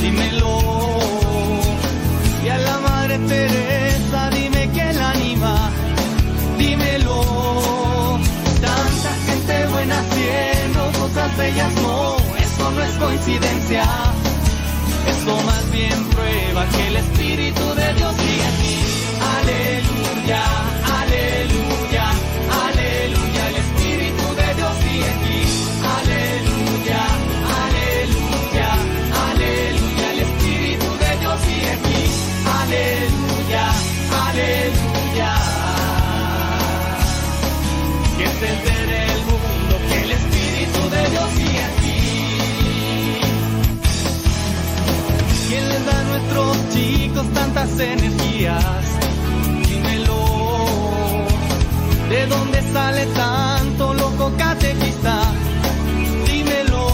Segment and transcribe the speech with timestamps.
[0.00, 0.58] dímelo.
[2.44, 5.70] Y a la Madre Teresa, dime que la anima,
[6.58, 8.18] dímelo.
[8.60, 13.84] Tanta gente buena haciendo cosas bellas, no, eso no es coincidencia.
[15.08, 18.76] Esto más bien prueba que el Espíritu de Dios sigue aquí.
[19.36, 20.44] Aleluya,
[47.32, 48.84] tantas energías?
[49.66, 50.24] Dímelo.
[52.08, 55.22] ¿De dónde sale tanto loco catequista?
[56.26, 56.86] Dímelo.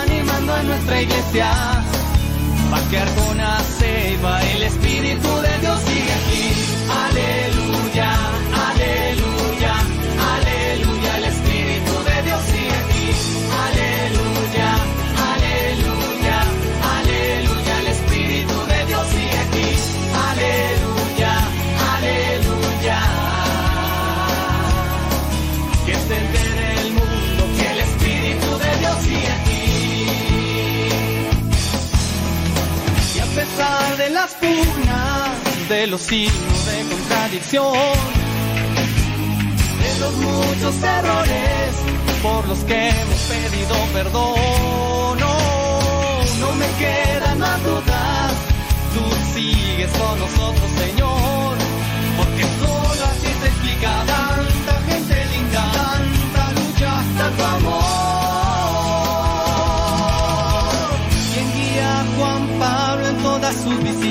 [0.02, 1.52] animando a nuestra iglesia.
[2.72, 3.58] Pa' que Arjona
[4.24, 6.46] va el Espíritu de Dios sigue aquí.
[7.06, 7.47] Aleluya,
[35.70, 37.74] de los signos de contradicción,
[39.82, 41.76] de los muchos errores
[42.22, 45.38] por los que hemos pedido perdón, no,
[46.40, 48.34] no me quedan más dudas,
[48.94, 51.58] tú sigues con nosotros, Señor,
[52.18, 58.17] porque solo así se explica tanta gente linda, tanta lucha, tanto amor.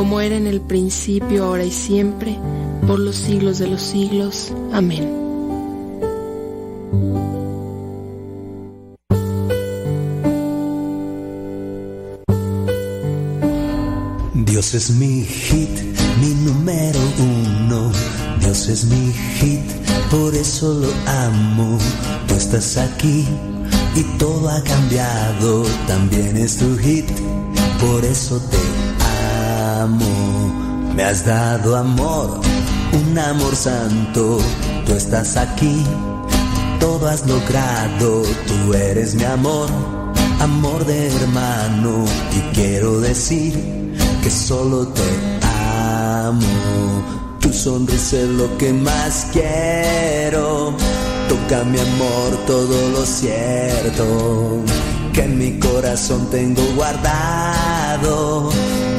[0.00, 2.34] como era en el principio, ahora y siempre,
[2.86, 4.50] por los siglos de los siglos.
[4.72, 5.06] Amén.
[14.32, 15.68] Dios es mi hit,
[16.22, 17.92] mi número uno.
[18.40, 19.70] Dios es mi hit,
[20.10, 21.76] por eso lo amo.
[22.26, 23.26] Tú estás aquí
[23.94, 27.04] y todo ha cambiado, también es tu hit,
[27.78, 28.89] por eso te
[29.88, 32.40] Me has dado amor,
[32.92, 34.38] un amor santo,
[34.84, 35.82] tú estás aquí,
[36.78, 39.68] todo has logrado, tú eres mi amor,
[40.38, 42.04] amor de hermano,
[42.36, 43.54] y quiero decir
[44.22, 45.38] que solo te
[46.26, 46.40] amo.
[47.40, 50.76] Tu sonrisa es lo que más quiero
[51.30, 54.64] Toca mi amor todo lo cierto
[55.12, 58.50] que en mi corazón tengo guardado.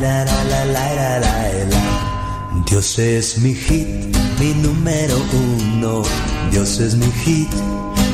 [0.00, 1.30] la la la
[2.66, 3.88] Dios es mi hit,
[4.38, 6.02] mi número uno.
[6.50, 7.50] Dios es mi hit,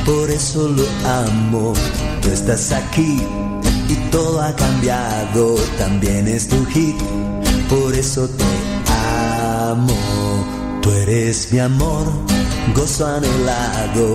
[0.04, 1.74] por eso lo amo.
[2.22, 3.22] Tú estás aquí
[3.88, 5.56] y todo ha cambiado.
[5.78, 6.96] También es tu hit,
[7.68, 8.44] por eso te
[9.70, 9.94] amo.
[10.82, 12.06] Tú eres mi amor
[12.74, 14.14] gozo anhelado,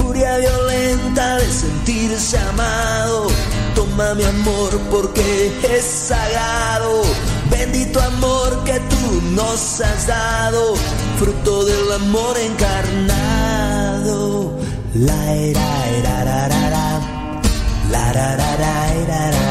[0.00, 3.26] furia violenta de sentirse amado.
[3.74, 7.02] Toma mi amor porque es sagrado.
[7.50, 10.74] Bendito amor que tú nos has dado,
[11.18, 13.10] fruto del amor encarnado.
[14.94, 17.00] La era, era, la, la, la,
[17.90, 19.49] la, la, la, la, la,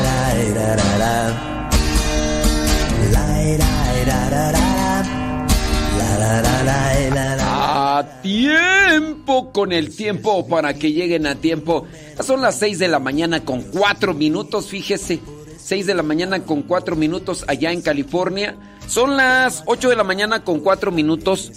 [7.99, 11.85] a tiempo con el tiempo para que lleguen a tiempo.
[12.21, 15.19] Son las 6 de la mañana con 4 minutos, fíjese.
[15.57, 18.55] 6 de la mañana con 4 minutos allá en California.
[18.87, 21.51] Son las 8 de la mañana con 4 minutos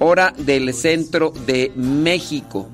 [0.00, 2.68] hora del centro de México.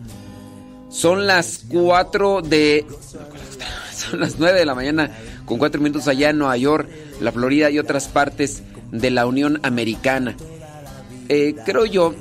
[0.89, 2.87] Son las 4 de...
[3.95, 5.11] Son las 9 de la mañana
[5.45, 6.89] con 4 minutos allá en Nueva York,
[7.21, 10.37] la Florida y otras partes de la Unión Americana.
[11.29, 12.15] Eh, creo yo,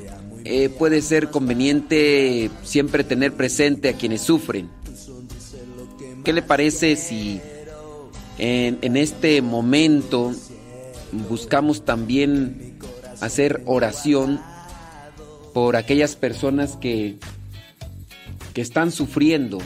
[0.45, 4.69] eh, puede ser conveniente siempre tener presente a quienes sufren.
[6.23, 7.41] ¿Qué le parece si
[8.38, 10.33] en, este momento
[11.29, 12.77] buscamos también
[13.21, 14.39] hacer oración
[15.53, 17.17] por aquellas personas que,
[18.53, 19.59] que están sufriendo?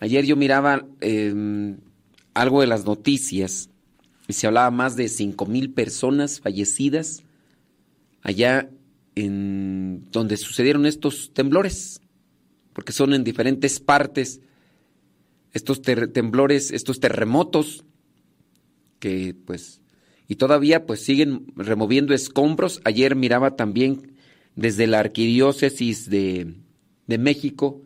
[0.00, 1.78] Ayer yo miraba em,
[2.34, 3.70] algo de las noticias
[4.28, 7.22] y se hablaba más de 5 mil personas fallecidas
[8.22, 8.68] allá
[9.14, 12.00] en donde sucedieron estos temblores,
[12.72, 14.40] porque son en diferentes partes
[15.52, 17.84] estos temblores, estos terremotos
[18.98, 19.80] que pues
[20.26, 22.80] y todavía pues siguen removiendo escombros.
[22.84, 24.16] Ayer miraba también
[24.56, 26.54] desde la arquidiócesis de,
[27.06, 27.82] de México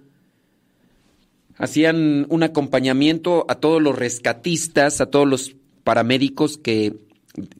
[1.56, 6.94] hacían un acompañamiento a todos los rescatistas, a todos los paramédicos que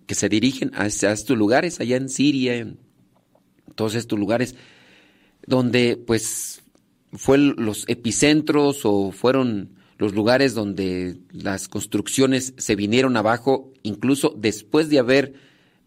[0.07, 2.79] que se dirigen a, estos lugares, allá en Siria, en
[3.75, 4.55] todos estos lugares,
[5.47, 6.63] donde pues
[7.13, 14.89] fue los epicentros o fueron los lugares donde las construcciones se vinieron abajo, incluso después
[14.89, 15.35] de haber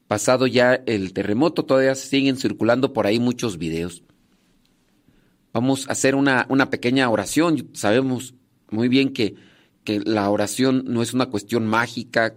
[0.08, 4.04] pasado ya el terremoto, todavía siguen circulando por ahí muchos videos.
[5.54, 7.70] Vamos a hacer una, una pequeña oración.
[7.74, 8.34] Sabemos
[8.70, 9.36] muy bien que,
[9.86, 12.36] que la oración no es una cuestión mágica,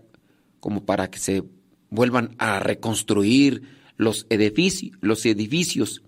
[0.60, 1.42] como para que se
[1.90, 3.62] vuelvan a reconstruir
[3.96, 6.02] los edificios.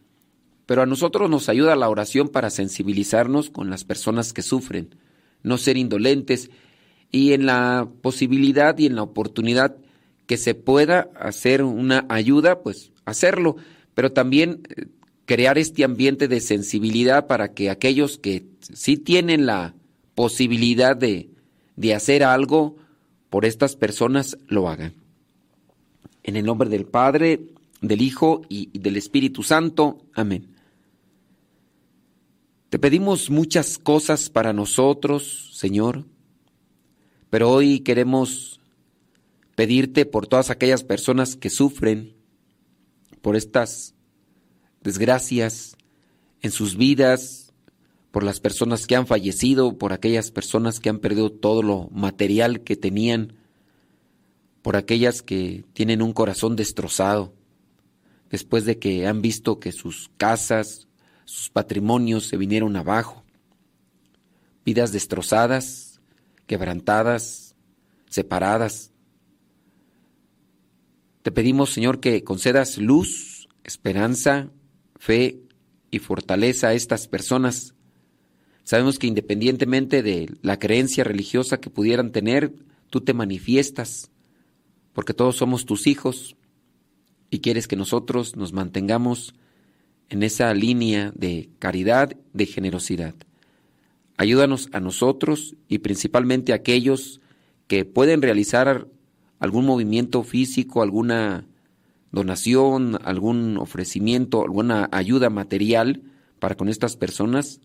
[0.66, 4.95] Pero a nosotros nos ayuda la oración para sensibilizarnos con las personas que sufren,
[5.43, 6.50] no ser indolentes
[7.12, 9.76] y en la posibilidad y en la oportunidad
[10.26, 13.57] que se pueda hacer una ayuda, pues hacerlo,
[13.95, 14.87] pero también eh,
[15.25, 19.75] crear este ambiente de sensibilidad para que aquellos que sí tienen la
[20.16, 21.31] posibilidad de,
[21.76, 22.76] de hacer algo
[23.31, 24.95] por estas personas lo hagan.
[26.25, 27.40] En el nombre del Padre,
[27.80, 29.99] del Hijo y del Espíritu Santo.
[30.14, 30.56] Amén.
[32.68, 36.04] Te pedimos muchas cosas para nosotros, Señor,
[37.30, 38.61] pero hoy queremos
[39.54, 42.16] pedirte por todas aquellas personas que sufren
[43.23, 43.95] por estas
[44.83, 45.76] desgracias
[46.42, 47.52] en sus vidas,
[48.11, 52.62] por las personas que han fallecido, por aquellas personas que han perdido todo lo material
[52.62, 53.35] que tenían,
[54.62, 57.33] por aquellas que tienen un corazón destrozado,
[58.30, 60.88] después de que han visto que sus casas,
[61.25, 63.25] sus patrimonios se vinieron abajo,
[64.64, 66.00] vidas destrozadas,
[66.47, 67.54] quebrantadas,
[68.09, 68.92] separadas.
[71.23, 74.50] Te pedimos, Señor, que concedas luz, esperanza,
[74.97, 75.40] fe
[75.90, 77.75] y fortaleza a estas personas.
[78.62, 82.52] Sabemos que independientemente de la creencia religiosa que pudieran tener,
[82.90, 84.11] tú te manifiestas,
[84.92, 86.37] porque todos somos tus hijos
[87.30, 89.35] y quieres que nosotros nos mantengamos
[90.09, 93.14] en esa línea de caridad, de generosidad.
[94.16, 97.21] Ayúdanos a nosotros y principalmente a aquellos
[97.66, 98.87] que pueden realizar
[99.38, 101.47] algún movimiento físico, alguna
[102.12, 106.02] donación, algún ofrecimiento, alguna ayuda material
[106.38, 107.61] para con estas personas,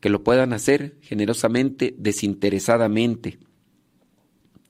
[0.00, 3.38] que lo puedan hacer generosamente, desinteresadamente,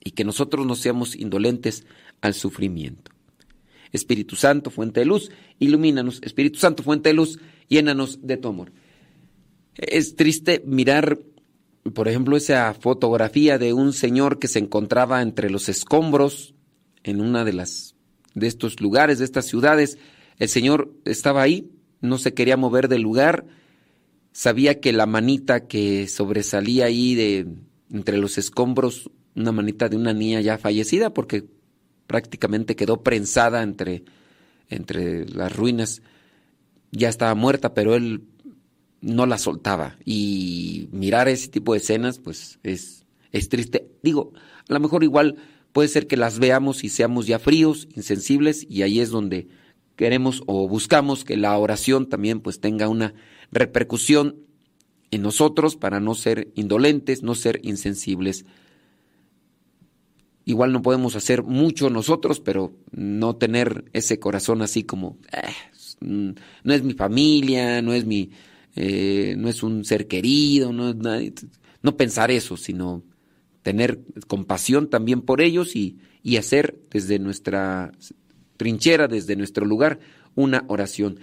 [0.03, 1.85] y que nosotros no seamos indolentes
[2.21, 3.16] al sufrimiento.
[3.91, 6.21] Espíritu Santo, fuente de luz, ilumínanos.
[6.23, 8.71] Espíritu Santo, fuente de luz, llénanos de tu amor.
[9.75, 11.19] Es triste mirar,
[11.93, 16.55] por ejemplo, esa fotografía de un señor que se encontraba entre los escombros
[17.03, 17.95] en una de las
[18.33, 19.97] de estos lugares, de estas ciudades.
[20.37, 23.45] El señor estaba ahí, no se quería mover del lugar,
[24.31, 27.47] sabía que la manita que sobresalía ahí de
[27.91, 31.45] entre los escombros, una manita de una niña ya fallecida, porque
[32.07, 34.03] prácticamente quedó prensada entre,
[34.69, 36.01] entre las ruinas.
[36.91, 38.23] Ya estaba muerta, pero él
[39.01, 39.97] no la soltaba.
[40.05, 43.87] Y mirar ese tipo de escenas, pues es, es triste.
[44.01, 44.31] Digo,
[44.67, 45.35] a lo mejor igual
[45.73, 49.47] puede ser que las veamos y seamos ya fríos, insensibles, y ahí es donde
[49.95, 53.13] queremos o buscamos que la oración también pues tenga una
[53.51, 54.37] repercusión
[55.11, 58.45] en nosotros para no ser indolentes, no ser insensibles
[60.47, 65.51] Igual no podemos hacer mucho nosotros, pero no tener ese corazón así como, ah,
[65.99, 68.31] no es mi familia, no es mi,
[68.73, 70.95] eh, no es un ser querido, no,
[71.81, 73.03] no pensar eso, sino
[73.61, 77.91] tener compasión también por ellos y, y hacer desde nuestra
[78.55, 79.99] trinchera, desde nuestro lugar,
[80.33, 81.19] una oración.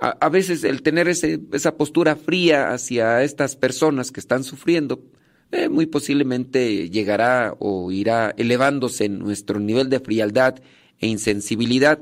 [0.00, 5.04] A, a veces el tener ese, esa postura fría hacia estas personas que están sufriendo,
[5.50, 10.56] eh, muy posiblemente llegará o irá elevándose nuestro nivel de frialdad
[10.98, 12.00] e insensibilidad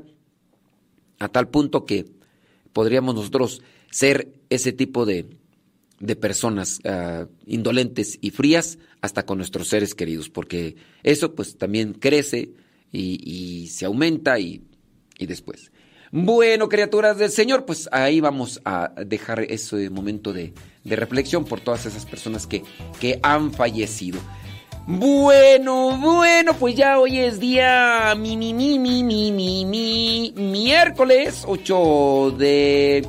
[1.19, 2.05] a tal punto que
[2.73, 5.27] podríamos nosotros ser ese tipo de,
[5.99, 11.93] de personas ah, indolentes y frías hasta con nuestros seres queridos, porque eso pues también
[11.93, 12.51] crece
[12.91, 14.61] y, y se aumenta y,
[15.17, 15.71] y después.
[16.11, 20.53] Bueno, criaturas del Señor, pues ahí vamos a dejar ese momento de,
[20.85, 22.63] reflexión por todas esas personas que,
[22.99, 24.19] que han fallecido.
[24.89, 31.43] Bueno, bueno, pues ya hoy es día mi, mi, mi, mi, mi, mi, mi, miércoles
[31.45, 33.05] 8 de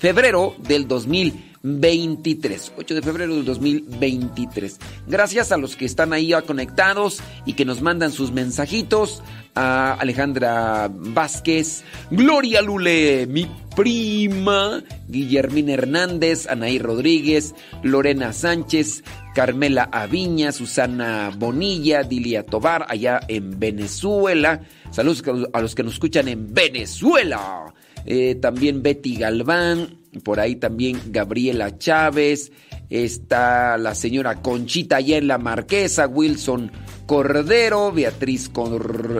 [0.00, 0.88] febrero del
[1.62, 2.72] 2023.
[2.76, 4.78] 8 de febrero del 2023.
[5.06, 9.22] Gracias a los que están ahí conectados y que nos mandan sus mensajitos
[9.54, 19.02] a Alejandra Vázquez, Gloria Lule, mi prima, Guillermina Hernández, Anaí Rodríguez, Lorena Sánchez,
[19.34, 24.62] Carmela Aviña, Susana Bonilla, Dilia Tobar, allá en Venezuela.
[24.90, 27.74] Saludos a los que nos escuchan en Venezuela.
[28.06, 32.52] Eh, también Betty Galván, por ahí también Gabriela Chávez,
[32.88, 36.72] está la señora Conchita allá en la Marquesa, Wilson
[37.06, 38.50] Cordero, Beatriz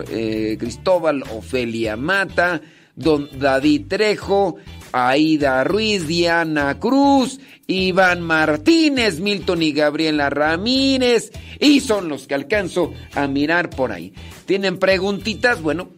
[0.09, 2.61] eh, Cristóbal, Ofelia Mata,
[2.95, 4.57] Don David Trejo,
[4.91, 12.93] Aida Ruiz, Diana Cruz, Iván Martínez, Milton y Gabriela Ramírez, y son los que alcanzo
[13.13, 14.13] a mirar por ahí.
[14.45, 15.61] ¿Tienen preguntitas?
[15.61, 15.89] Bueno,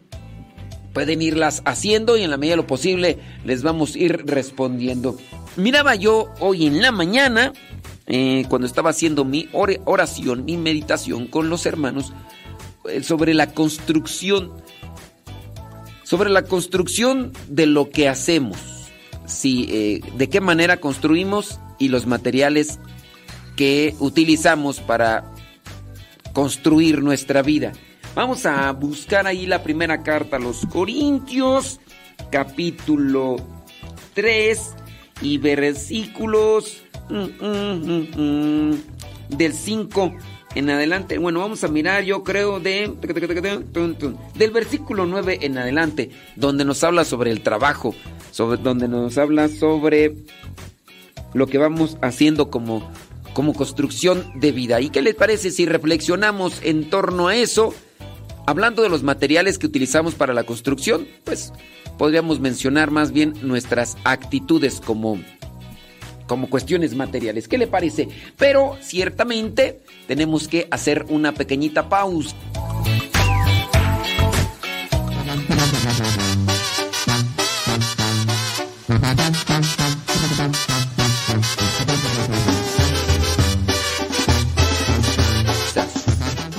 [0.94, 5.18] pueden irlas haciendo y en la medida de lo posible les vamos a ir respondiendo.
[5.56, 7.52] Miraba yo hoy en la mañana
[8.06, 12.12] eh, cuando estaba haciendo mi oración, mi meditación con los hermanos,
[12.88, 14.52] eh, sobre la construcción,
[16.02, 18.58] sobre la construcción de lo que hacemos,
[19.26, 22.78] si, eh, de qué manera construimos y los materiales
[23.56, 25.32] que utilizamos para
[26.34, 27.72] construir nuestra vida.
[28.14, 31.80] Vamos a buscar ahí la primera carta a los Corintios,
[32.30, 33.36] capítulo
[34.14, 34.74] 3
[35.20, 38.82] y versículos mm, mm, mm,
[39.30, 40.14] del 5
[40.54, 41.18] en adelante.
[41.18, 42.94] Bueno, vamos a mirar, yo creo, de
[44.36, 47.96] del versículo 9 en adelante, donde nos habla sobre el trabajo,
[48.30, 50.14] sobre, donde nos habla sobre
[51.32, 52.88] lo que vamos haciendo como,
[53.32, 54.80] como construcción de vida.
[54.80, 57.74] ¿Y qué les parece si reflexionamos en torno a eso?
[58.46, 61.52] Hablando de los materiales que utilizamos para la construcción, pues
[61.96, 65.18] podríamos mencionar más bien nuestras actitudes como,
[66.26, 67.48] como cuestiones materiales.
[67.48, 68.08] ¿Qué le parece?
[68.36, 72.36] Pero ciertamente tenemos que hacer una pequeñita pausa.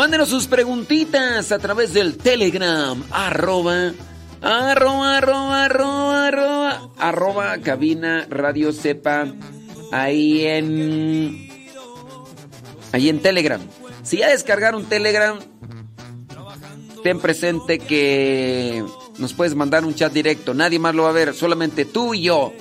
[0.05, 3.91] Mándenos sus preguntitas a través del Telegram, arroba,
[4.39, 9.33] arroba, arroba, arroba, arroba, arroba, cabina radio sepa,
[9.91, 11.50] ahí en,
[12.91, 13.59] ahí en Telegram.
[14.03, 15.39] Si ya descargaron Telegram,
[17.01, 18.85] ten presente que
[19.17, 22.21] nos puedes mandar un chat directo, nadie más lo va a ver, solamente tú y
[22.21, 22.53] yo.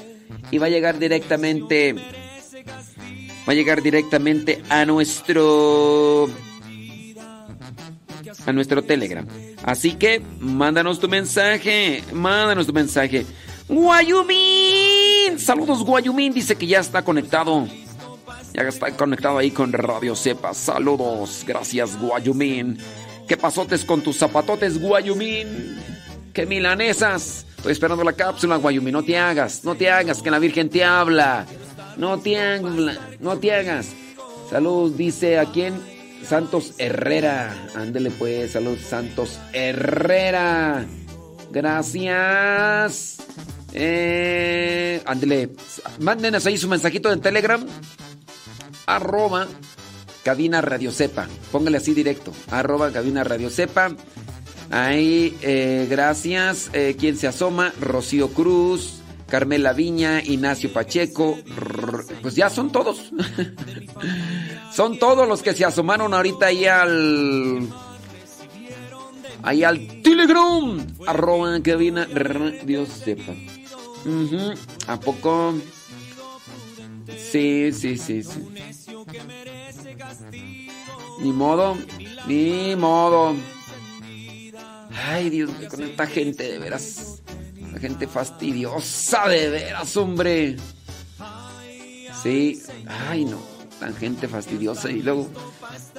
[0.51, 6.31] Y va a llegar directamente, va a llegar directamente a nuestro
[8.47, 9.27] a nuestro Telegram.
[9.65, 13.27] Así que mándanos tu mensaje, mándanos tu mensaje.
[13.69, 17.67] Guayumín, saludos Guayumín, dice que ya está conectado.
[18.53, 20.55] Ya está conectado ahí con Radio Cepa.
[20.55, 22.79] Saludos, gracias Guayumín.
[23.27, 25.79] ¿Qué pasotes con tus zapatotes Guayumín?
[26.33, 27.47] ¿Qué milanesas?
[27.57, 30.85] Estoy esperando la cápsula Guayumín, no te hagas, no te hagas, que la Virgen te
[30.85, 31.47] habla.
[31.97, 33.89] No te hagas, no te hagas.
[34.51, 35.94] Saludos, dice a quién
[36.29, 37.69] Santos Herrera.
[37.75, 40.85] Ándele pues, saludos Santos Herrera.
[41.51, 43.19] Gracias.
[43.73, 45.51] Eh, ándele.
[46.01, 47.65] Mándenos ahí su mensajito en Telegram.
[48.87, 49.47] Arroba
[50.23, 51.29] cabina radio sepa.
[51.53, 52.33] Póngale así directo.
[52.51, 53.95] Arroba cabina radio sepa.
[54.71, 56.71] Ahí, eh, gracias.
[56.73, 57.73] Eh, ¿Quién se asoma?
[57.81, 59.04] Rocío Cruz.
[59.29, 61.39] Carmela Viña, Ignacio Pacheco,
[62.23, 63.13] pues ya son todos.
[64.75, 67.69] son todos los que se asomaron ahorita ahí al.
[69.43, 70.87] Ahí al Telegram.
[71.07, 72.07] Arroba cabina.
[72.65, 73.35] Dios sepa.
[74.87, 75.55] ¿A poco?
[77.17, 78.41] Sí, sí, sí, sí.
[81.21, 81.77] Ni modo.
[82.27, 83.35] Ni modo.
[85.07, 87.14] Ay, Dios con esta gente de veras.
[87.75, 90.57] La gente fastidiosa de veras, hombre.
[92.23, 92.63] Sí,
[93.09, 93.43] ay no,
[93.81, 95.29] tan gente fastidiosa y luego,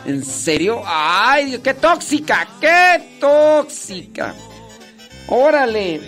[0.05, 0.81] ¿en serio?
[0.85, 2.47] ¡Ay, qué tóxica!
[2.61, 4.33] ¡Qué tóxica!
[5.27, 5.99] ¡Órale!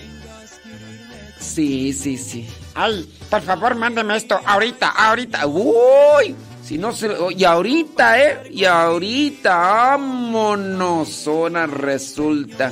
[1.38, 2.48] Sí, sí, sí.
[2.74, 5.48] Ay, por favor, mándeme esto ahorita, ahorita.
[5.48, 6.34] ¡Uy!
[6.64, 7.10] Si no se.
[7.36, 8.50] Y ahorita, ¿eh?
[8.52, 11.10] Y ahorita, vámonos.
[11.10, 12.72] Zona resulta.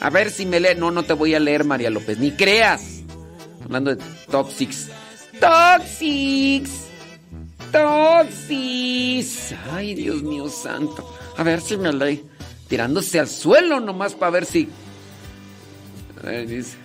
[0.00, 0.74] A ver si me lee.
[0.76, 2.18] No, no te voy a leer, María López.
[2.18, 3.02] Ni creas.
[3.64, 4.88] Hablando de Toxics.
[5.40, 6.70] Toxics.
[7.72, 9.54] Toxics.
[9.72, 11.14] Ay, Dios mío santo.
[11.36, 12.24] A ver si me lee.
[12.68, 14.68] Tirándose al suelo nomás para ver si.
[16.22, 16.76] A ver, dice.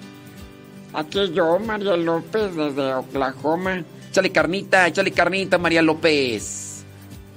[0.93, 3.84] Aquí yo, María López, desde Oklahoma.
[4.10, 6.84] Échale carnita, échale carnita, María López.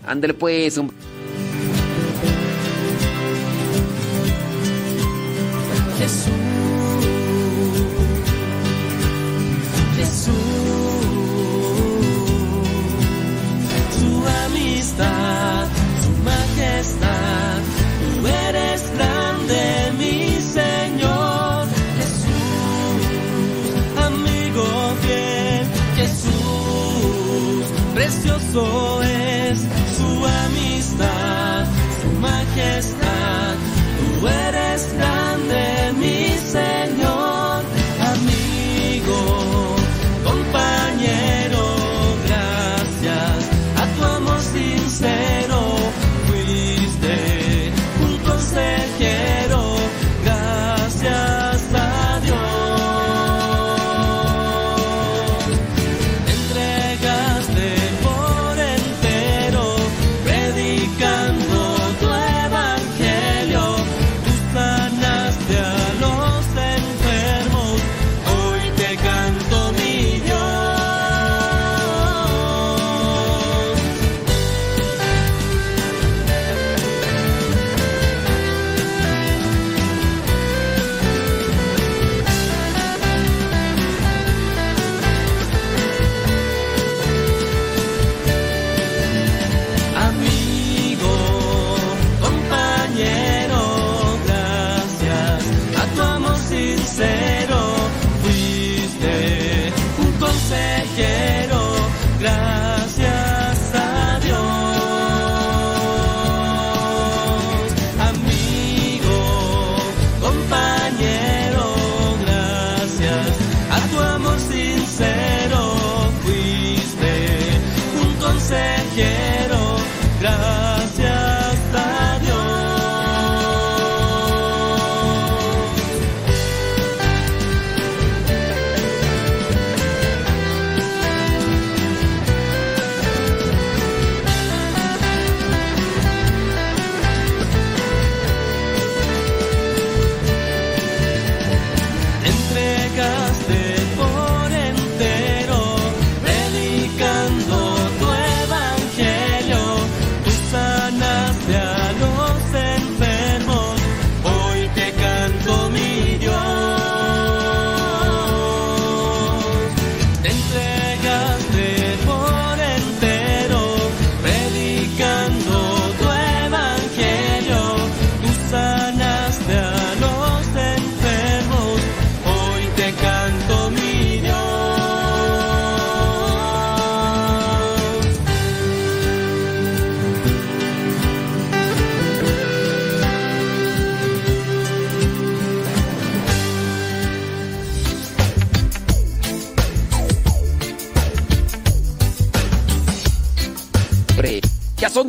[0.04, 0.96] Ándale pues, hombre.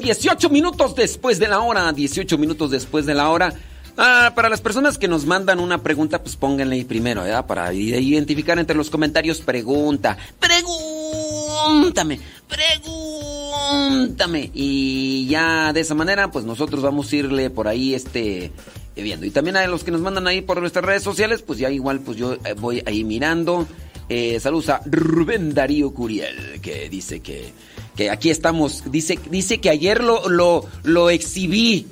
[0.05, 3.55] 18 minutos después de la hora, 18 minutos después de la hora.
[3.97, 7.47] Ah, para las personas que nos mandan una pregunta, pues pónganle ahí primero, ¿verdad?
[7.47, 10.15] Para identificar entre los comentarios, pregunta.
[10.39, 14.51] Pregúntame, pregúntame.
[14.53, 18.51] Y ya de esa manera, pues nosotros vamos a irle por ahí, este,
[18.95, 19.25] viendo.
[19.25, 22.01] Y también a los que nos mandan ahí por nuestras redes sociales, pues ya igual,
[22.01, 23.65] pues yo eh, voy ahí mirando.
[24.07, 27.53] Eh, saludos a Rubén Darío Curiel, que dice que,
[27.95, 28.83] que aquí estamos.
[28.91, 31.87] Dice, dice que ayer lo, lo, lo exhibí.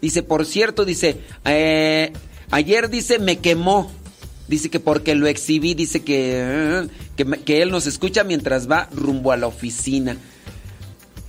[0.00, 2.12] Dice, por cierto, dice, eh,
[2.50, 3.90] ayer dice, me quemó.
[4.48, 6.88] Dice que porque lo exhibí, dice que,
[7.44, 10.16] que, él nos escucha mientras va rumbo a la oficina.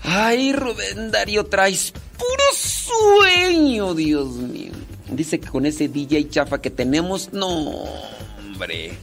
[0.02, 4.72] Ay, Rubén Darío, traes puro sueño, Dios mío.
[5.12, 8.94] Dice que con ese DJ chafa que tenemos, no, hombre.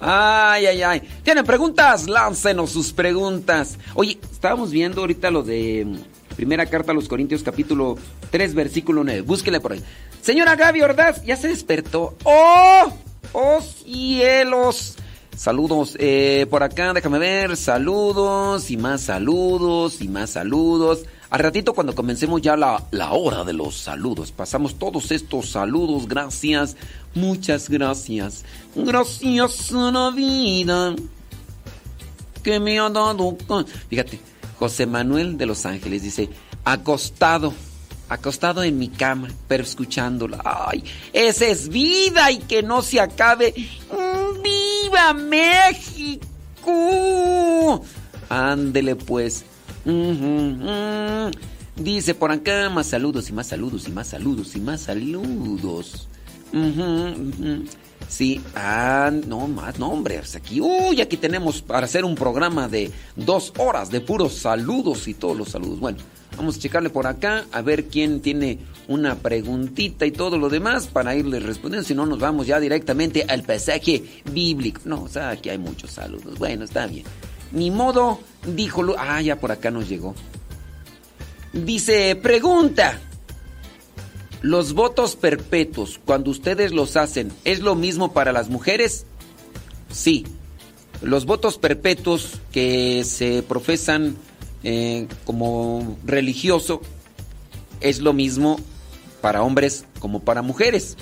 [0.05, 1.03] Ay, ay, ay.
[1.23, 2.09] ¿Tienen preguntas?
[2.09, 3.79] Láncenos sus preguntas.
[3.95, 5.87] Oye, estábamos viendo ahorita lo de
[6.35, 7.97] Primera carta a los Corintios, capítulo
[8.31, 9.21] 3, versículo 9.
[9.21, 9.83] Búsquele por ahí.
[10.21, 12.17] Señora Gaby Ordaz, ya se despertó.
[12.25, 12.93] ¡Oh!
[13.33, 14.97] ¡Oh cielos!
[15.37, 17.57] Saludos eh, por acá, déjame ver.
[17.57, 21.05] Saludos y más saludos y más saludos.
[21.33, 26.07] Al ratito cuando comencemos ya la, la hora de los saludos, pasamos todos estos saludos.
[26.07, 26.77] Gracias,
[27.15, 28.45] muchas gracias.
[28.75, 30.95] Gracias a la vida
[32.43, 33.39] que me ha dado.
[33.89, 34.21] Fíjate,
[34.59, 36.29] José Manuel de Los Ángeles dice,
[36.67, 37.55] acostado,
[38.11, 40.39] acostado en mi cama, pero escuchándola.
[40.45, 43.55] Ay, esa es vida y que no se acabe.
[44.43, 46.21] ¡Viva México!
[48.29, 49.47] Ándele pues.
[51.77, 56.09] Dice por acá, más saludos y más saludos y más saludos y más saludos.
[58.09, 62.91] Sí, ah, no más, no, hombre, aquí, uy, aquí tenemos para hacer un programa de
[63.17, 65.81] dos horas de puros saludos y todos los saludos.
[65.81, 65.99] Bueno,
[66.37, 70.89] vamos a checarle por acá a ver quién tiene una preguntita y todo lo demás
[70.89, 71.89] para irle respondiendo.
[71.89, 74.83] Si no, nos vamos ya directamente al pasaje bíblico.
[74.85, 76.39] No, o sea, aquí hay muchos saludos.
[76.39, 77.05] Bueno, está bien.
[77.53, 78.83] Ni modo, dijo.
[78.99, 80.15] Ah, ya por acá nos llegó.
[81.53, 83.01] Dice, pregunta.
[84.41, 89.07] Los votos perpetuos, cuando ustedes los hacen, ¿es lo mismo para las mujeres?
[89.91, 90.27] Sí.
[91.01, 94.17] Los votos perpetuos que se profesan
[94.65, 96.81] eh, como religioso
[97.81, 98.59] es lo mismo
[99.21, 100.97] para hombres como para mujeres.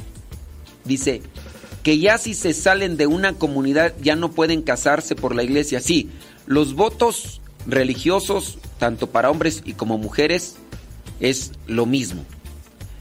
[0.84, 1.22] Dice
[1.82, 5.80] que ya si se salen de una comunidad ya no pueden casarse por la iglesia.
[5.80, 6.10] Sí,
[6.46, 10.56] los votos religiosos, tanto para hombres y como mujeres,
[11.20, 12.24] es lo mismo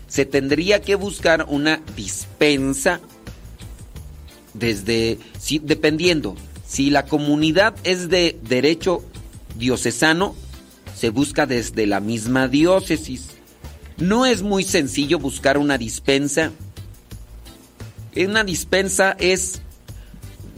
[0.10, 2.99] se tendría que buscar una dispensa
[4.54, 6.36] desde, si, dependiendo,
[6.67, 9.04] si la comunidad es de derecho
[9.56, 10.36] diocesano,
[10.95, 13.28] se busca desde la misma diócesis.
[13.97, 16.52] No es muy sencillo buscar una dispensa.
[18.15, 19.62] Una dispensa es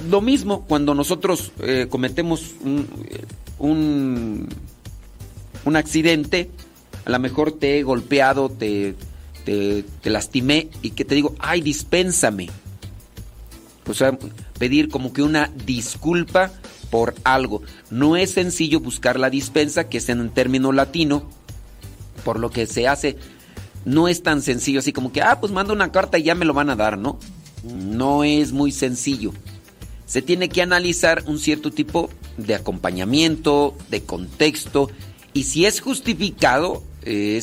[0.10, 2.88] lo mismo cuando nosotros eh, cometemos un,
[3.60, 4.50] un,
[5.66, 6.50] un accidente,
[7.06, 8.96] a lo mejor te he golpeado, te,
[9.44, 12.50] te, lastimé y que te digo, ay, dispénsame.
[13.88, 14.18] O sea,
[14.58, 16.52] pedir como que una disculpa
[16.90, 17.62] por algo.
[17.90, 21.24] No es sencillo buscar la dispensa, que es en un término latino,
[22.24, 23.18] por lo que se hace,
[23.86, 26.46] no es tan sencillo así como que, ah, pues manda una carta y ya me
[26.46, 27.18] lo van a dar, ¿no?
[27.64, 29.34] No es muy sencillo.
[30.12, 34.92] Se tiene que analizar un cierto tipo de acompañamiento, de contexto,
[35.32, 37.40] y si es justificado eh,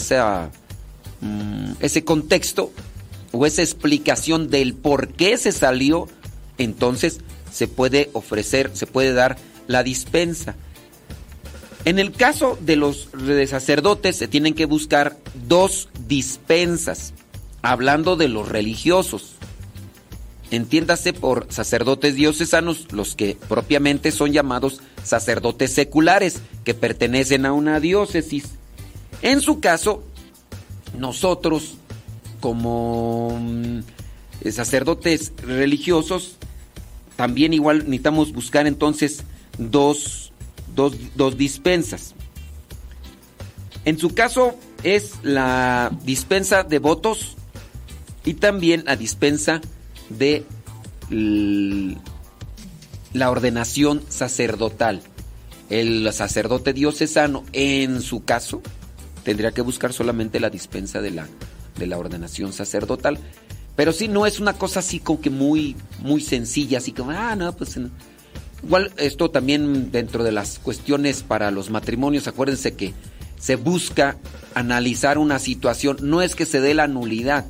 [1.21, 2.71] Mm, ese contexto
[3.33, 6.09] o esa explicación del por qué se salió,
[6.59, 7.21] entonces
[7.53, 10.55] se puede ofrecer, se puede dar la dispensa.
[11.85, 13.09] En el caso de los
[13.49, 17.15] sacerdotes se tienen que buscar dos dispensas,
[17.63, 19.38] hablando de los religiosos.
[20.51, 27.81] Entiéndase por sacerdotes diocesanos los que propiamente son llamados sacerdotes seculares, que pertenecen a una
[27.81, 28.45] diócesis.
[29.21, 30.03] En su caso,
[30.97, 31.75] nosotros
[32.41, 33.81] como mm,
[34.51, 36.37] sacerdotes religiosos
[37.17, 39.25] también igual necesitamos buscar entonces
[39.59, 40.33] dos,
[40.77, 42.15] dos, dispensas.
[43.85, 47.37] En su caso es la dispensa de votos
[48.25, 49.78] y también la dispensa de
[53.13, 55.03] la ordenación sacerdotal.
[55.71, 58.63] El sacerdote diocesano, en su caso,
[59.25, 61.27] tendría que buscar solamente la dispensa de la,
[61.79, 63.19] de la ordenación sacerdotal.
[63.77, 67.37] Pero sí, no es una cosa así como que muy, muy sencilla, así como, ah,
[67.37, 67.79] no, pues
[68.63, 72.93] Igual esto también dentro de las cuestiones para los matrimonios, acuérdense que
[73.39, 74.17] se busca
[74.55, 77.47] analizar una situación, no es que se dé la nulidad,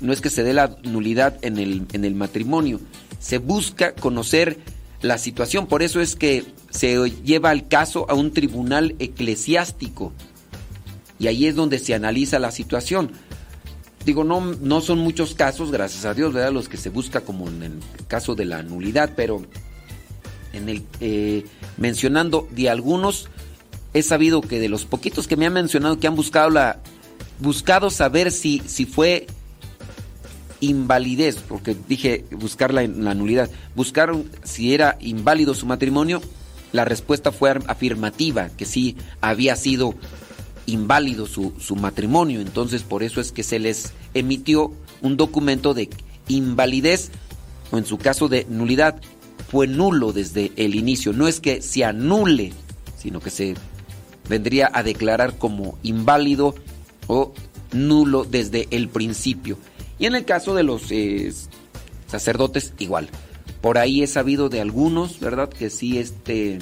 [0.00, 2.80] no es que se dé la nulidad en el, en el matrimonio,
[3.18, 4.58] se busca conocer
[5.00, 10.12] la situación, por eso es que se lleva el caso a un tribunal eclesiástico
[11.18, 13.12] y ahí es donde se analiza la situación.
[14.04, 16.52] Digo, no, no son muchos casos, gracias a Dios, ¿verdad?
[16.52, 17.72] Los que se busca como en el
[18.08, 19.42] caso de la nulidad, pero
[20.52, 21.44] en el, eh,
[21.78, 23.28] mencionando de algunos,
[23.94, 26.80] he sabido que de los poquitos que me han mencionado que han buscado la
[27.40, 29.26] buscado saber si, si fue
[30.64, 36.20] invalidez, porque dije buscar la, la nulidad, buscaron si era inválido su matrimonio,
[36.72, 39.94] la respuesta fue afirmativa, que sí había sido
[40.66, 44.72] inválido su, su matrimonio, entonces por eso es que se les emitió
[45.02, 45.88] un documento de
[46.28, 47.10] invalidez
[47.70, 49.00] o en su caso de nulidad
[49.48, 51.12] fue nulo desde el inicio.
[51.12, 52.52] No es que se anule,
[52.98, 53.54] sino que se
[54.28, 56.54] vendría a declarar como inválido
[57.06, 57.32] o
[57.72, 59.58] nulo desde el principio.
[59.98, 61.32] Y en el caso de los eh,
[62.06, 63.08] sacerdotes, igual.
[63.60, 65.48] Por ahí he sabido de algunos, ¿verdad?
[65.48, 66.58] Que sí, este,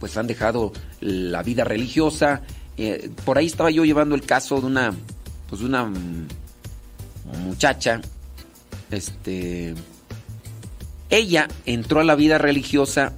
[0.00, 2.42] pues han dejado la vida religiosa.
[2.78, 4.94] Eh, por ahí estaba yo llevando el caso de una,
[5.48, 5.90] pues de una
[7.44, 8.00] muchacha,
[8.90, 9.74] este,
[11.10, 13.12] ella entró a la vida religiosa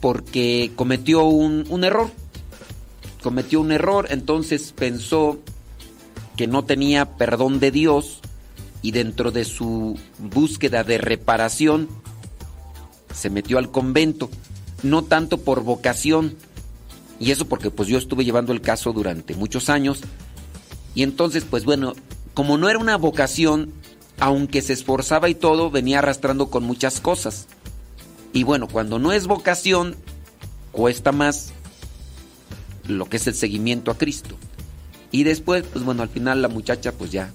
[0.00, 2.10] porque cometió un, error.
[3.22, 5.38] Cometió un error, entonces pensó
[6.42, 8.18] que no tenía perdón de Dios
[8.82, 11.88] y dentro de su búsqueda de reparación
[13.14, 14.28] se metió al convento,
[14.82, 16.34] no tanto por vocación,
[17.20, 20.00] y eso porque pues yo estuve llevando el caso durante muchos años,
[20.96, 21.92] y entonces pues bueno,
[22.34, 23.72] como no era una vocación,
[24.18, 27.46] aunque se esforzaba y todo, venía arrastrando con muchas cosas.
[28.32, 29.94] Y bueno, cuando no es vocación,
[30.72, 31.52] cuesta más
[32.88, 34.36] lo que es el seguimiento a Cristo.
[35.12, 37.32] Y después, pues bueno, al final la muchacha pues ya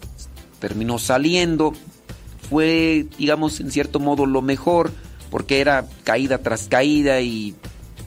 [0.59, 1.73] terminó saliendo.
[2.49, 4.91] Fue, digamos, en cierto modo lo mejor,
[5.29, 7.55] porque era caída tras caída y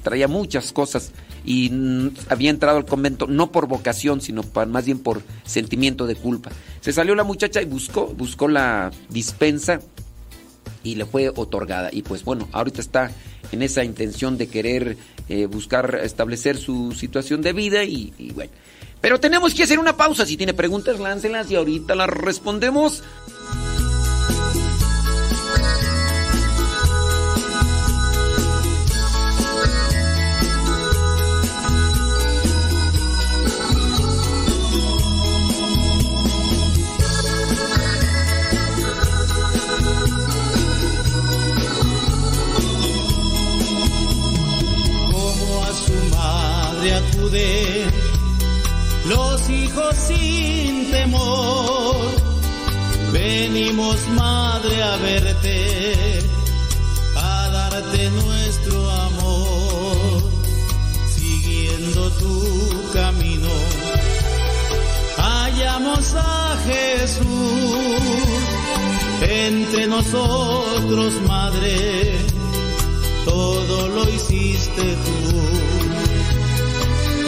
[0.02, 1.12] traía muchas cosas
[1.44, 1.70] y
[2.28, 6.50] había entrado al convento no por vocación, sino más bien por sentimiento de culpa.
[6.80, 9.80] Se salió la muchacha y buscó, buscó la dispensa
[10.82, 11.90] y le fue otorgada.
[11.92, 13.10] Y pues bueno, ahorita está
[13.52, 14.96] en esa intención de querer
[15.28, 18.50] eh, buscar establecer su situación de vida y bueno.
[19.00, 20.26] Pero tenemos que hacer una pausa.
[20.26, 23.02] Si tiene preguntas, láncelas y ahorita las respondemos.
[53.80, 56.18] Venimos, madre, a verte,
[57.16, 60.22] a darte nuestro amor,
[61.14, 63.48] siguiendo tu camino.
[65.16, 67.24] Hallamos a Jesús
[69.22, 72.18] entre nosotros, madre,
[73.24, 75.40] todo lo hiciste tú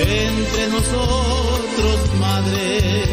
[0.05, 3.07] entre nosotros, madre,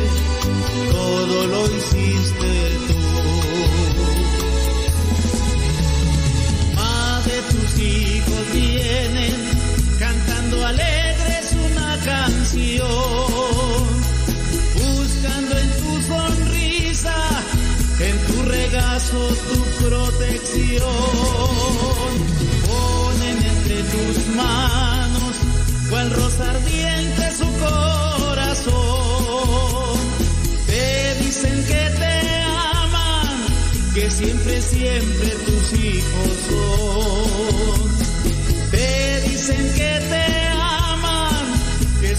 [0.92, 2.99] todo lo hiciste tú.
[7.80, 9.34] Hijos vienen
[10.00, 12.88] cantando alegres una canción,
[14.76, 17.16] buscando en tu sonrisa,
[18.00, 20.90] en tu regazo tu protección.
[22.68, 25.36] Ponen entre tus manos
[25.90, 28.80] cual rosa ardiente su corazón.
[30.68, 33.38] Te dicen que te aman,
[33.94, 37.29] que siempre, siempre tus hijos son.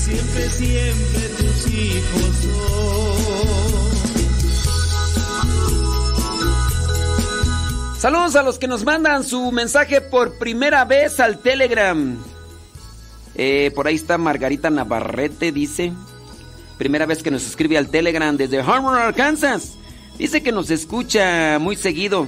[0.01, 2.81] Siempre, siempre tus hijos son.
[7.99, 12.17] Saludos a los que nos mandan su mensaje por primera vez al Telegram.
[13.35, 15.93] Eh, por ahí está Margarita Navarrete, dice.
[16.79, 19.75] Primera vez que nos escribe al Telegram desde Harmon, Arkansas.
[20.17, 22.27] Dice que nos escucha muy seguido.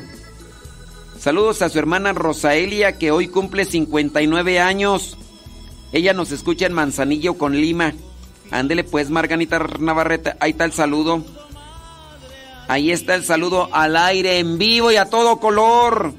[1.18, 5.16] Saludos a su hermana Rosaelia, que hoy cumple 59 años.
[5.92, 7.92] Ella nos escucha en Manzanillo con Lima.
[8.50, 10.34] Ándele pues, Margarita Navarrete.
[10.40, 11.22] Ahí está el saludo.
[12.68, 16.14] Ahí está el saludo al aire, en vivo y a todo color.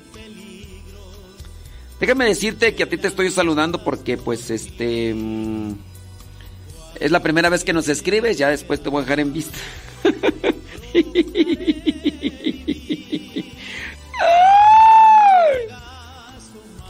[1.99, 5.13] Déjame decirte que a ti te estoy saludando porque pues este...
[5.15, 5.73] Mm,
[6.99, 9.57] es la primera vez que nos escribes, ya después te voy a dejar en vista.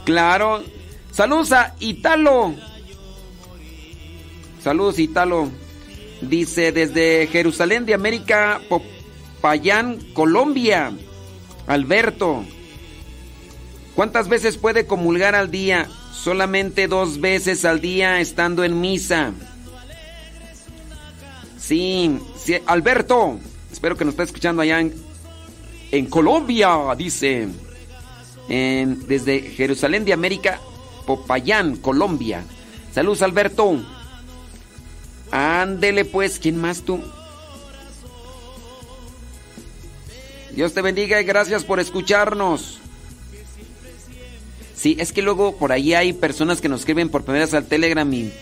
[0.04, 0.62] claro.
[1.10, 2.54] Saludos a Italo.
[4.64, 5.50] Saludos Italo.
[6.22, 10.90] Dice desde Jerusalén de América, Popayán, Colombia.
[11.66, 12.46] Alberto.
[13.94, 15.86] ¿Cuántas veces puede comulgar al día?
[16.14, 19.32] Solamente dos veces al día estando en misa.
[21.58, 23.38] Sí, sí Alberto.
[23.70, 27.48] Espero que nos esté escuchando allá en, Colombia, dice.
[28.48, 30.58] desde Jerusalén de América,
[31.04, 32.44] Popayán, Colombia.
[32.94, 33.84] Saludos, Alberto.
[35.30, 37.02] Ándele pues, ¿quién más tú?
[40.54, 42.78] Dios te bendiga y gracias por escucharnos.
[44.74, 47.66] Sí, es que luego por ahí hay personas que nos escriben por primera vez al
[47.66, 48.32] Telegram y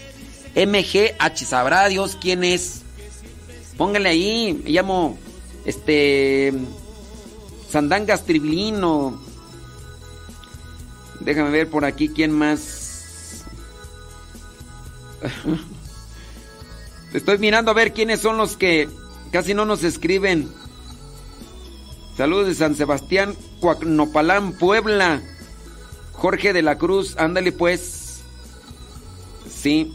[0.54, 2.82] MGH, sabrá Dios quién es.
[3.78, 5.16] Póngale ahí, me llamo
[5.64, 6.52] este
[7.70, 9.22] Sandangas Triblino.
[11.20, 13.44] Déjame ver por aquí quién más.
[17.12, 18.88] Estoy mirando a ver quiénes son los que
[19.30, 20.48] casi no nos escriben.
[22.16, 25.22] Saludos de San Sebastián, Cuacnopalán, Puebla.
[26.12, 28.20] Jorge de la Cruz, ándale pues.
[29.50, 29.92] Sí.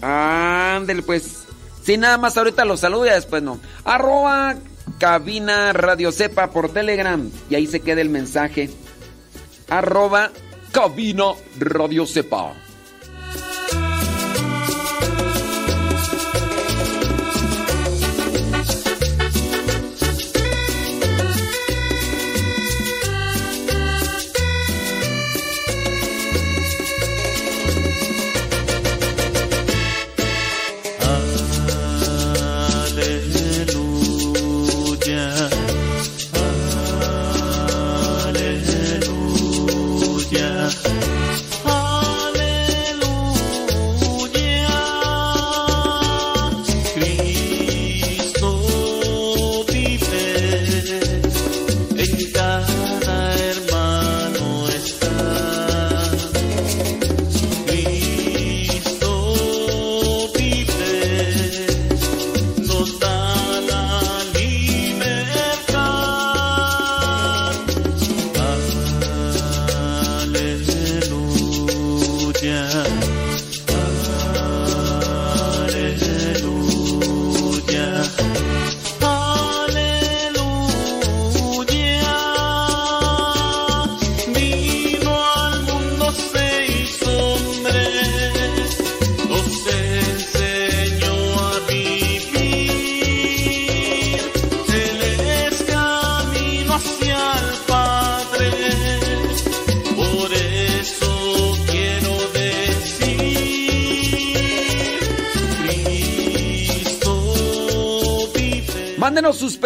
[0.00, 1.44] Ándale pues.
[1.82, 3.58] Sí, nada más ahorita los saludo y después no.
[3.84, 4.56] Arroba
[4.98, 7.30] cabina Radio Cepa por Telegram.
[7.48, 8.70] Y ahí se queda el mensaje.
[9.68, 10.30] Arroba
[10.72, 12.54] cabina Radio Cepa.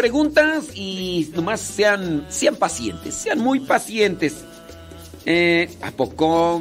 [0.02, 4.34] Preguntas y nomás sean, sean pacientes, sean muy pacientes.
[5.24, 6.60] Eh, ¿A poco?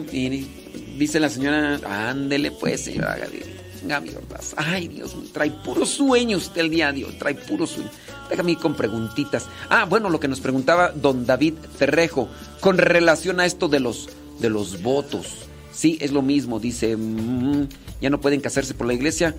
[0.95, 4.11] dice la señora, ándele pues, señora Gaby.
[4.57, 7.89] Ay, Dios trae puro sueño usted el día de hoy, trae puro sueño.
[8.29, 9.47] Déjame ir con preguntitas.
[9.69, 12.29] Ah, bueno, lo que nos preguntaba don David Ferrejo
[12.59, 14.07] con relación a esto de los,
[14.39, 15.47] de los votos.
[15.71, 17.67] Sí, es lo mismo, dice, mm,
[18.01, 19.35] ya no pueden casarse por la iglesia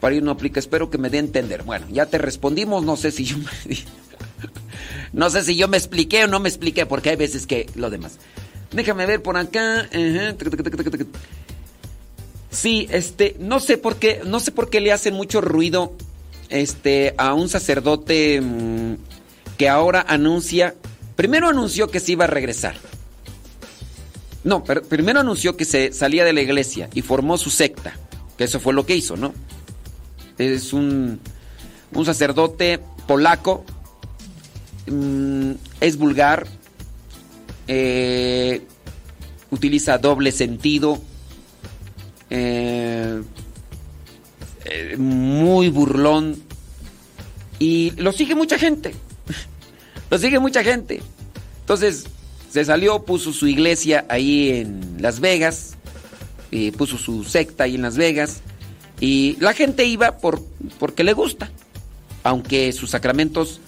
[0.00, 0.58] para ir no aplica.
[0.58, 1.62] Espero que me dé a entender.
[1.62, 2.84] Bueno, ya te respondimos.
[2.84, 3.46] No sé si yo me...
[5.12, 7.90] no sé si yo me expliqué o no me expliqué, porque hay veces que lo
[7.90, 8.18] demás.
[8.72, 9.88] Déjame ver por acá.
[12.50, 15.92] Sí, este, no sé por qué, no sé por qué le hacen mucho ruido
[16.48, 18.94] este a un sacerdote mm,
[19.56, 20.74] que ahora anuncia,
[21.14, 22.74] primero anunció que se iba a regresar.
[24.42, 27.94] No, primero anunció que se salía de la iglesia y formó su secta,
[28.38, 29.34] que eso fue lo que hizo, ¿no?
[30.40, 31.20] Es un,
[32.04, 33.64] sacerdote polaco,
[34.86, 36.46] mm, es vulgar,
[37.68, 38.62] eh,
[39.50, 41.00] utiliza doble sentido,
[42.30, 43.22] eh,
[44.64, 46.42] eh, muy burlón
[47.58, 48.94] y lo sigue mucha gente,
[50.10, 51.02] lo sigue mucha gente.
[51.60, 52.06] Entonces
[52.50, 55.74] se salió, puso su iglesia ahí en Las Vegas,
[56.76, 58.42] puso su secta ahí en Las Vegas
[59.00, 60.42] y la gente iba por,
[60.78, 61.50] porque le gusta,
[62.22, 63.60] aunque sus sacramentos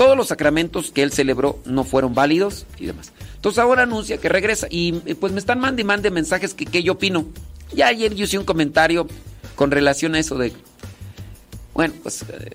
[0.00, 3.12] todos los sacramentos que él celebró no fueron válidos y demás.
[3.34, 6.82] Entonces ahora anuncia que regresa y pues me están mandando y mande mensajes que qué
[6.82, 7.26] yo opino.
[7.74, 9.06] Ya ayer yo hice un comentario
[9.56, 10.54] con relación a eso de,
[11.74, 12.50] bueno, pues eh,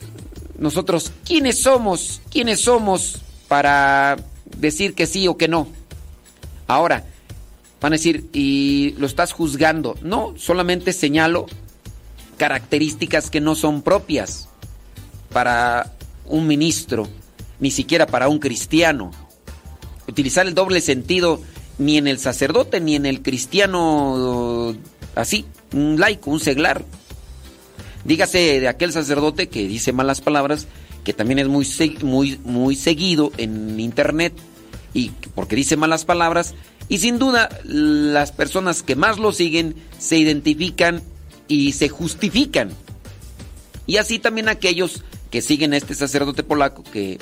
[0.58, 2.20] nosotros, ¿quiénes somos?
[2.32, 4.18] ¿Quiénes somos para
[4.58, 5.68] decir que sí o que no?
[6.66, 7.06] Ahora,
[7.80, 10.00] van a decir, y lo estás juzgando.
[10.02, 11.46] No, solamente señalo
[12.38, 14.48] características que no son propias
[15.32, 15.92] para
[16.26, 17.08] un ministro,
[17.60, 19.12] ni siquiera para un cristiano.
[20.08, 21.42] Utilizar el doble sentido
[21.78, 24.76] ni en el sacerdote ni en el cristiano
[25.16, 26.84] así, un laico, un seglar.
[28.04, 30.68] Dígase de aquel sacerdote que dice malas palabras,
[31.04, 31.68] que también es muy,
[32.04, 34.34] muy, muy seguido en internet,
[34.94, 36.54] y porque dice malas palabras,
[36.88, 41.02] y sin duda las personas que más lo siguen se identifican
[41.48, 42.72] y se justifican.
[43.88, 47.20] Y así también aquellos que siguen a este sacerdote polaco que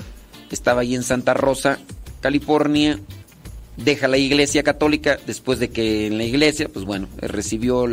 [0.52, 1.80] estaba ahí en Santa Rosa,
[2.22, 3.00] California,
[3.78, 7.88] deja la iglesia católica después de que en la iglesia, pues bueno, recibió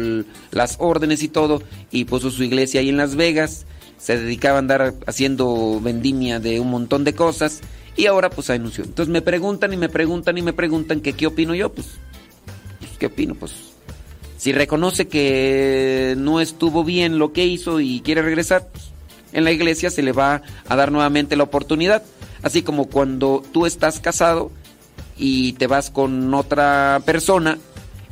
[0.50, 3.66] las órdenes y todo y puso su iglesia ahí en Las Vegas,
[3.98, 7.60] se dedicaba a andar haciendo vendimia de un montón de cosas
[7.96, 8.84] y ahora pues anunció.
[8.84, 11.88] Entonces me preguntan y me preguntan y me preguntan que qué opino yo, pues,
[12.78, 13.34] pues ¿qué opino?
[13.34, 13.52] Pues
[14.40, 18.84] si reconoce que no estuvo bien lo que hizo y quiere regresar, pues,
[19.34, 22.02] en la iglesia se le va a dar nuevamente la oportunidad.
[22.42, 24.50] Así como cuando tú estás casado
[25.18, 27.58] y te vas con otra persona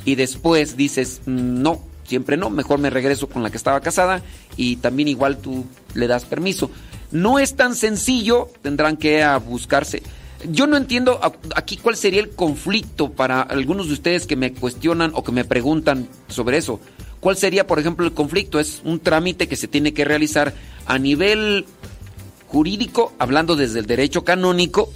[0.05, 4.21] y después dices, no, siempre no, mejor me regreso con la que estaba casada
[4.55, 5.65] y también igual tú
[5.95, 6.69] le das permiso.
[7.09, 10.03] No es tan sencillo, tendrán que buscarse.
[10.47, 11.19] Yo no entiendo
[11.55, 15.43] aquí cuál sería el conflicto para algunos de ustedes que me cuestionan o que me
[15.43, 16.79] preguntan sobre eso.
[17.19, 18.59] ¿Cuál sería, por ejemplo, el conflicto?
[18.59, 20.53] Es un trámite que se tiene que realizar
[20.85, 21.65] a nivel
[22.47, 24.91] jurídico, hablando desde el derecho canónico,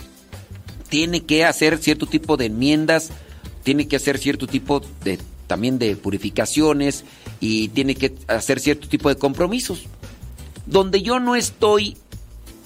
[0.90, 3.10] tiene que hacer cierto tipo de enmiendas,
[3.64, 7.04] tiene que hacer cierto tipo de también de purificaciones
[7.40, 9.84] y tiene que hacer cierto tipo de compromisos.
[10.66, 11.98] Donde yo no estoy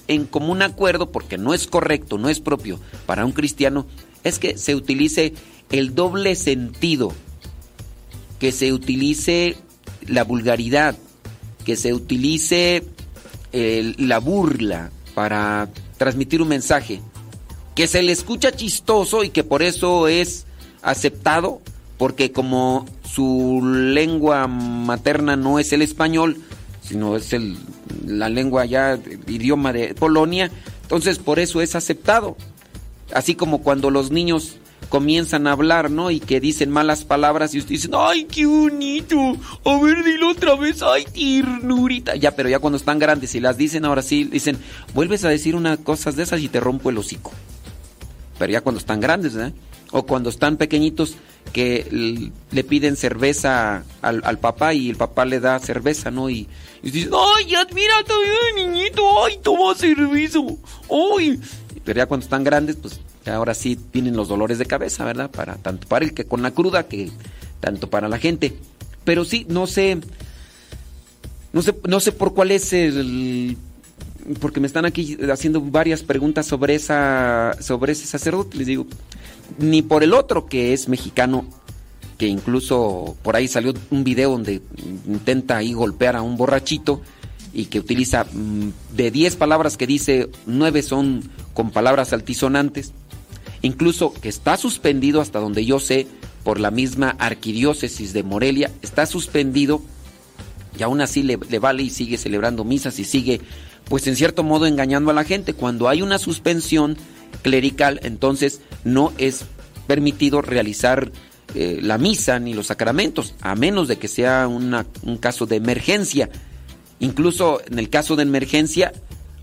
[0.08, 3.86] en común acuerdo, porque no es correcto, no es propio para un cristiano,
[4.24, 5.34] es que se utilice
[5.70, 7.12] el doble sentido,
[8.38, 9.56] que se utilice
[10.06, 10.96] la vulgaridad,
[11.64, 12.84] que se utilice
[13.52, 17.00] la burla para transmitir un mensaje
[17.74, 20.46] que se le escucha chistoso y que por eso es
[20.82, 21.60] aceptado,
[21.96, 26.42] porque como su lengua materna no es el español,
[26.88, 27.56] sino es el,
[28.06, 30.50] la lengua ya, idioma de Polonia,
[30.82, 32.36] entonces por eso es aceptado.
[33.12, 34.56] Así como cuando los niños
[34.88, 36.10] comienzan a hablar, ¿no?
[36.10, 39.36] Y que dicen malas palabras y ustedes dicen, ¡ay, qué bonito!
[39.64, 42.16] A ver, dilo otra vez, ¡ay, ternurita!
[42.16, 44.56] Ya, pero ya cuando están grandes y las dicen, ahora sí, dicen,
[44.94, 47.32] vuelves a decir unas cosas de esas y te rompo el hocico.
[48.38, 49.52] Pero ya cuando están grandes, ¿eh?
[49.90, 51.16] O cuando están pequeñitos
[51.52, 56.30] que le piden cerveza al, papá y el papá le da cerveza, ¿no?
[56.30, 56.46] Y,
[56.82, 59.24] y dicen, ¡ay, admira todavía, niñito!
[59.24, 60.40] ¡Ay, toma cerveza!
[60.90, 61.40] ¡Ay!
[61.84, 65.30] Pero ya cuando están grandes, pues ahora sí tienen los dolores de cabeza, ¿verdad?
[65.30, 67.10] Para tanto para el que con la cruda que
[67.60, 68.56] tanto para la gente.
[69.04, 69.98] Pero sí, no sé
[71.52, 73.56] no sé no sé por cuál es el
[74.40, 78.86] porque me están aquí haciendo varias preguntas sobre esa sobre ese sacerdote, les digo,
[79.58, 81.46] ni por el otro que es mexicano
[82.18, 84.60] que incluso por ahí salió un video donde
[85.06, 87.00] intenta ahí golpear a un borrachito
[87.52, 91.22] y que utiliza mm, de 10 palabras que dice, 9 son
[91.54, 92.92] con palabras altisonantes.
[93.62, 96.06] Incluso que está suspendido hasta donde yo sé
[96.44, 99.80] por la misma arquidiócesis de Morelia, está suspendido
[100.78, 103.40] y aún así le, vale y sigue celebrando misas y sigue
[103.88, 105.54] pues en cierto modo engañando a la gente.
[105.54, 106.96] Cuando hay una suspensión
[107.42, 109.44] clerical, entonces no es
[109.86, 111.10] permitido realizar
[111.54, 116.28] eh, la misa ni los sacramentos, a menos de que sea un caso de emergencia.
[117.00, 118.92] Incluso en el caso de emergencia,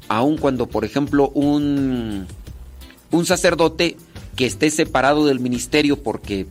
[0.07, 2.27] aun cuando, por ejemplo, un,
[3.11, 3.97] un sacerdote
[4.35, 6.45] que esté separado del ministerio porque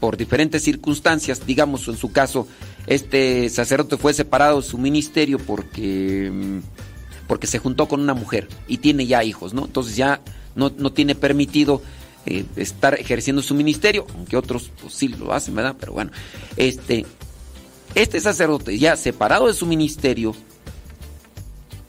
[0.00, 2.46] por diferentes circunstancias, digamos en su caso,
[2.86, 6.60] este sacerdote fue separado de su ministerio porque,
[7.26, 9.64] porque se juntó con una mujer y tiene ya hijos, ¿no?
[9.64, 10.20] Entonces ya
[10.56, 11.82] no, tiene permitido
[12.24, 15.76] eh, estar ejerciendo su ministerio, aunque otros pues, sí lo hacen, ¿verdad?
[15.78, 16.10] Pero bueno,
[16.56, 17.06] este,
[17.94, 20.34] este sacerdote ya separado de su ministerio,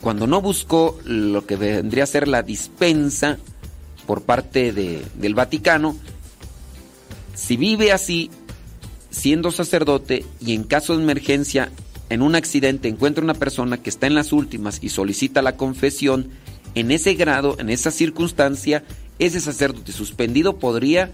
[0.02, 3.40] cuando no buscó lo que vendría a ser la dispensa
[4.06, 5.98] por parte del Vaticano,
[7.34, 8.32] si vive así,
[9.10, 11.72] siendo sacerdote y en caso de emergencia,
[12.10, 16.30] en un accidente encuentra una persona que está en las últimas y solicita la confesión,
[16.80, 18.84] en ese grado, en esa circunstancia,
[19.18, 21.12] ese sacerdote suspendido podría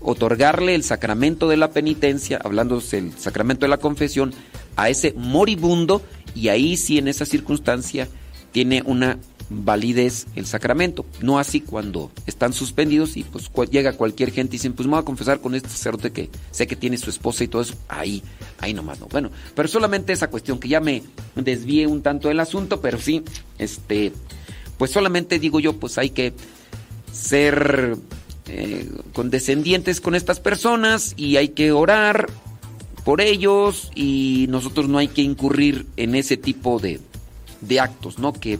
[0.00, 4.34] otorgarle el sacramento de la penitencia, hablándose del sacramento de la confesión,
[4.76, 6.02] a ese moribundo
[6.34, 8.06] y ahí sí en esa circunstancia
[8.52, 9.18] tiene una
[9.48, 11.06] validez el sacramento.
[11.22, 15.00] No así cuando están suspendidos y pues llega cualquier gente y dicen, pues me voy
[15.00, 17.76] a confesar con este sacerdote que sé que tiene su esposa y todo eso.
[17.88, 18.22] Ahí,
[18.58, 19.06] ahí nomás no.
[19.06, 21.02] Bueno, pero solamente esa cuestión que ya me
[21.34, 23.22] desvié un tanto del asunto, pero sí,
[23.58, 24.12] este,
[24.82, 26.32] pues solamente digo yo, pues hay que
[27.12, 27.96] ser
[28.48, 32.28] eh, condescendientes con estas personas y hay que orar
[33.04, 36.98] por ellos y nosotros no hay que incurrir en ese tipo de,
[37.60, 38.32] de actos, ¿no?
[38.32, 38.58] Que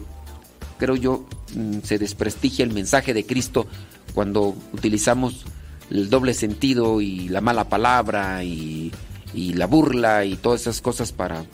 [0.79, 3.67] creo yo mm, se desprestigia el mensaje de Cristo
[4.15, 5.45] cuando utilizamos
[5.91, 8.93] el doble sentido y la mala palabra y,
[9.35, 11.45] la burla y todas esas cosas para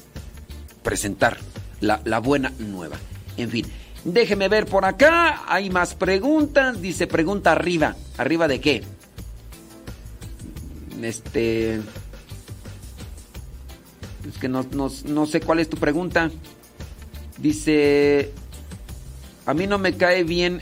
[0.83, 1.39] presentar
[1.81, 2.99] la buena nueva.
[3.39, 3.65] En fin,
[4.05, 8.85] déjeme ver por acá, hay más preguntas, dice pregunta arriba, arriba de qué?
[11.03, 11.81] Este...
[14.29, 16.31] Es que no, no, sé cuál es tu pregunta.
[17.39, 18.31] Dice,
[19.47, 20.61] a mí no me cae bien,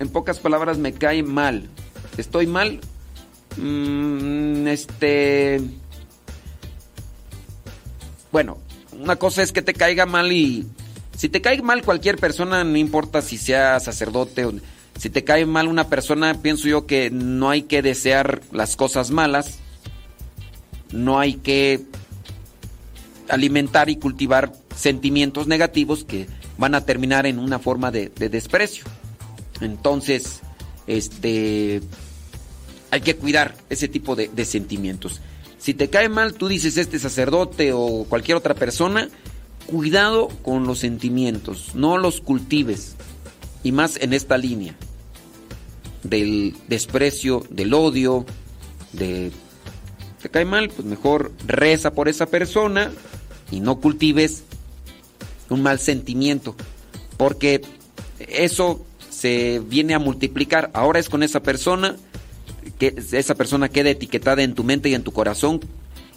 [0.00, 1.68] en pocas palabras me cae mal.
[2.16, 2.80] ¿Estoy mal?
[3.56, 5.60] Mm, este...
[8.32, 8.58] Bueno,
[8.98, 10.66] una cosa es que te caiga mal y...
[11.16, 14.52] Si te cae mal cualquier persona, no importa si sea sacerdote o...
[14.98, 19.10] Si te cae mal una persona, pienso yo que no hay que desear las cosas
[19.10, 19.58] malas.
[20.90, 21.82] No hay que
[23.28, 28.84] alimentar y cultivar sentimientos negativos que van a terminar en una forma de, desprecio.
[29.60, 30.40] Entonces,
[30.86, 31.82] este,
[32.90, 35.20] hay que cuidar ese tipo de, de, sentimientos.
[35.58, 39.08] Si te cae mal, tú dices este sacerdote o cualquier otra persona,
[39.66, 42.96] cuidado con los sentimientos, no los cultives.
[43.62, 44.76] Y más en esta línea
[46.02, 48.24] del desprecio, del odio,
[48.92, 49.32] de...
[50.22, 50.70] ¿Te cae mal?
[50.70, 52.90] Pues mejor reza por esa persona
[53.50, 54.44] y no cultives
[55.50, 56.56] un mal sentimiento,
[57.16, 57.62] porque
[58.18, 60.70] eso se viene a multiplicar.
[60.74, 61.96] Ahora es con esa persona,
[62.78, 65.60] que esa persona queda etiquetada en tu mente y en tu corazón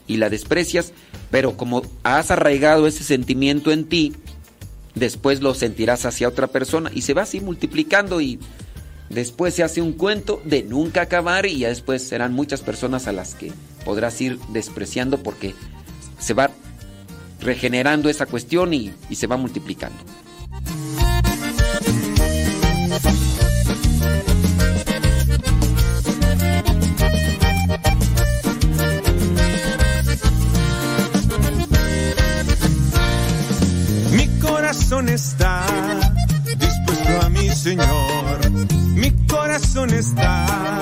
[0.09, 0.91] y la desprecias,
[1.31, 4.13] pero como has arraigado ese sentimiento en ti,
[4.95, 8.39] después lo sentirás hacia otra persona y se va así multiplicando y
[9.09, 13.11] después se hace un cuento de nunca acabar y ya después serán muchas personas a
[13.11, 13.53] las que
[13.85, 15.53] podrás ir despreciando porque
[16.17, 16.49] se va
[17.39, 20.03] regenerando esa cuestión y, y se va multiplicando.
[35.09, 35.65] Está
[36.45, 38.51] dispuesto a mi Señor.
[38.93, 40.79] Mi corazón está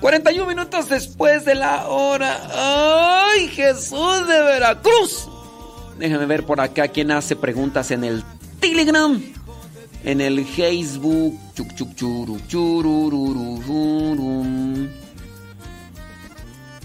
[0.00, 2.38] 41 minutos después de la hora.
[3.32, 5.28] ¡Ay, Jesús de Veracruz!
[5.98, 8.22] Déjame ver por acá quién hace preguntas en el
[8.60, 9.22] Telegram.
[10.04, 11.38] En el Facebook.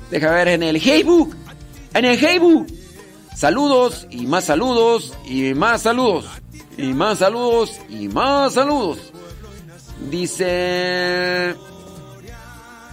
[0.09, 1.35] Déjame ver en el Facebook.
[1.93, 2.78] En el Facebook.
[3.39, 6.25] Saludos y más saludos y más saludos.
[6.77, 8.97] Y más saludos y más saludos.
[10.11, 11.55] Dice...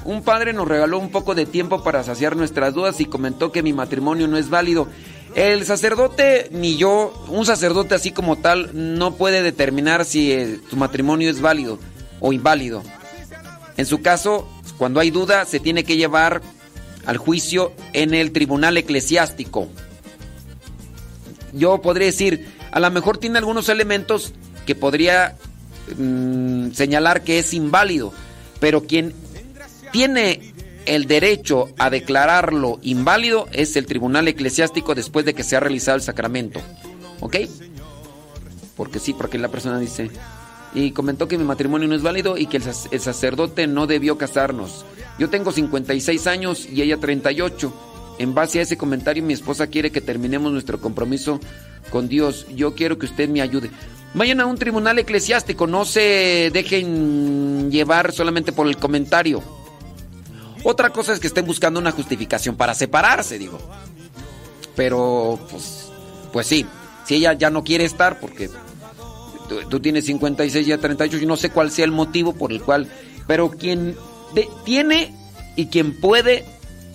[0.05, 3.65] Un padre nos regaló un poco de tiempo para saciar nuestras dudas y comentó que
[3.65, 4.87] mi matrimonio no es válido.
[5.35, 10.77] El sacerdote, ni yo, un sacerdote así como tal, no puede determinar si eh, tu
[10.77, 11.81] matrimonio es válido
[12.21, 12.85] o inválido.
[13.77, 16.41] En su caso, cuando hay duda, se tiene que llevar
[17.05, 19.69] al juicio en el tribunal eclesiástico.
[21.53, 24.33] Yo podría decir, a lo mejor tiene algunos elementos
[24.67, 25.37] que podría
[25.97, 28.13] mm, señalar que es inválido,
[28.61, 29.15] pero quien
[29.93, 30.55] tiene
[30.87, 35.97] el derecho a declararlo inválido es el tribunal eclesiástico después de que se ha realizado
[35.97, 36.61] el sacramento.
[37.21, 37.37] ¿Ok?
[38.77, 40.11] Porque sí, porque la persona dice,
[40.75, 44.85] y comentó que mi matrimonio no es válido y que el, sacerdote no debió casarnos.
[45.19, 47.73] Yo tengo 56 años y ella 38.
[48.19, 51.41] En base a ese comentario mi esposa quiere que terminemos nuestro compromiso
[51.91, 52.47] con Dios.
[52.55, 53.71] Yo quiero que usted me ayude.
[54.15, 59.43] Vayan a un tribunal eclesiástico, no se dejen llevar solamente por el comentario.
[60.65, 63.59] Otra cosa es que estén buscando una justificación para separarse, digo.
[64.75, 65.91] Pero, pues,
[66.33, 66.67] pues sí,
[67.05, 68.51] si ella ya no quiere estar porque
[69.71, 72.63] tú, tienes 56 y ya 38 y no sé cuál sea el motivo por el
[72.63, 72.89] cual,
[73.27, 73.97] pero quien
[74.65, 75.15] tiene
[75.55, 76.45] y quien puede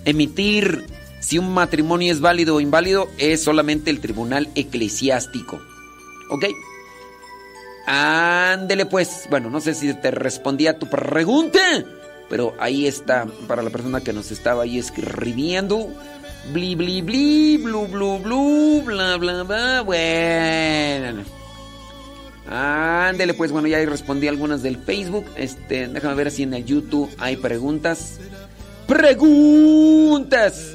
[0.04, 0.84] emitir
[1.22, 5.62] si un matrimonio es válido o inválido es solamente el tribunal eclesiástico.
[6.28, 6.46] ¿Ok?
[7.86, 9.28] Ándele pues.
[9.30, 11.60] Bueno, no sé si te respondí a tu pregunta,
[12.28, 15.88] pero ahí está para la persona que nos estaba ahí escribiendo.
[16.52, 19.82] Bli, bli, bli, blu, blu, blu, bla, bla, bla.
[19.82, 21.22] Bueno.
[22.48, 25.26] Ándele pues, bueno, ya ahí respondí algunas del Facebook.
[25.36, 28.18] Este, déjame ver si en el YouTube hay preguntas.
[28.88, 30.72] ¡Preguntas!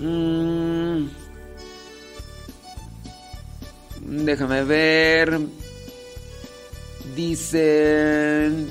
[0.00, 1.08] Mm.
[4.24, 5.38] Déjame ver.
[7.14, 8.68] Dicen.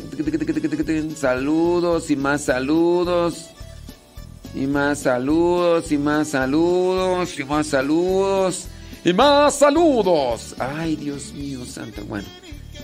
[1.15, 3.49] Saludos y más saludos.
[4.55, 8.67] Y más saludos y más saludos y más saludos.
[9.05, 10.55] Y más saludos.
[10.57, 12.03] Ay, Dios mío, santo.
[12.05, 12.27] Bueno,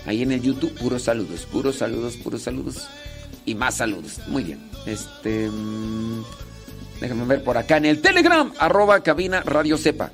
[0.06, 2.86] ahí en el YouTube, puros saludos, puros saludos, puros saludos.
[3.44, 4.20] Y más saludos.
[4.28, 4.70] Muy bien.
[4.86, 5.50] Este.
[7.00, 10.12] Déjame ver por acá en el Telegram, arroba cabina radio sepa.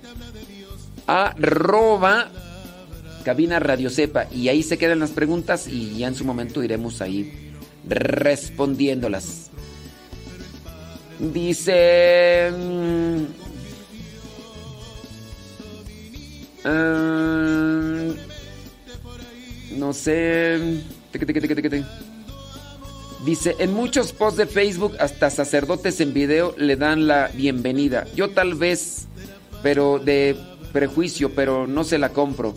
[1.07, 2.31] Arroba
[3.25, 4.27] cabina radio sepa.
[4.31, 7.53] Y ahí se quedan las preguntas y ya en su momento iremos ahí
[7.89, 9.51] respondiéndolas.
[11.19, 12.51] Dice...
[12.51, 13.23] mm,
[16.65, 18.09] ah,
[19.77, 20.83] no sé...
[21.13, 21.85] Teque, teque, teque.
[23.25, 28.05] Dice, en muchos posts de Facebook hasta sacerdotes en video le dan la bienvenida.
[28.17, 29.07] Yo tal vez,
[29.63, 30.37] pero de
[30.73, 32.53] prejuicio, pero no se la compro.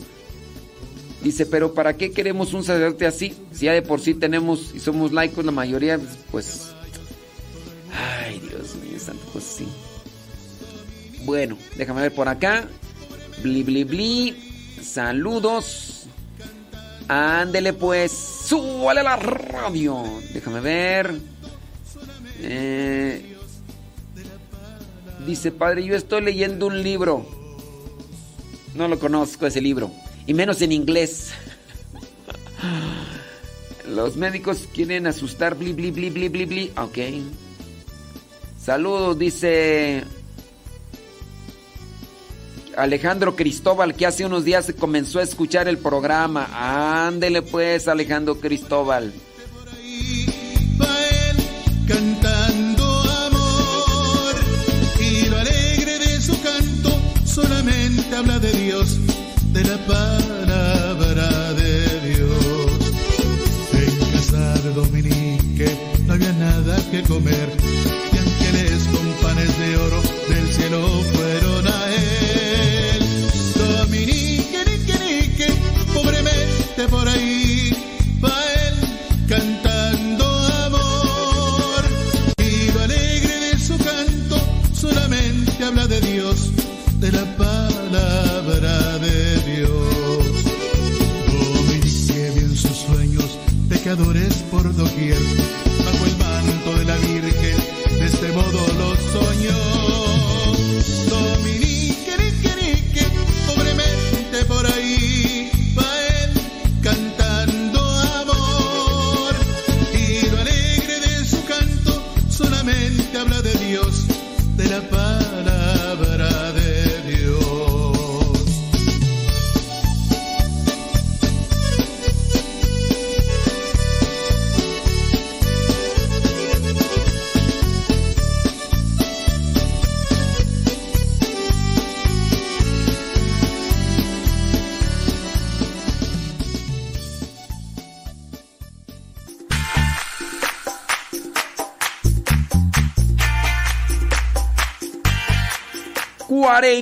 [1.22, 3.36] Dice, pero ¿para qué queremos un sacerdote así?
[3.51, 5.99] Si ya de por sí tenemos y somos laicos la mayoría,
[6.32, 6.72] pues...
[7.91, 9.68] Ay, Dios mío, santo, pues sí.
[11.26, 12.68] Bueno, déjame ver por acá.
[13.43, 14.78] Bli, bli, bli.
[14.84, 15.94] Saludos.
[17.08, 20.03] Ándele pues, súbale la radio.
[20.34, 21.20] Déjame ver.
[22.39, 23.36] Eh,
[25.26, 27.26] dice, padre, yo estoy leyendo un libro.
[28.74, 29.91] No lo conozco ese libro.
[30.26, 31.32] Y menos en inglés.
[33.88, 36.74] Los médicos quieren asustar, bli, bli, bli, bli, bli, bli.
[36.76, 36.97] Ok.
[38.60, 40.03] Saludos, dice
[42.78, 47.07] Alejandro Cristóbal, que hace unos días comenzó a escuchar el programa.
[47.07, 49.13] Ándele pues, Alejandro Cristóbal.
[51.88, 52.84] cantando
[53.28, 54.36] amor
[54.99, 56.89] y lo alegre de su canto
[57.26, 58.97] solamente habla de Dios,
[59.53, 62.93] de la palabra de Dios.
[63.73, 67.49] En casa de Dominique no había nada que comer
[68.13, 70.05] y ángeles con panes de oro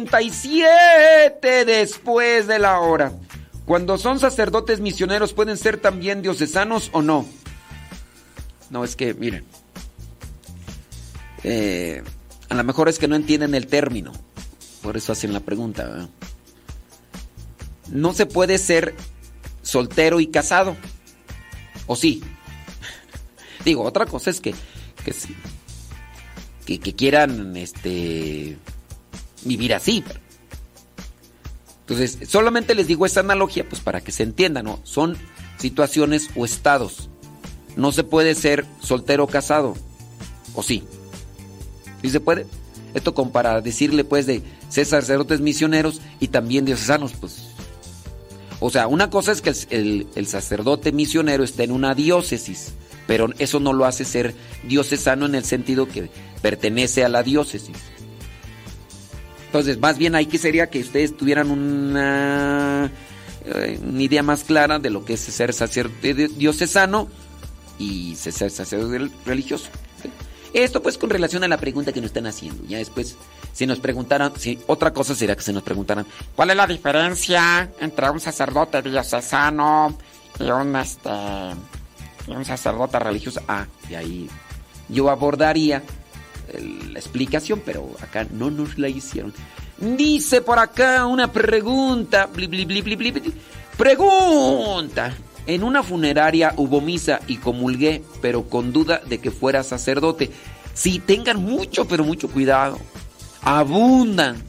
[0.02, 3.12] ...47 después de la hora.
[3.66, 7.26] Cuando son sacerdotes misioneros, ¿pueden ser también diocesanos o no?
[8.70, 9.46] No, es que, miren.
[11.44, 12.04] eh,
[12.50, 14.12] a lo mejor es que no entienden el término.
[14.82, 16.10] Por eso hacen la pregunta.
[17.90, 18.96] No se puede ser
[19.62, 20.76] soltero y casado.
[21.88, 22.24] ¿O sí?
[23.66, 24.54] Digo, otra cosa es que,
[25.06, 25.14] que,
[26.66, 28.58] que, que quieran este,
[29.46, 30.04] vivir así.
[31.82, 34.80] Entonces, solamente les digo esta analogía, pues para que se entienda, ¿no?
[34.84, 35.18] Son
[35.58, 37.10] situaciones o estados.
[37.76, 39.76] No se puede ser soltero o casado.
[40.56, 40.84] ¿O sí?
[42.02, 42.46] ¿Sí se puede?
[42.94, 47.48] Esto como para decirle, pues, de ser sacerdotes misioneros y también diocesanos, pues.
[48.60, 52.74] O sea, una cosa es que el, el- sacerdote misionero esté en una diócesis,
[53.08, 54.36] pero eso no lo hace ser
[54.66, 56.10] diocesano en el sentido que
[56.42, 57.76] pertenece a la diócesis.
[59.54, 62.90] Entonces, más bien ahí que sería que ustedes tuvieran una
[63.46, 67.08] eh, idea más clara de lo que es ser sacerdote diocesano
[67.78, 69.70] y ser sacerdote religioso.
[70.54, 72.66] Esto pues con relación a la pregunta que nos están haciendo.
[72.66, 73.16] Ya después,
[73.54, 74.34] si nos preguntaran,
[74.66, 79.96] otra cosa sería que se nos preguntaran, ¿cuál es la diferencia entre un sacerdote diocesano
[80.40, 81.12] y un este
[82.26, 83.40] y un sacerdote religioso?
[83.48, 84.30] Ah, y ahí
[84.90, 85.84] yo abordaría
[86.92, 89.34] la explicación, pero acá no nos la hicieron.
[89.78, 92.30] Dice por acá una pregunta.
[93.78, 95.16] pregunta.
[95.46, 100.32] En una funeraria hubo misa y comulgué, pero con duda de que fuera sacerdote.
[100.74, 102.80] Sí, tengan mucho, pero mucho cuidado.
[103.42, 104.42] Abundan,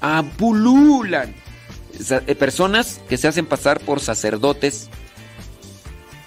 [0.00, 1.34] apululan.
[2.10, 4.88] Eh, personas que se hacen pasar por sacerdotes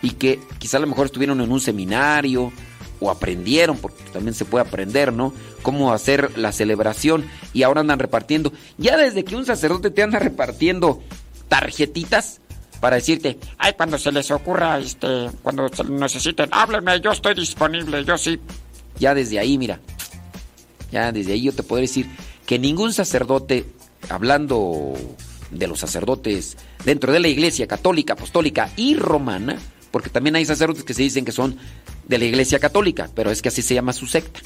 [0.01, 2.51] y que quizá a lo mejor estuvieron en un seminario
[3.01, 5.33] o aprendieron, porque también se puede aprender, ¿no?
[5.63, 8.53] Cómo hacer la celebración y ahora andan repartiendo.
[8.77, 11.01] Ya desde que un sacerdote te anda repartiendo
[11.49, 12.39] tarjetitas
[12.79, 18.05] para decirte, ay, cuando se les ocurra, este, cuando se necesiten, háblenme, yo estoy disponible,
[18.05, 18.39] yo sí.
[18.99, 19.79] Ya desde ahí, mira,
[20.91, 22.07] ya desde ahí yo te puedo decir
[22.45, 23.65] que ningún sacerdote,
[24.09, 24.93] hablando
[25.49, 29.57] de los sacerdotes dentro de la iglesia católica, apostólica y romana,
[29.91, 31.57] porque también hay sacerdotes que se dicen que son
[32.07, 34.41] de la Iglesia Católica, pero es que así se llama su secta,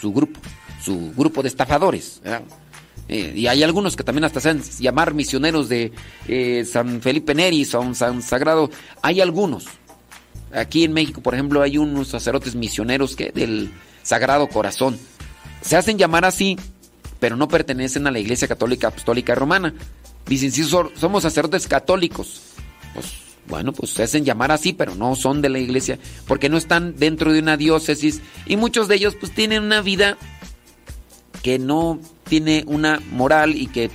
[0.00, 0.40] su grupo,
[0.82, 2.20] su grupo de estafadores.
[3.08, 5.92] Eh, y hay algunos que también hasta se hacen llamar misioneros de
[6.28, 8.70] eh, San Felipe Neri, San, San Sagrado.
[9.02, 9.66] Hay algunos.
[10.52, 13.72] Aquí en México, por ejemplo, hay unos sacerdotes misioneros que del
[14.02, 14.98] Sagrado Corazón.
[15.62, 16.56] Se hacen llamar así,
[17.18, 19.74] pero no pertenecen a la Iglesia Católica Apostólica Romana.
[20.26, 22.42] Dicen, sí, somos sacerdotes católicos.
[22.94, 23.06] Pues
[23.48, 26.96] bueno, pues se hacen llamar así, pero no son de la iglesia, porque no están
[26.96, 30.16] dentro de una diócesis y muchos de ellos pues tienen una vida
[31.42, 33.90] que no tiene una moral y que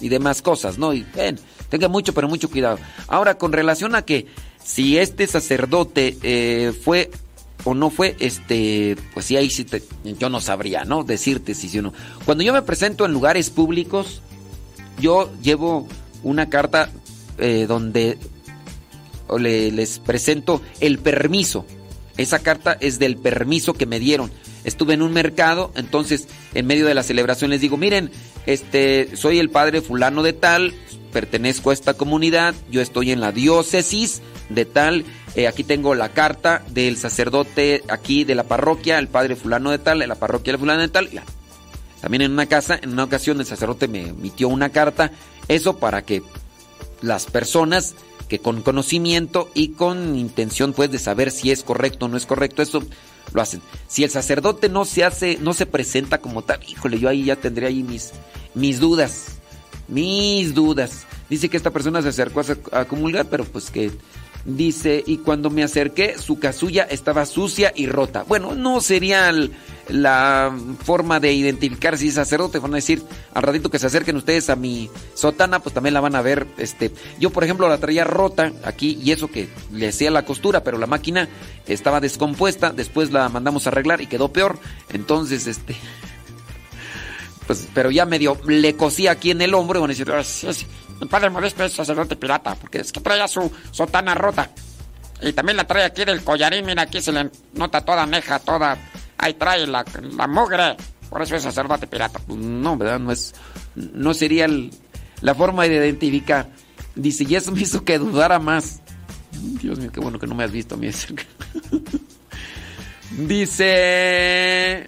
[0.00, 0.94] y demás cosas, ¿no?
[0.94, 1.38] Y ven,
[1.68, 2.78] tenga mucho, pero mucho cuidado.
[3.08, 4.26] Ahora, con relación a que
[4.62, 7.10] si este sacerdote eh, fue
[7.64, 11.04] o no fue, este, pues sí, ahí sí te, yo no sabría, ¿no?
[11.04, 11.92] Decirte si sí o no.
[12.24, 14.22] Cuando yo me presento en lugares públicos,
[15.00, 15.88] yo llevo
[16.22, 16.90] una carta
[17.38, 18.18] eh, donde
[19.38, 21.66] les presento el permiso.
[22.16, 24.30] Esa carta es del permiso que me dieron.
[24.64, 28.10] Estuve en un mercado, entonces en medio de la celebración les digo, miren,
[28.44, 30.74] este, soy el padre fulano de tal,
[31.12, 35.04] pertenezco a esta comunidad, yo estoy en la diócesis de tal,
[35.36, 39.78] eh, aquí tengo la carta del sacerdote aquí de la parroquia, el padre fulano de
[39.78, 41.08] tal, de la parroquia de fulano de tal.
[42.00, 45.12] También en una casa, en una ocasión el sacerdote me emitió una carta,
[45.46, 46.22] eso para que
[47.00, 47.94] las personas
[48.28, 52.26] que con conocimiento y con intención pues de saber si es correcto o no es
[52.26, 52.82] correcto, eso
[53.32, 53.60] lo hacen.
[53.88, 57.36] Si el sacerdote no se hace, no se presenta como tal, híjole, yo ahí ya
[57.36, 58.12] tendría ahí mis,
[58.54, 59.38] mis dudas,
[59.88, 61.06] mis dudas.
[61.28, 63.90] Dice que esta persona se acercó a, a comulgar, pero pues que
[64.44, 68.24] Dice, y cuando me acerqué, su casulla estaba sucia y rota.
[68.26, 69.30] Bueno, no sería
[69.88, 72.58] la forma de identificar si es sacerdote.
[72.58, 73.02] Van a decir,
[73.34, 76.46] al ratito que se acerquen ustedes a mi sotana, pues también la van a ver.
[76.56, 80.64] Este, yo, por ejemplo, la traía rota aquí y eso que le hacía la costura,
[80.64, 81.28] pero la máquina
[81.66, 82.70] estaba descompuesta.
[82.70, 84.58] Después la mandamos a arreglar y quedó peor.
[84.90, 85.76] Entonces, este.
[87.46, 90.06] Pues, pero ya medio le cosí aquí en el hombro y van a decir,
[91.00, 94.50] el padre Modesto es sacerdote pirata, porque es que traía su sotana rota.
[95.20, 98.76] Y también la trae aquí del collarín, mira, aquí se le nota toda meja, toda...
[99.16, 99.84] Ahí trae la,
[100.16, 100.76] la mugre.
[101.10, 102.20] Por eso es sacerdote pirata.
[102.28, 103.00] No, ¿verdad?
[103.00, 103.34] No es...
[103.74, 104.46] No sería
[105.20, 106.48] la forma de identificar.
[106.94, 108.80] Dice, y eso me hizo que dudara más.
[109.60, 110.88] Dios mío, qué bueno que no me has visto a mí
[113.18, 114.86] Dice...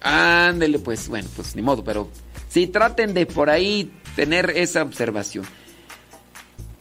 [0.00, 2.08] Ándele, pues, bueno, pues ni modo, pero
[2.48, 5.44] si traten de por ahí tener esa observación.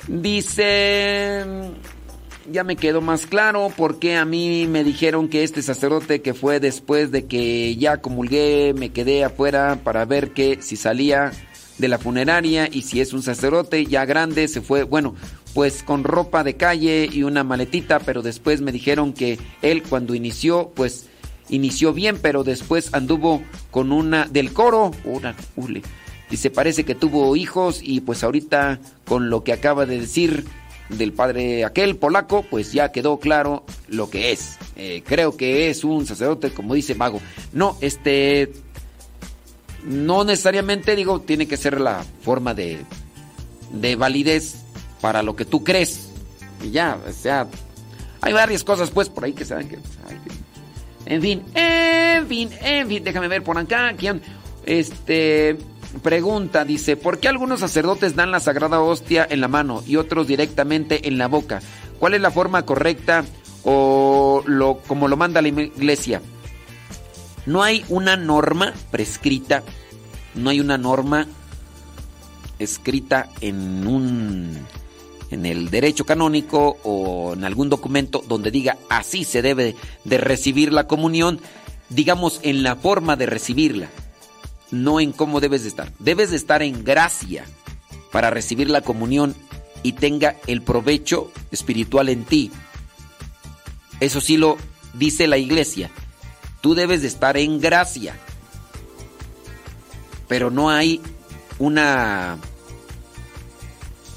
[0.08, 1.46] Dice,
[2.52, 6.60] ya me quedó más claro porque a mí me dijeron que este sacerdote que fue
[6.60, 11.32] después de que ya comulgué, me quedé afuera para ver que si salía
[11.78, 15.14] de la funeraria y si es un sacerdote ya grande, se fue, bueno,
[15.54, 20.16] pues con ropa de calle y una maletita, pero después me dijeron que él cuando
[20.16, 21.06] inició, pues
[21.50, 25.84] inició bien, pero después anduvo con una del coro, una, ule,
[26.30, 30.46] y se parece que tuvo hijos y pues ahorita con lo que acaba de decir
[30.90, 34.58] del padre aquel polaco, pues ya quedó claro lo que es.
[34.76, 37.22] Eh, creo que es un sacerdote, como dice Mago.
[37.54, 38.52] No, este...
[39.84, 42.80] No necesariamente digo, tiene que ser la forma de,
[43.72, 44.66] de validez
[45.00, 46.10] para lo que tú crees.
[46.62, 47.48] Y ya, o sea,
[48.20, 49.78] hay varias cosas pues por ahí que saben que...
[51.06, 53.94] En fin, en fin, en fin, déjame ver por acá.
[53.98, 54.22] ¿quién?
[54.66, 55.58] Este,
[56.02, 60.28] pregunta, dice, ¿por qué algunos sacerdotes dan la sagrada hostia en la mano y otros
[60.28, 61.62] directamente en la boca?
[62.00, 63.26] ¿Cuál es la forma correcta
[63.64, 66.22] o lo, como lo manda la iglesia?
[67.46, 69.64] No hay una norma prescrita,
[70.36, 71.28] no hay una norma
[72.60, 74.58] escrita en un
[75.30, 79.76] en el derecho canónico o en algún documento donde diga así se debe
[80.06, 81.42] de recibir la comunión,
[81.90, 83.90] digamos en la forma de recibirla,
[84.72, 85.92] no en cómo debes de estar.
[86.00, 87.46] Debes de estar en gracia
[88.12, 89.36] para recibir la comunión
[89.84, 92.52] y tenga el provecho espiritual en ti.
[94.00, 94.58] Eso sí lo
[94.94, 95.90] dice la iglesia.
[96.62, 98.16] Tú debes de estar en gracia.
[100.28, 101.02] Pero no hay
[101.60, 102.38] una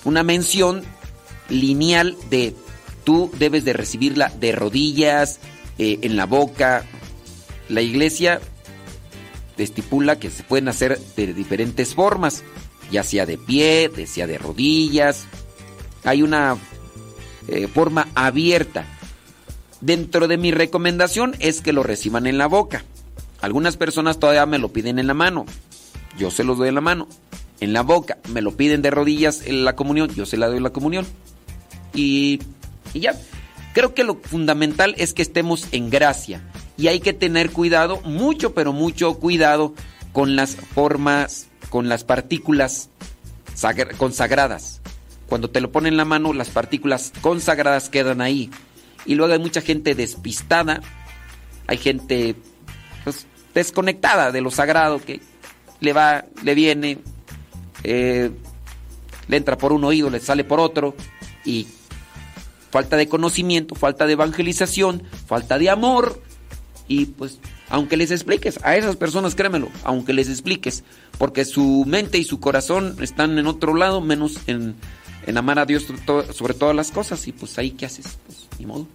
[0.05, 0.83] una mención
[1.49, 2.55] lineal de
[3.05, 5.41] tú debes de recibirla de rodillas,
[5.79, 6.85] eh, en la boca.
[7.69, 8.41] La iglesia
[9.65, 12.43] estipula que se pueden hacer de diferentes formas,
[12.91, 15.27] ya sea de pie, ya sea de rodillas.
[16.05, 16.57] Hay una
[17.49, 18.85] eh, forma abierta.
[19.81, 22.85] Dentro de mi recomendación es que lo reciban en la boca.
[23.41, 25.47] Algunas personas todavía me lo piden en la mano.
[26.19, 27.09] Yo se los doy en la mano.
[27.61, 28.19] En la boca.
[28.29, 30.15] Me lo piden de rodillas en la comunión.
[30.15, 31.07] Yo se la doy la comunión.
[31.95, 32.41] Y,
[32.93, 33.19] y ya.
[33.73, 36.43] Creo que lo fundamental es que estemos en gracia.
[36.81, 39.75] Y hay que tener cuidado, mucho, pero mucho cuidado
[40.15, 42.89] con las formas, con las partículas
[43.99, 44.81] consagradas.
[45.29, 48.51] Cuando te lo ponen en la mano, las partículas consagradas quedan ahí.
[49.05, 50.81] Y luego hay mucha gente despistada,
[51.67, 52.35] hay gente
[53.05, 55.21] pues, desconectada de lo sagrado que
[55.81, 56.97] le va, le viene,
[57.85, 58.31] eh,
[59.29, 60.97] le entra por un oído, le sale por otro
[61.45, 61.67] y
[62.71, 66.30] falta de conocimiento, falta de evangelización, falta de amor.
[66.91, 67.39] Y pues,
[67.69, 70.83] aunque les expliques, a esas personas créemelo, aunque les expliques,
[71.19, 74.75] porque su mente y su corazón están en otro lado, menos en,
[75.25, 75.87] en amar a Dios
[76.33, 77.29] sobre todas las cosas.
[77.29, 78.19] Y pues ahí, ¿qué haces?
[78.27, 78.89] Pues, ni modo.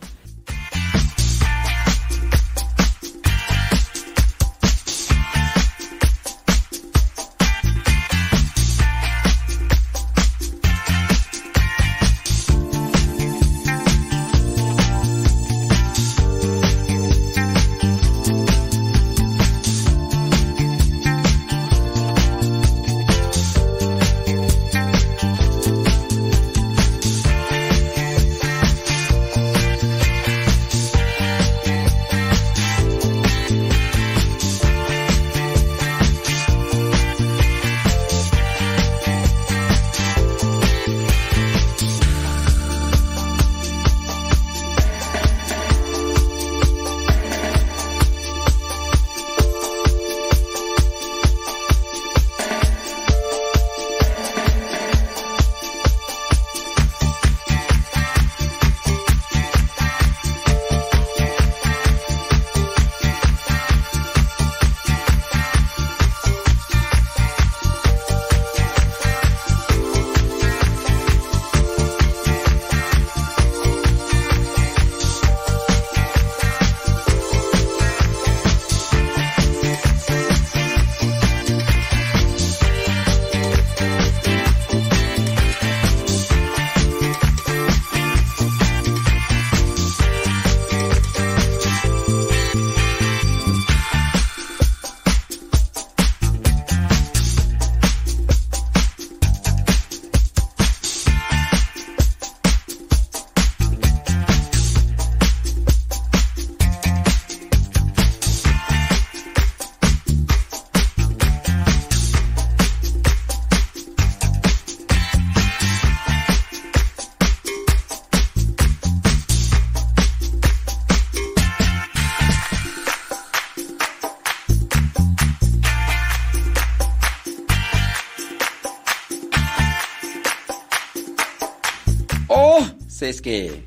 [133.02, 133.64] Es que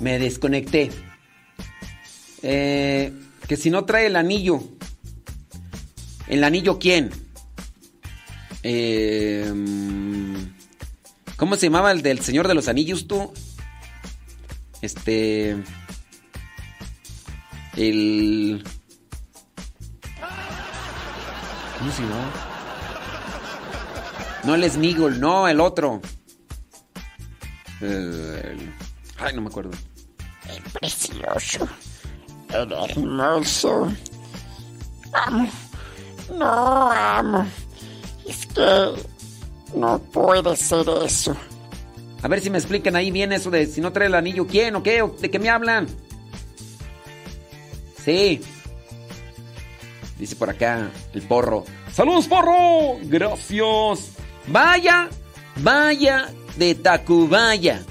[0.00, 0.90] me desconecté.
[2.42, 3.12] Eh,
[3.46, 4.62] que si no trae el anillo.
[6.26, 7.10] ¿El anillo quién?
[8.62, 9.52] Eh,
[11.36, 13.32] ¿Cómo se llamaba el del Señor de los Anillos tú?
[14.80, 15.56] Este...
[17.76, 18.64] El...
[21.78, 22.32] ¿Cómo se llamaba?
[24.44, 26.00] No el Smigol, no, el otro.
[27.84, 28.72] El...
[29.18, 29.72] Ay, no me acuerdo.
[30.48, 31.68] El precioso.
[32.48, 33.92] El hermoso.
[35.12, 35.48] Amo.
[36.38, 37.46] No amo.
[38.26, 38.94] Es que
[39.76, 41.36] no puede ser eso.
[42.22, 44.76] A ver si me explican ahí bien eso de si no trae el anillo, ¿quién
[44.76, 45.02] o qué?
[45.02, 45.86] ¿O ¿De qué me hablan?
[48.02, 48.40] Sí.
[50.18, 51.64] Dice por acá el porro.
[51.92, 52.96] ¡Saludos, porro!
[53.02, 54.12] Gracias.
[54.46, 55.10] Vaya,
[55.56, 57.82] vaya de Tacubaya.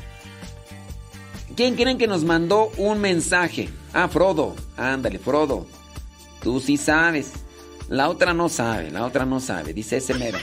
[1.55, 3.69] ¿Quién creen que nos mandó un mensaje?
[3.93, 4.55] Ah, Frodo.
[4.75, 5.67] Ándale, Frodo.
[6.41, 7.31] Tú sí sabes.
[7.89, 9.73] La otra no sabe, la otra no sabe.
[9.73, 10.39] Dice ese mero.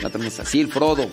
[0.00, 0.48] La otra no sabe.
[0.48, 1.08] Sí, el Frodo.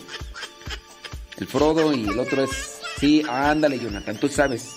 [1.38, 2.80] El Frodo y el otro es.
[3.00, 4.76] Sí, ándale, Jonathan, tú sabes.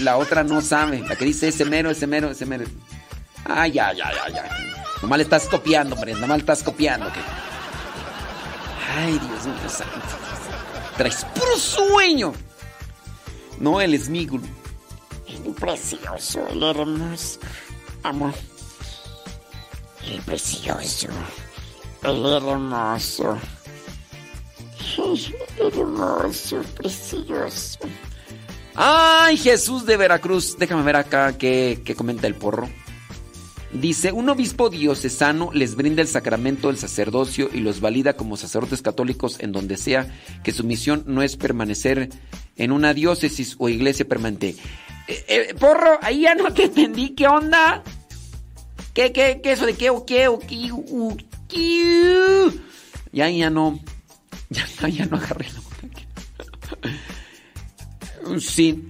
[0.00, 1.00] La otra no sabe.
[1.00, 2.64] La que dice ese mero, ese mero, ese mero.
[3.44, 4.48] Ay, ya, ya, ya, ya.
[5.00, 6.16] Nomás le estás copiando, María.
[6.16, 7.06] Nomás le estás copiando.
[8.96, 10.25] Ay, Dios mío santo.
[10.96, 12.32] Traes puro sueño.
[13.58, 14.44] No el esmígulo.
[15.26, 17.40] El precioso, el hermoso.
[18.02, 18.32] Amor.
[20.06, 21.08] El precioso.
[22.02, 23.38] El hermoso.
[25.58, 27.78] El hermoso, precioso.
[28.74, 30.56] Ay, Jesús de Veracruz.
[30.58, 32.68] Déjame ver acá qué, qué comenta el porro.
[33.72, 38.80] Dice, un obispo diocesano les brinda el sacramento del sacerdocio y los valida como sacerdotes
[38.80, 40.06] católicos en donde sea
[40.44, 42.10] que su misión no es permanecer
[42.56, 44.56] en una diócesis o iglesia permanente.
[45.08, 47.82] Eh, eh, porro, ahí ya no te entendí, ¿qué onda?
[48.94, 50.72] ¿Qué, qué, qué eso de qué o qué o qué?
[50.72, 51.16] u,
[51.48, 52.50] qué?
[53.12, 53.78] Ya, ya no,
[54.48, 55.60] ya, no, ya no agarré la
[58.40, 58.88] Sí.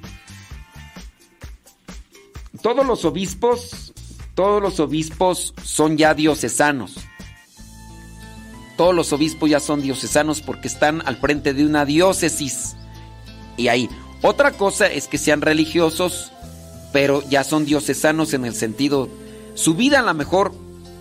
[2.63, 3.86] Todos los obispos,
[4.37, 6.97] todos los obispos son ya diocesanos.
[8.77, 12.77] Todos los obispos ya son diocesanos porque están al frente de una diócesis.
[13.57, 13.89] Y ahí.
[14.21, 16.33] Otra cosa es que sean religiosos,
[16.93, 19.09] pero ya son diocesanos en el sentido,
[19.55, 20.53] su vida a lo mejor,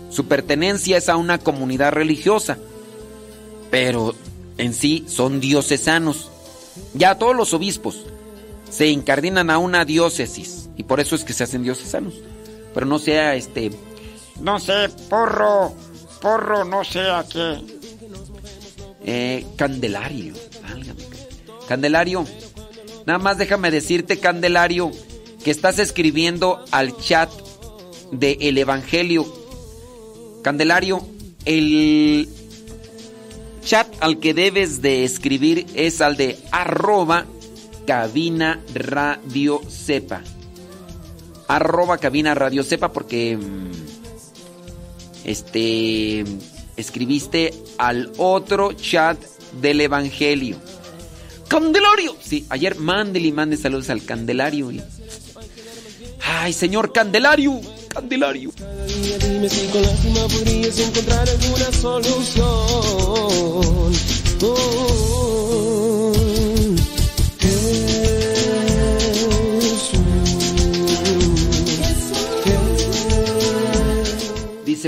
[0.10, 2.58] su pertenencia es a una comunidad religiosa,
[3.70, 4.16] pero
[4.58, 6.30] en sí son diocesanos.
[6.94, 8.06] Ya todos los obispos
[8.70, 12.14] se encardinan a una diócesis y por eso es que se hacen diocesanos.
[12.76, 13.72] Pero no sea este.
[14.42, 15.74] No sé, porro.
[16.22, 17.62] Porro, no sé a qué.
[19.04, 20.34] Eh, Candelario.
[20.62, 21.04] Válgame.
[21.68, 22.26] Candelario.
[23.06, 24.92] Nada más déjame decirte, Candelario,
[25.44, 27.32] que estás escribiendo al chat
[28.12, 29.26] de El Evangelio.
[30.44, 31.08] Candelario,
[31.46, 32.28] el
[33.64, 37.26] chat al que debes de escribir es al de arroba
[37.86, 39.62] cabina radio.
[41.48, 43.72] Arroba cabina radio sepa porque mm,
[45.26, 46.24] este
[46.78, 49.18] escribiste al otro chat
[49.62, 50.58] del evangelio.
[51.48, 52.16] Candelario.
[52.22, 54.72] Sí, ayer mándele y mande saludos al Candelario.
[54.72, 54.82] y-
[56.28, 57.62] Ay, señor Candelario.
[57.90, 58.52] Candelario.
[58.58, 62.46] Dime si con lástima podrías encontrar alguna solución.
[64.42, 66.05] Oh,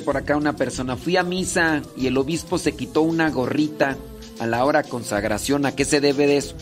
[0.01, 3.97] Por acá una persona, fui a misa y el obispo se quitó una gorrita
[4.39, 5.65] a la hora consagración.
[5.65, 6.55] ¿A qué se debe de eso?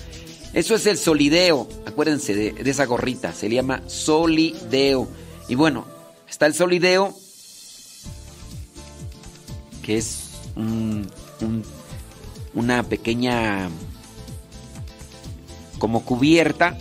[0.54, 1.68] Eso es el solideo.
[1.86, 3.34] Acuérdense de, esa gorrita.
[3.34, 5.08] Se le llama solideo.
[5.48, 5.86] Y bueno,
[6.30, 7.14] está el solideo,
[9.84, 10.20] que es
[10.56, 11.08] un-
[12.54, 13.70] una pequeña
[15.78, 16.78] como cubierta.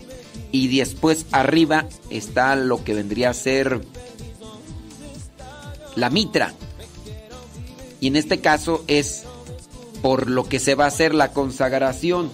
[0.52, 3.80] Y después arriba está lo que vendría a ser
[5.96, 6.54] la mitra.
[8.00, 9.24] Y en este caso es
[10.02, 12.30] por lo que se va a hacer la consagración.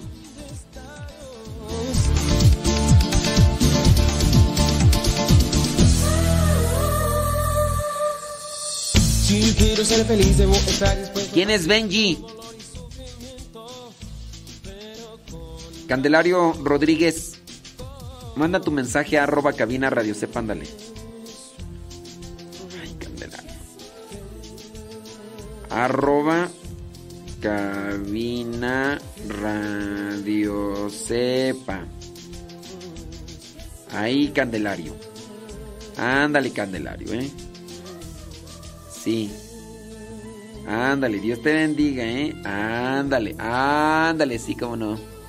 [11.32, 12.18] ¿Quién es Benji?
[15.86, 17.40] Candelario Rodríguez,
[18.36, 20.66] manda tu mensaje a arroba cabina radio ándale.
[25.70, 26.48] Arroba
[27.40, 28.98] cabina
[29.28, 31.84] radio sepa.
[33.92, 34.94] Ahí, Candelario.
[35.96, 37.30] Ándale, Candelario, ¿eh?
[38.90, 39.30] Sí.
[40.66, 42.34] Ándale, Dios te bendiga, ¿eh?
[42.44, 45.19] Ándale, ándale, sí, cómo no.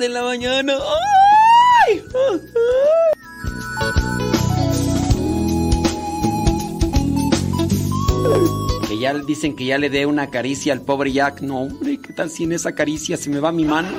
[0.00, 0.72] De la mañana.
[1.86, 2.02] ¡Ay!
[8.88, 11.42] Que ya dicen que ya le dé una caricia al pobre Jack.
[11.42, 13.90] No, hombre, ¿qué tal si en esa caricia se me va mi mano?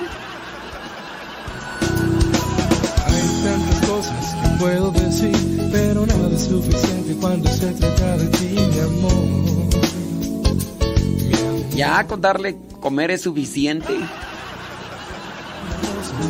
[3.05, 8.55] Hay tantas cosas que puedo decir, pero nada es suficiente cuando se trata de ti,
[8.55, 9.11] mi amor.
[11.75, 13.93] Ya con darle comer es suficiente.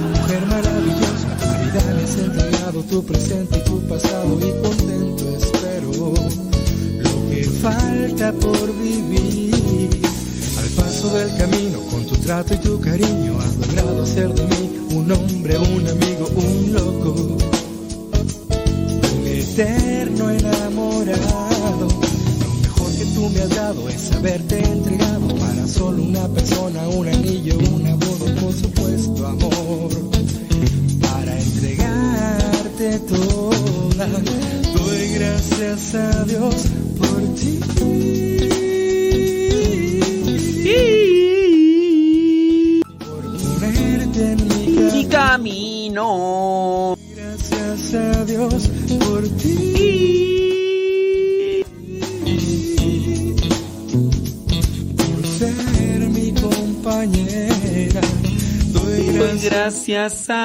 [0.01, 6.13] Mujer maravillosa, tu vida me has entregado tu presente y tu pasado y contento espero
[6.99, 9.89] lo que falta por vivir.
[10.59, 14.79] Al paso del camino, con tu trato y tu cariño, has logrado hacer de mí
[14.95, 17.37] un hombre, un amigo, un loco,
[60.01, 60.40] gracias a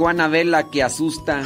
[0.00, 1.42] Ya llegó Anabela que asusta.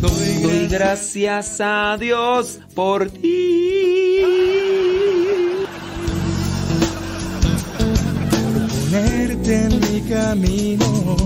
[0.00, 3.96] Doy Doy gracias a Dios por ti.
[8.96, 11.16] ponerte en mi camino.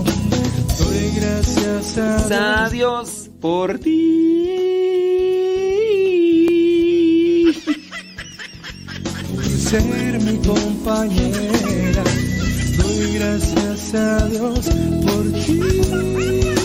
[0.79, 4.51] Doy gracias a a Dios por ti.
[9.33, 12.03] por ser mi compañera.
[12.77, 14.69] Doy gracias a Dios
[15.05, 16.60] por ti.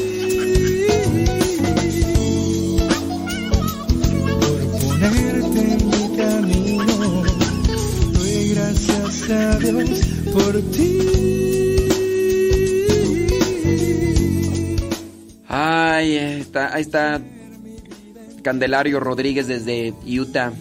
[10.32, 10.98] Por ti.
[15.48, 17.20] Ay, está, ahí está
[18.42, 20.52] Candelario Rodríguez desde Utah.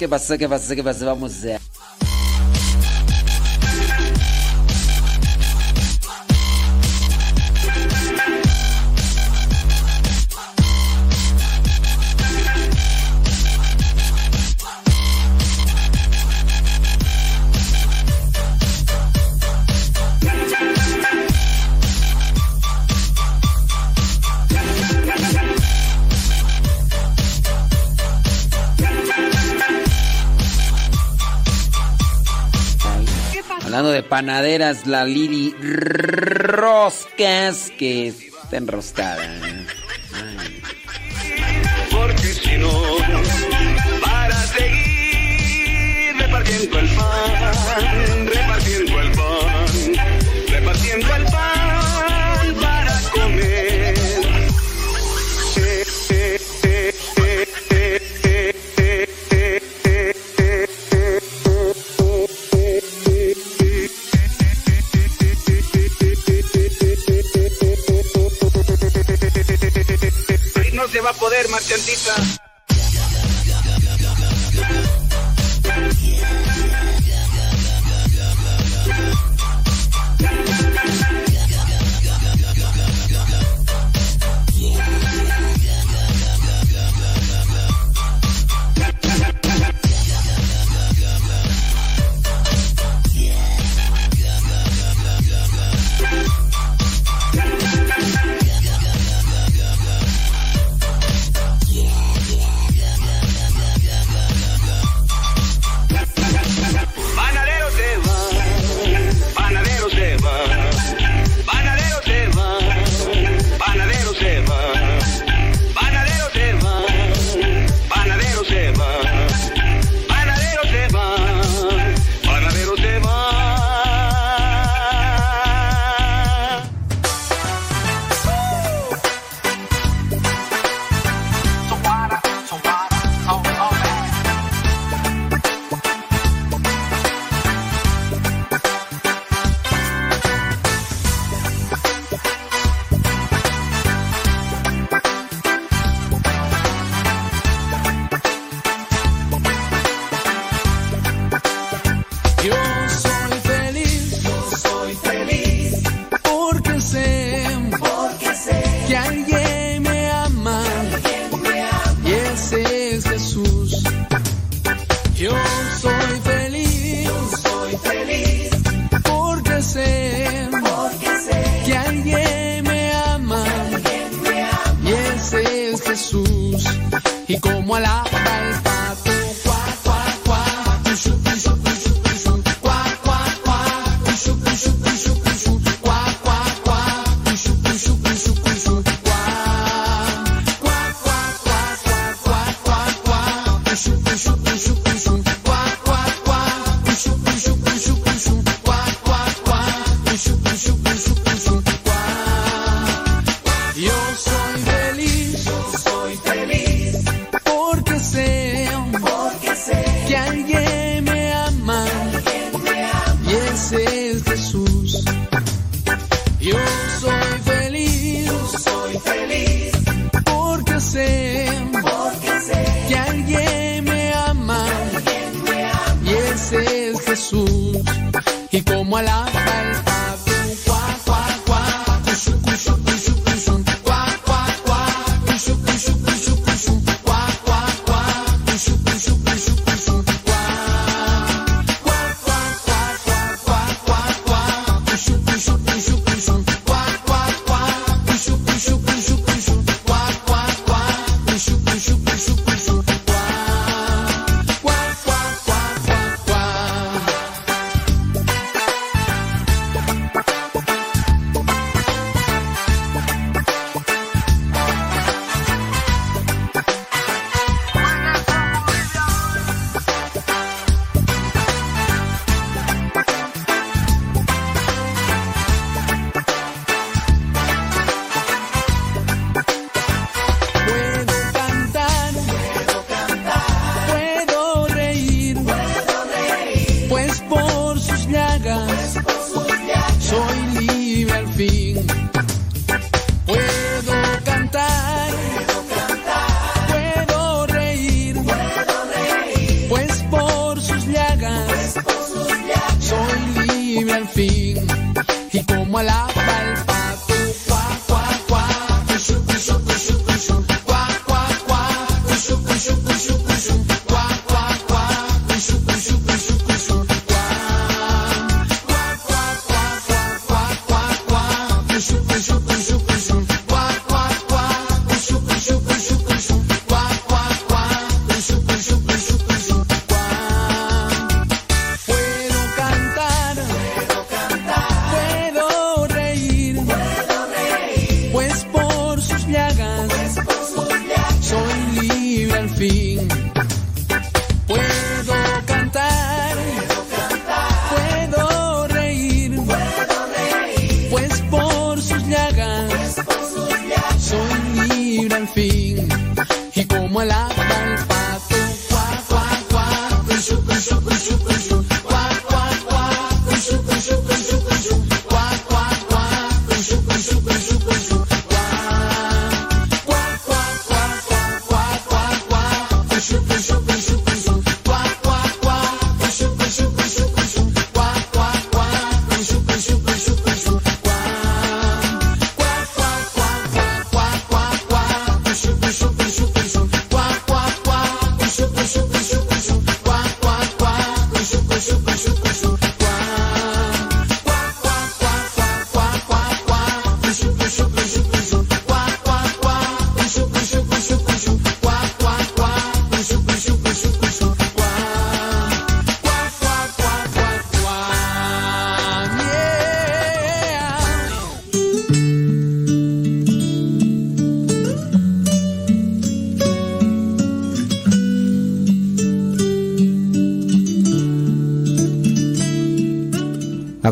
[0.00, 1.59] que passa, que passa, que passa, vamos é.
[34.20, 39.24] panaderas La Lili Roscas, que está enroscada.
[39.24, 39.49] ¿eh?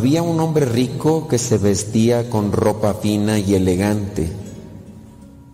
[0.09, 4.31] Había un hombre rico que se vestía con ropa fina y elegante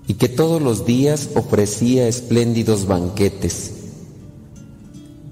[0.06, 3.72] y que todos los días ofrecía espléndidos banquetes.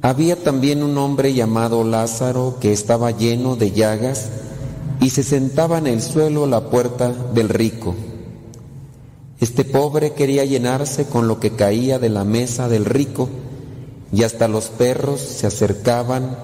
[0.01, 4.29] Había también un hombre llamado Lázaro que estaba lleno de llagas
[5.01, 7.95] y se sentaba en el suelo a la puerta del rico.
[9.39, 13.29] Este pobre quería llenarse con lo que caía de la mesa del rico
[14.13, 16.37] y hasta los perros se acercaban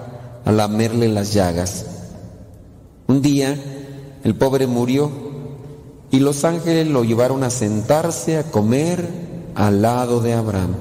[0.44, 1.87] a lamerle las llagas.
[3.18, 3.58] Un día
[4.22, 5.10] el pobre murió
[6.12, 9.08] y los ángeles lo llevaron a sentarse a comer
[9.56, 10.76] al lado de Abraham.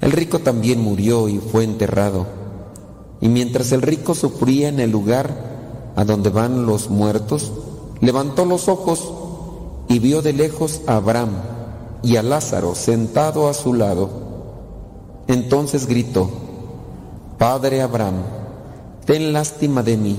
[0.00, 2.26] El rico también murió y fue enterrado.
[3.20, 7.52] Y mientras el rico sufría en el lugar a donde van los muertos,
[8.00, 9.12] levantó los ojos
[9.88, 11.30] y vio de lejos a Abraham
[12.02, 14.10] y a Lázaro sentado a su lado.
[15.28, 16.28] Entonces gritó,
[17.38, 18.16] Padre Abraham,
[19.04, 20.18] ten lástima de mí.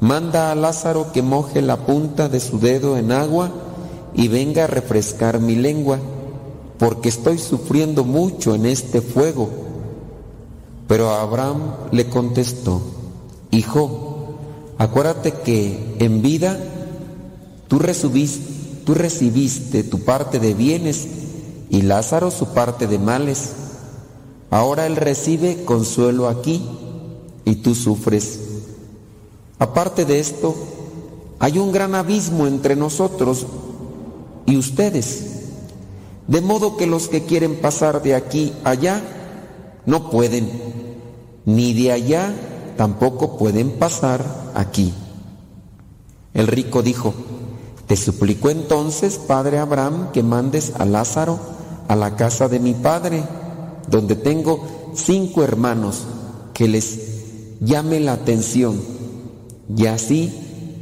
[0.00, 3.50] Manda a Lázaro que moje la punta de su dedo en agua
[4.14, 5.98] y venga a refrescar mi lengua,
[6.78, 9.50] porque estoy sufriendo mucho en este fuego.
[10.86, 12.80] Pero Abraham le contestó,
[13.50, 14.36] Hijo,
[14.78, 16.58] acuérdate que en vida
[17.66, 21.08] tú recibiste, tú recibiste tu parte de bienes
[21.70, 23.52] y Lázaro su parte de males.
[24.50, 26.64] Ahora él recibe consuelo aquí
[27.44, 28.47] y tú sufres.
[29.58, 30.54] Aparte de esto,
[31.40, 33.46] hay un gran abismo entre nosotros
[34.46, 35.24] y ustedes,
[36.26, 39.02] de modo que los que quieren pasar de aquí allá
[39.86, 40.50] no pueden,
[41.44, 42.34] ni de allá
[42.76, 44.24] tampoco pueden pasar
[44.54, 44.94] aquí.
[46.34, 47.14] El rico dijo,
[47.86, 51.38] te suplico entonces, padre Abraham, que mandes a Lázaro
[51.88, 53.24] a la casa de mi padre,
[53.90, 56.02] donde tengo cinco hermanos,
[56.52, 58.97] que les llame la atención
[59.76, 60.32] y así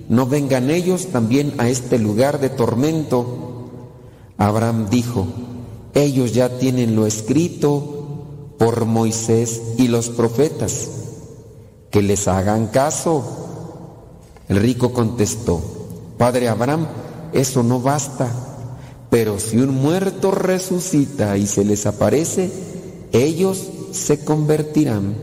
[0.09, 3.71] no vengan ellos también a este lugar de tormento.
[4.39, 5.27] Abraham dijo,
[5.95, 10.91] ellos ya tienen lo escrito por Moisés y los profetas,
[11.91, 13.25] que les hagan caso.
[14.49, 15.61] El rico contestó,
[16.19, 16.87] Padre Abraham,
[17.33, 18.31] eso no basta,
[19.11, 22.51] pero si un muerto resucita y se les aparece,
[23.13, 25.15] ellos se convertirán.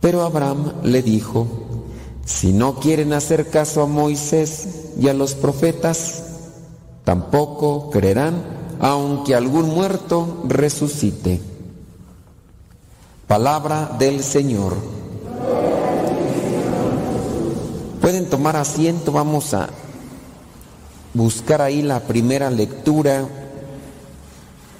[0.00, 1.65] Pero Abraham le dijo,
[2.26, 6.24] si no quieren hacer caso a Moisés y a los profetas,
[7.04, 8.42] tampoco creerán
[8.80, 11.40] aunque algún muerto resucite.
[13.28, 14.74] Palabra del Señor.
[18.00, 19.68] Pueden tomar asiento, vamos a
[21.14, 23.26] buscar ahí la primera lectura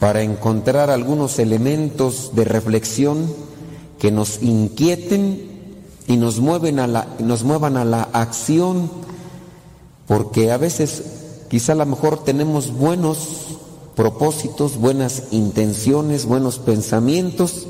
[0.00, 3.32] para encontrar algunos elementos de reflexión
[4.00, 5.55] que nos inquieten
[6.06, 8.90] y nos, mueven a la, nos muevan a la acción,
[10.06, 11.02] porque a veces
[11.48, 13.58] quizá a lo mejor tenemos buenos
[13.96, 17.66] propósitos, buenas intenciones, buenos pensamientos,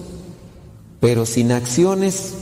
[1.01, 2.33] pero sin acciones,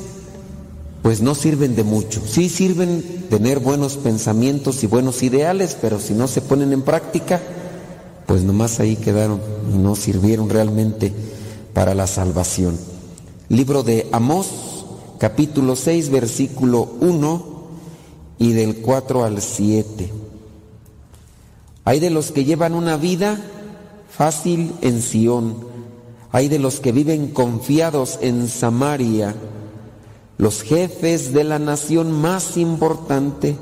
[1.03, 2.23] pues no sirven de mucho.
[2.27, 7.41] Sí sirven tener buenos pensamientos y buenos ideales, pero si no se ponen en práctica,
[8.27, 9.41] pues nomás ahí quedaron
[9.73, 11.12] y no sirvieron realmente
[11.75, 12.79] para la salvación.
[13.49, 14.74] Libro de Amós,
[15.25, 17.45] capítulo 6, versículo 1
[18.41, 20.13] y del 4 al 7.
[21.87, 23.43] Hay de los que llevan una vida
[24.11, 25.67] fácil en Sión,
[26.31, 29.35] hay de los que viven confiados en Samaria,
[30.37, 33.57] los jefes de la nación más importante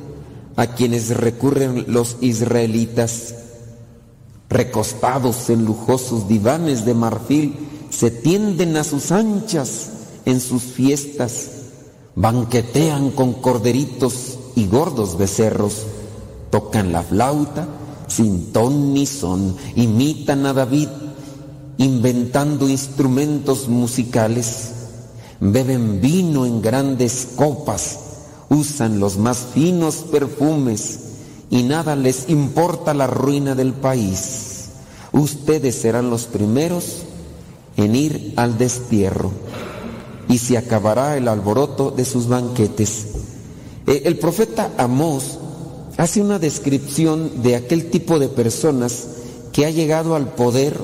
[0.56, 3.36] a quienes recurren los israelitas,
[4.48, 7.54] recostados en lujosos divanes de marfil,
[7.88, 11.50] se tienden a sus anchas en sus fiestas,
[12.14, 15.84] banquetean con corderitos y gordos becerros,
[16.50, 17.68] tocan la flauta
[18.08, 20.88] sin ton ni son, imitan a David
[21.78, 24.72] inventando instrumentos musicales,
[25.40, 27.98] beben vino en grandes copas,
[28.50, 31.00] usan los más finos perfumes
[31.50, 34.68] y nada les importa la ruina del país.
[35.12, 37.02] Ustedes serán los primeros
[37.76, 39.32] en ir al destierro
[40.28, 43.06] y se acabará el alboroto de sus banquetes.
[43.86, 45.38] Eh, el profeta Amós
[45.96, 49.06] hace una descripción de aquel tipo de personas
[49.52, 50.76] que ha llegado al poder,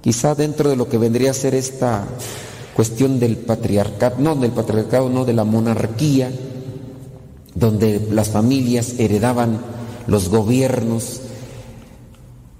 [0.00, 2.06] quizá dentro de lo que vendría a ser esta
[2.74, 6.30] cuestión del patriarcado, no del patriarcado, no de la monarquía,
[7.54, 9.60] donde las familias heredaban
[10.06, 11.20] los gobiernos.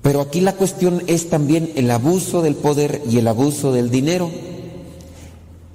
[0.02, 4.30] Pero aquí la cuestión es también el abuso del poder y el abuso del dinero.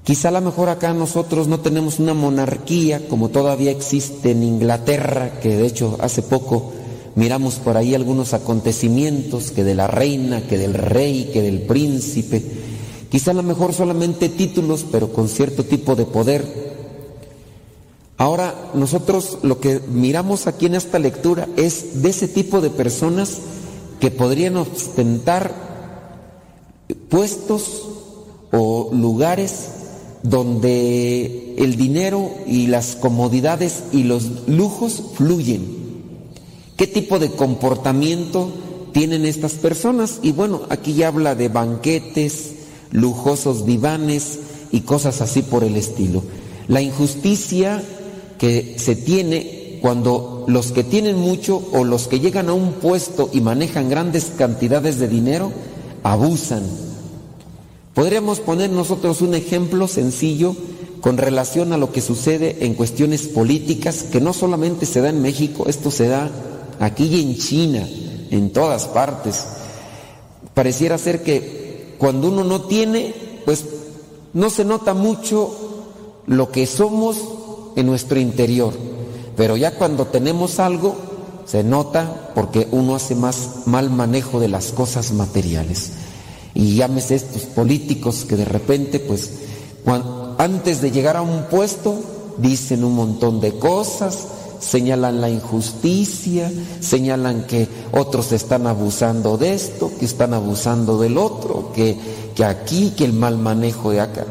[0.05, 5.39] Quizá a lo mejor acá nosotros no tenemos una monarquía como todavía existe en Inglaterra,
[5.41, 6.73] que de hecho hace poco
[7.15, 12.43] miramos por ahí algunos acontecimientos, que de la reina, que del rey, que del príncipe.
[13.09, 16.75] Quizá a lo mejor solamente títulos, pero con cierto tipo de poder.
[18.17, 23.39] Ahora nosotros lo que miramos aquí en esta lectura es de ese tipo de personas
[23.99, 25.51] que podrían ostentar
[27.09, 27.87] puestos
[28.51, 29.69] o lugares
[30.29, 35.85] donde el dinero y las comodidades y los lujos fluyen.
[36.77, 38.49] ¿Qué tipo de comportamiento
[38.91, 40.19] tienen estas personas?
[40.23, 42.55] Y bueno, aquí ya habla de banquetes,
[42.91, 44.39] lujosos divanes
[44.71, 46.23] y cosas así por el estilo.
[46.67, 47.83] La injusticia
[48.39, 53.29] que se tiene cuando los que tienen mucho o los que llegan a un puesto
[53.31, 55.51] y manejan grandes cantidades de dinero
[56.03, 56.63] abusan
[57.95, 60.53] Podríamos poner nosotros un ejemplo sencillo
[60.99, 65.21] con relación a lo que sucede en cuestiones políticas, que no solamente se da en
[65.21, 66.29] México, esto se da
[66.81, 67.87] aquí y en China,
[68.31, 69.45] en todas partes.
[70.53, 73.15] Pareciera ser que cuando uno no tiene,
[73.45, 73.63] pues
[74.33, 75.55] no se nota mucho
[76.27, 77.17] lo que somos
[77.77, 78.73] en nuestro interior,
[79.37, 80.97] pero ya cuando tenemos algo,
[81.45, 85.91] se nota porque uno hace más mal manejo de las cosas materiales
[86.55, 89.29] y llámese estos políticos que de repente, pues,
[90.37, 91.95] antes de llegar a un puesto,
[92.37, 94.27] dicen un montón de cosas,
[94.59, 101.71] señalan la injusticia, señalan que otros están abusando de esto, que están abusando del otro,
[101.73, 101.97] que,
[102.33, 104.25] que aquí, que el mal manejo de acá.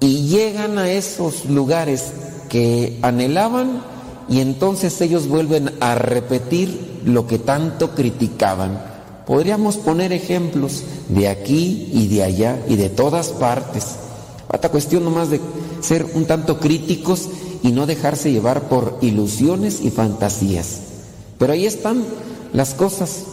[0.00, 2.12] Y llegan a esos lugares
[2.48, 3.82] que anhelaban
[4.28, 8.93] y entonces ellos vuelven a repetir lo que tanto criticaban.
[9.26, 13.96] Podríamos poner ejemplos de aquí y de allá y de todas partes.
[14.48, 15.40] Falta cuestión nomás de
[15.80, 17.28] ser un tanto críticos
[17.62, 20.80] y no dejarse llevar por ilusiones y fantasías.
[21.38, 22.04] Pero ahí están
[22.52, 23.24] las cosas.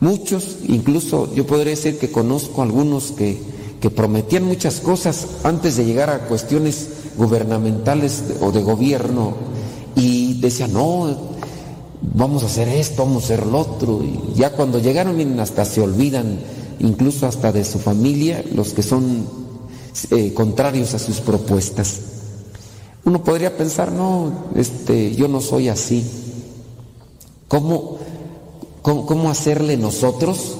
[0.00, 3.40] Muchos, incluso yo podría decir que conozco algunos que,
[3.80, 9.34] que prometían muchas cosas antes de llegar a cuestiones gubernamentales o de gobierno
[9.96, 11.31] y decían, no,
[12.14, 14.02] vamos a hacer esto, vamos a hacer lo otro.
[14.02, 16.38] Y ya cuando llegaron, miren, hasta se olvidan,
[16.80, 19.26] incluso hasta de su familia, los que son
[20.10, 22.00] eh, contrarios a sus propuestas.
[23.04, 26.04] Uno podría pensar, no, este, yo no soy así.
[27.48, 27.98] ¿Cómo,
[28.80, 30.56] cómo, hacerle nosotros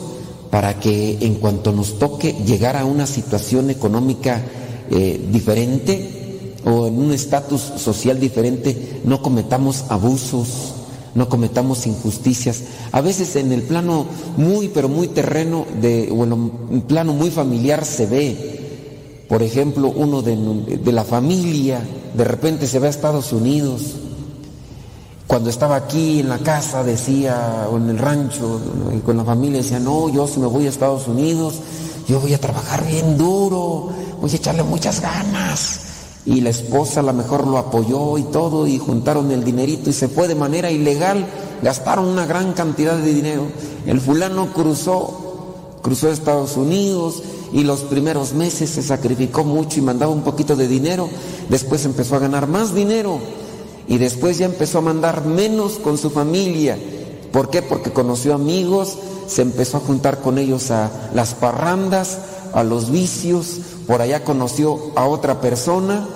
[0.51, 4.43] para que en cuanto nos toque llegar a una situación económica
[4.91, 10.75] eh, diferente o en un estatus social diferente, no cometamos abusos,
[11.15, 12.63] no cometamos injusticias.
[12.93, 14.07] A veces en el plano
[14.37, 19.25] muy, pero muy terreno, de, o en un plano muy familiar se ve.
[19.29, 20.37] Por ejemplo, uno de,
[20.83, 21.81] de la familia
[22.15, 23.97] de repente se ve a Estados Unidos.
[25.27, 28.61] Cuando estaba aquí en la casa decía, o en el rancho,
[29.05, 31.55] con la familia decía, no, yo si me voy a Estados Unidos,
[32.07, 33.89] yo voy a trabajar bien duro,
[34.21, 35.92] voy a echarle muchas ganas
[36.25, 39.93] y la esposa a lo mejor lo apoyó y todo y juntaron el dinerito y
[39.93, 41.27] se fue de manera ilegal,
[41.63, 43.47] gastaron una gran cantidad de dinero.
[43.87, 47.23] El fulano cruzó, cruzó Estados Unidos
[47.53, 51.09] y los primeros meses se sacrificó mucho y mandaba un poquito de dinero,
[51.49, 53.19] después empezó a ganar más dinero
[53.89, 56.79] y después ya empezó a mandar menos con su familia.
[57.33, 57.63] ¿Por qué?
[57.63, 58.97] Porque conoció amigos,
[59.27, 62.19] se empezó a juntar con ellos a las parrandas,
[62.53, 66.07] a los vicios, por allá conoció a otra persona,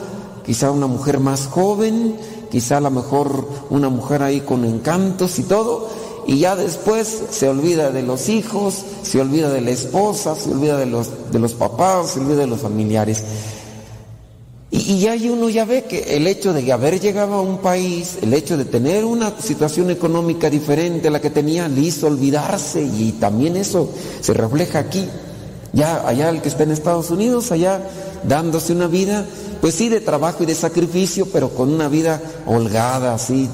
[0.45, 2.17] quizá una mujer más joven,
[2.51, 5.89] quizá a lo mejor una mujer ahí con encantos y todo,
[6.27, 10.77] y ya después se olvida de los hijos, se olvida de la esposa, se olvida
[10.77, 13.23] de los, de los papás, se olvida de los familiares.
[14.71, 18.19] Y, y ya uno ya ve que el hecho de haber llegado a un país,
[18.23, 22.83] el hecho de tener una situación económica diferente a la que tenía, le hizo olvidarse
[22.83, 23.89] y también eso
[24.21, 25.09] se refleja aquí.
[25.77, 27.83] Ya allá el que está en Estados Unidos, allá
[28.25, 29.27] dándose una vida,
[29.61, 33.47] pues sí, de trabajo y de sacrificio, pero con una vida holgada, así,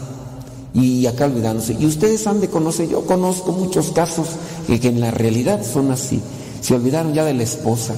[0.73, 1.77] y acá olvidándose.
[1.79, 4.29] Y ustedes han de conocer, yo conozco muchos casos
[4.69, 6.23] que, que en la realidad son así.
[6.61, 7.95] Se olvidaron ya de la esposa,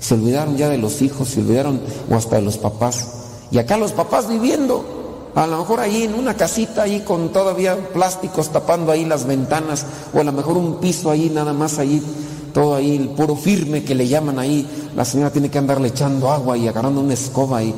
[0.00, 1.80] se olvidaron ya de los hijos, se olvidaron
[2.10, 3.06] o hasta de los papás.
[3.52, 7.76] Y acá los papás viviendo, a lo mejor ahí en una casita ahí con todavía
[7.92, 12.02] plásticos tapando ahí las ventanas, o a lo mejor un piso ahí nada más ahí,
[12.52, 14.66] todo ahí, el puro firme que le llaman ahí.
[14.96, 17.74] La señora tiene que andarle echando agua y agarrando una escoba y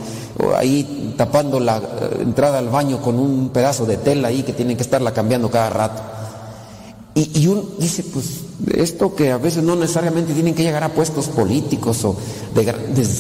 [0.57, 4.77] ahí tapando la eh, entrada al baño con un pedazo de tela ahí que tienen
[4.77, 6.03] que estarla cambiando cada rato.
[7.15, 8.40] Y, uno dice, pues
[8.74, 12.16] esto que a veces no necesariamente tienen que llegar a puestos políticos o
[12.55, 12.74] de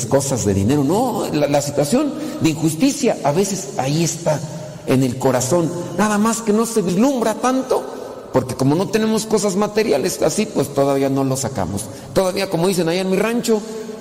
[0.08, 2.10] cosas de dinero, no, la situación
[2.40, 4.40] de injusticia a veces ahí está
[4.86, 7.84] en el corazón, nada más que no se vislumbra tanto,
[8.32, 11.86] porque como no tenemos cosas materiales así, pues todavía no lo sacamos.
[12.12, 13.60] Todavía, como dicen allá en mi rancho,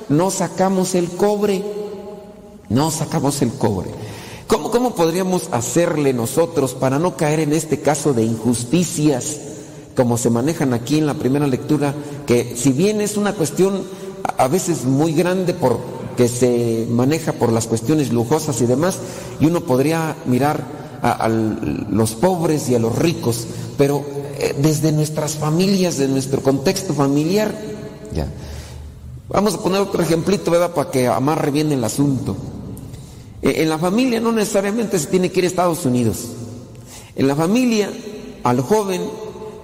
[0.10, 1.64] no sacamos el cobre,
[2.70, 3.90] no sacamos el cobre.
[4.48, 9.38] ¿Cómo, ¿Cómo podríamos hacerle nosotros para no caer en este caso de injusticias?
[9.96, 11.94] como se manejan aquí en la primera lectura,
[12.26, 13.84] que si bien es una cuestión
[14.38, 18.98] a veces muy grande porque se maneja por las cuestiones lujosas y demás,
[19.40, 20.64] y uno podría mirar
[21.02, 23.48] a, a los pobres y a los ricos,
[23.78, 24.04] pero
[24.42, 27.54] eh, desde nuestras familias, de nuestro contexto familiar,
[28.12, 28.28] ya.
[29.30, 30.74] Vamos a poner otro ejemplito, ¿verdad?
[30.74, 32.36] Para que amarre bien el asunto.
[33.44, 36.30] En la familia no necesariamente se tiene que ir a Estados Unidos.
[37.16, 37.94] En la familia,
[38.44, 39.02] al joven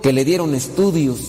[0.03, 1.19] que le dieron estudios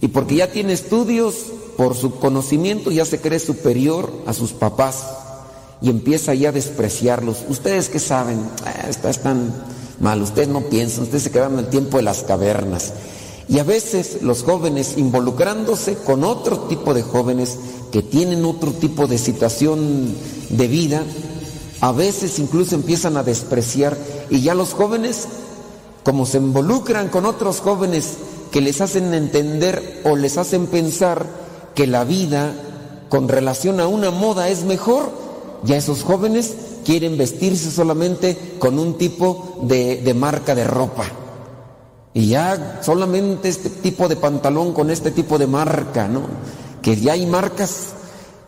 [0.00, 1.34] y porque ya tiene estudios,
[1.76, 5.04] por su conocimiento ya se cree superior a sus papás
[5.82, 7.44] y empieza ya a despreciarlos.
[7.48, 9.52] Ustedes que saben, ah, están
[10.00, 12.92] mal, ustedes no piensan, ustedes se quedan en el tiempo de las cavernas.
[13.48, 17.58] Y a veces los jóvenes involucrándose con otro tipo de jóvenes
[17.90, 20.14] que tienen otro tipo de situación
[20.50, 21.02] de vida,
[21.80, 23.96] a veces incluso empiezan a despreciar
[24.28, 25.28] y ya los jóvenes
[26.04, 28.14] como se involucran con otros jóvenes
[28.50, 31.26] que les hacen entender o les hacen pensar
[31.74, 32.54] que la vida
[33.08, 35.10] con relación a una moda es mejor,
[35.64, 36.54] ya esos jóvenes
[36.88, 41.04] quieren vestirse solamente con un tipo de, marca de ropa.
[42.14, 46.22] Y ya solamente este tipo de pantalón con este tipo de marca, ¿no?
[46.80, 47.88] Que ya hay marcas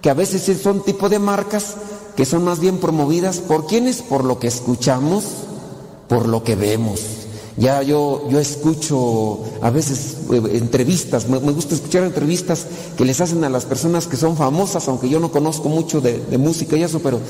[0.01, 1.75] que a veces son tipo de marcas
[2.17, 5.25] que son más bien promovidas por quienes, por lo que escuchamos,
[6.09, 7.20] por lo que vemos.
[7.57, 12.67] Ya yo, yo escucho a veces eh, entrevistas, me, gusta escuchar entrevistas
[12.97, 16.39] que les hacen a las personas que son famosas, aunque yo no conozco mucho de,
[16.39, 17.21] música y eso, pero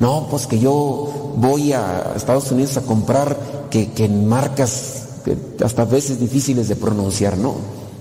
[0.00, 5.04] no, pues que yo voy a Estados Unidos a comprar que, que marcas
[5.64, 7.54] hasta a veces difíciles de pronunciar, ¿no?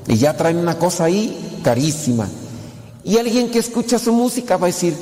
[0.08, 2.28] Y ya traen una cosa ahí carísima.
[3.04, 4.94] Y alguien que escucha su música va a decir,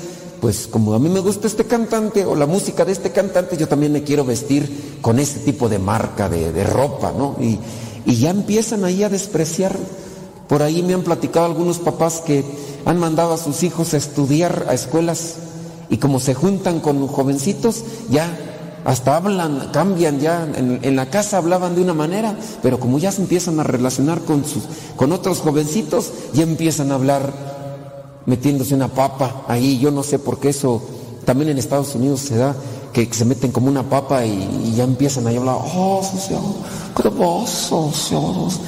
[0.42, 3.68] pues como a mí me gusta este cantante o la música de este cantante, yo
[3.68, 7.36] también me quiero vestir con ese tipo de marca de, de ropa, ¿no?
[7.40, 7.60] Y,
[8.08, 9.78] y, ya empiezan ahí a despreciar.
[10.48, 12.44] Por ahí me han platicado algunos papás que
[12.86, 15.36] han mandado a sus hijos a estudiar a escuelas
[15.92, 18.36] y como se juntan con jovencitos, ya
[18.84, 23.12] hasta hablan, cambian ya, en, en, la casa hablaban de una manera, pero como ya
[23.12, 24.64] se empiezan a relacionar con, sus,
[24.96, 27.32] con otros jovencitos, ya empiezan a hablar
[28.26, 30.82] metiéndose una papa ahí, yo no sé por qué eso
[31.26, 32.56] también en Estados Unidos se da,
[32.96, 36.40] que se meten como una papa y, ya empiezan a hablar, oh, socio,
[36.96, 37.12] qué
[37.46, 38.62] socios,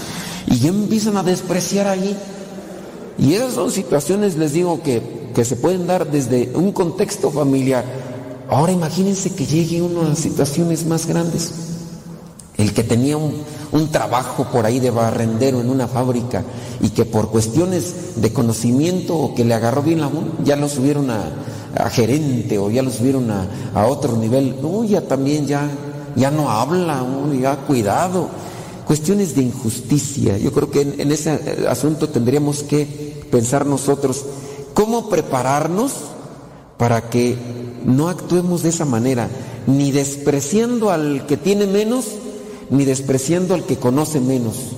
[0.47, 2.17] y ya empiezan a despreciar ahí.
[3.17, 7.85] Y esas son situaciones, les digo, que, que se pueden dar desde un contexto familiar.
[8.49, 11.53] Ahora imagínense que llegue uno a situaciones más grandes.
[12.57, 13.33] El que tenía un,
[13.71, 16.43] un trabajo por ahí de barrendero en una fábrica
[16.81, 20.09] y que por cuestiones de conocimiento o que le agarró bien la
[20.43, 21.23] ya lo subieron a,
[21.77, 25.69] a gerente o ya lo subieron a, a, otro nivel, no, ya también ya,
[26.15, 27.05] ya no habla,
[27.39, 28.29] ya cuidado.
[28.85, 30.37] Cuestiones de injusticia.
[30.37, 32.85] Yo creo que en, en ese asunto tendríamos que
[33.29, 34.25] pensar nosotros
[34.73, 35.91] cómo prepararnos
[36.77, 37.35] para que
[37.85, 39.29] no actuemos de esa manera,
[39.65, 42.05] ni despreciando al que tiene menos,
[42.69, 44.76] ni despreciando al que conoce menos.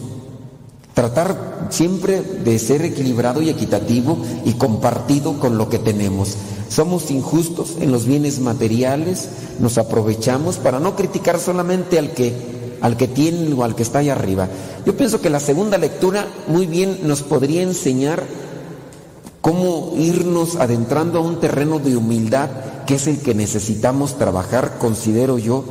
[0.99, 6.35] Tratar siempre de ser equilibrado y equitativo y compartido con lo que tenemos.
[6.67, 9.29] Somos injustos en los bienes materiales,
[9.61, 12.33] nos aprovechamos para no criticar solamente al que
[12.81, 14.49] al que tiene o al que está allá arriba.
[14.85, 18.25] Yo pienso que la segunda lectura muy bien nos podría enseñar
[19.39, 22.49] cómo irnos adentrando a un terreno de humildad
[22.85, 25.63] que es el que necesitamos trabajar, considero yo,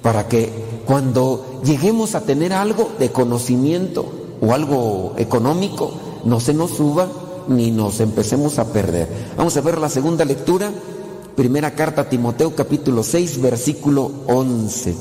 [0.00, 0.48] para que
[0.86, 5.92] cuando lleguemos a tener algo de conocimiento o algo económico,
[6.24, 7.08] no se nos suba
[7.48, 9.08] ni nos empecemos a perder.
[9.36, 10.70] Vamos a ver la segunda lectura,
[11.36, 14.94] primera carta a Timoteo capítulo 6, versículo 11.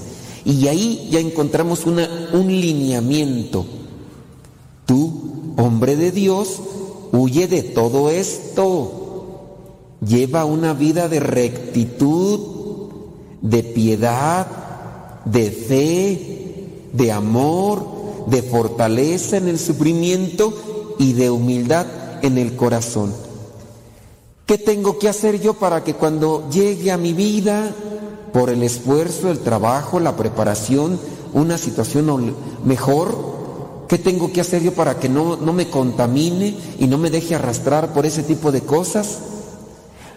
[0.45, 3.65] Y ahí ya encontramos un lineamiento.
[4.85, 6.59] Tú, hombre de Dios,
[7.11, 8.95] huye de todo esto.
[10.05, 12.39] Lleva una vida de rectitud,
[13.41, 14.47] de piedad,
[15.25, 21.85] de fe, de amor, de fortaleza en el sufrimiento y de humildad
[22.21, 23.13] en el corazón.
[24.45, 27.73] ¿Qué tengo que hacer yo para que cuando llegue a mi vida,
[28.33, 30.99] por el esfuerzo, el trabajo, la preparación,
[31.33, 33.39] una situación mejor,
[33.89, 37.33] ¿Qué tengo que hacer yo para que no, no, me contamine y no me deje
[37.33, 39.17] arrastrar por ese tipo de cosas?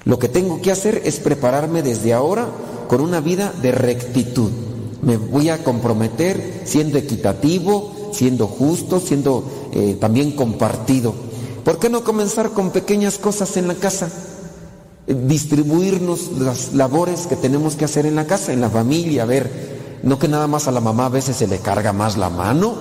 [0.04, 2.48] Lo que tengo que hacer es prepararme desde ahora
[2.86, 4.50] con una vida de rectitud.
[5.02, 11.14] Me voy a comprometer siendo equitativo, siendo justo, siendo eh, también compartido.
[11.64, 14.10] ¿Por qué no comenzar con pequeñas cosas en la casa?
[15.06, 20.00] distribuirnos las labores que tenemos que hacer en la casa, en la familia, a ver,
[20.02, 22.74] no que nada más a la mamá a veces se le carga más la mano,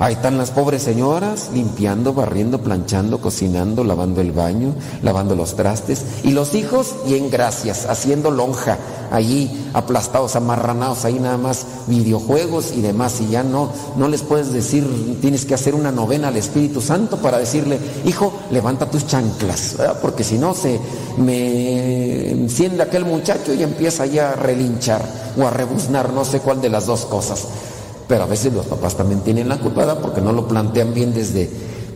[0.00, 4.72] Ahí están las pobres señoras limpiando, barriendo, planchando, cocinando, lavando el baño,
[5.02, 6.04] lavando los trastes.
[6.22, 8.78] Y los hijos, bien gracias, haciendo lonja,
[9.10, 13.20] allí aplastados, amarranados, ahí nada más videojuegos y demás.
[13.20, 17.16] Y ya no, no les puedes decir, tienes que hacer una novena al Espíritu Santo
[17.16, 20.78] para decirle, hijo, levanta tus chanclas, porque si no se
[21.16, 25.02] me enciende aquel muchacho y empieza ya a relinchar
[25.36, 27.48] o a rebuznar, no sé cuál de las dos cosas.
[28.08, 31.48] Pero a veces los papás también tienen la culpa porque no lo plantean bien desde...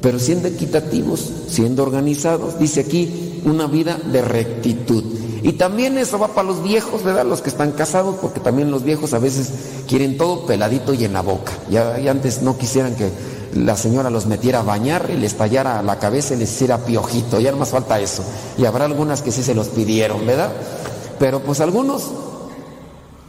[0.03, 5.05] Pero siendo equitativos, siendo organizados, dice aquí, una vida de rectitud.
[5.43, 7.25] Y también eso va para los viejos, ¿verdad?
[7.25, 9.51] Los que están casados, porque también los viejos a veces
[9.89, 11.53] quieren todo peladito y en la boca.
[11.71, 13.11] Ya, antes no quisieran que
[13.55, 17.39] la señora los metiera a bañar y les tallara la cabeza y les hiciera piojito.
[17.39, 18.25] Ya no más falta eso.
[18.59, 20.53] Y habrá algunas que sí se los pidieron, ¿verdad?
[21.19, 22.11] Pero pues algunos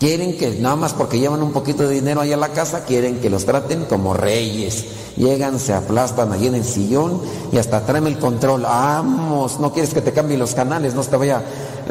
[0.04, 3.22] Quieren que, nada más porque llevan un poquito de dinero ahí a la casa, quieren
[3.22, 4.84] que los traten como reyes.
[5.16, 7.22] Llegan, se aplastan allí en el sillón
[7.54, 8.64] y hasta tráeme el control.
[8.64, 11.42] Vamos, no quieres que te cambie los canales, no te vaya,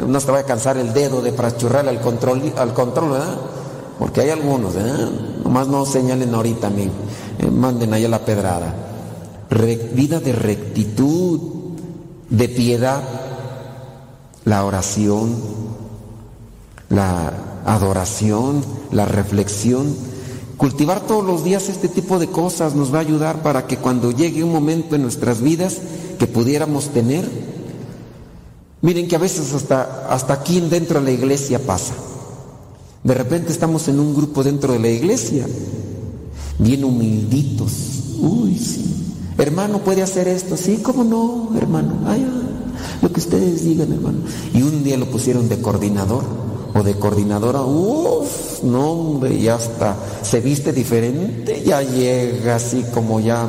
[0.07, 3.35] no te vaya a cansar el dedo de frachurrarle al control, al control, ¿verdad?
[3.97, 5.09] Porque hay algunos, ¿verdad?
[5.43, 6.91] Nomás no señalen ahorita mí,
[7.39, 8.75] eh, manden allá la pedrada.
[9.95, 11.41] vida de rectitud,
[12.29, 13.01] de piedad,
[14.45, 15.35] la oración,
[16.89, 19.95] la adoración, la reflexión.
[20.57, 24.11] Cultivar todos los días este tipo de cosas nos va a ayudar para que cuando
[24.11, 25.79] llegue un momento en nuestras vidas
[26.19, 27.27] que pudiéramos tener,
[28.81, 31.93] miren que a veces hasta, hasta aquí dentro de la iglesia pasa.
[33.03, 35.45] De repente estamos en un grupo dentro de la iglesia,
[36.59, 37.71] bien humilditos.
[38.19, 38.89] Uy, sí.
[39.37, 40.55] Hermano, ¿puede hacer esto?
[40.55, 41.95] Sí, ¿cómo no, hermano?
[42.05, 42.25] Ay,
[43.01, 44.19] lo que ustedes digan, hermano.
[44.53, 46.23] Y un día lo pusieron de coordinador
[46.73, 53.19] o de coordinadora, uff, no hombre, ya está, se viste diferente, ya llega así como
[53.19, 53.47] ya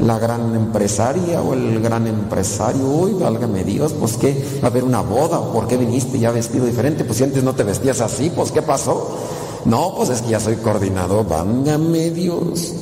[0.00, 4.32] la gran empresaria o el gran empresario, uy, válgame Dios, pues qué,
[4.62, 7.04] va a haber una boda, ¿por qué viniste ya vestido diferente?
[7.04, 9.16] Pues si antes no te vestías así, pues ¿qué pasó?
[9.64, 12.72] No, pues es que ya soy coordinador, válgame Dios.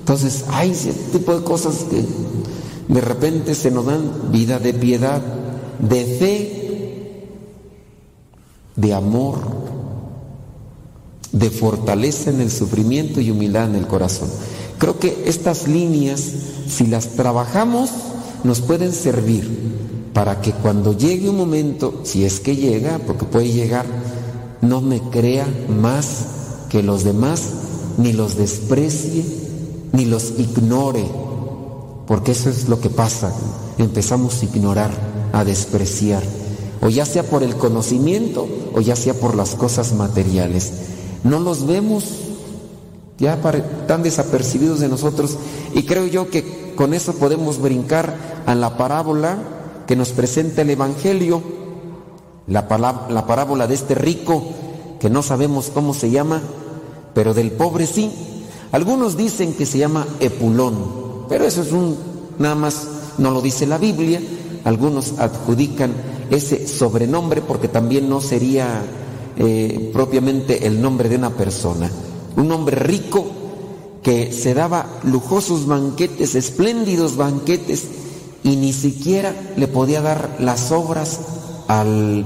[0.00, 2.04] Entonces, hay ese tipo de cosas que
[2.88, 5.22] de repente se nos dan vida de piedad,
[5.78, 6.63] de fe
[8.76, 9.38] de amor,
[11.32, 14.28] de fortaleza en el sufrimiento y humildad en el corazón.
[14.78, 16.20] Creo que estas líneas,
[16.68, 17.90] si las trabajamos,
[18.42, 19.48] nos pueden servir
[20.12, 23.86] para que cuando llegue un momento, si es que llega, porque puede llegar,
[24.60, 26.26] no me crea más
[26.68, 27.42] que los demás,
[27.98, 29.24] ni los desprecie,
[29.92, 31.04] ni los ignore,
[32.06, 33.32] porque eso es lo que pasa,
[33.78, 34.90] empezamos a ignorar,
[35.32, 36.22] a despreciar
[36.84, 40.72] o ya sea por el conocimiento o ya sea por las cosas materiales.
[41.24, 42.04] No los vemos
[43.18, 43.40] ya
[43.88, 45.38] tan desapercibidos de nosotros
[45.74, 49.38] y creo yo que con eso podemos brincar a la parábola
[49.86, 51.42] que nos presenta el Evangelio,
[52.46, 52.66] la,
[53.08, 54.44] la parábola de este rico
[55.00, 56.42] que no sabemos cómo se llama,
[57.14, 58.12] pero del pobre sí.
[58.72, 61.96] Algunos dicen que se llama Epulón, Pero eso es un,
[62.38, 64.20] nada más, no lo dice la Biblia.
[64.64, 65.92] Algunos adjudican
[66.34, 68.82] ese sobrenombre porque también no sería
[69.36, 71.90] eh, propiamente el nombre de una persona.
[72.36, 73.24] Un hombre rico
[74.02, 77.84] que se daba lujosos banquetes, espléndidos banquetes,
[78.44, 81.20] y ni siquiera le podía dar las obras
[81.66, 82.24] al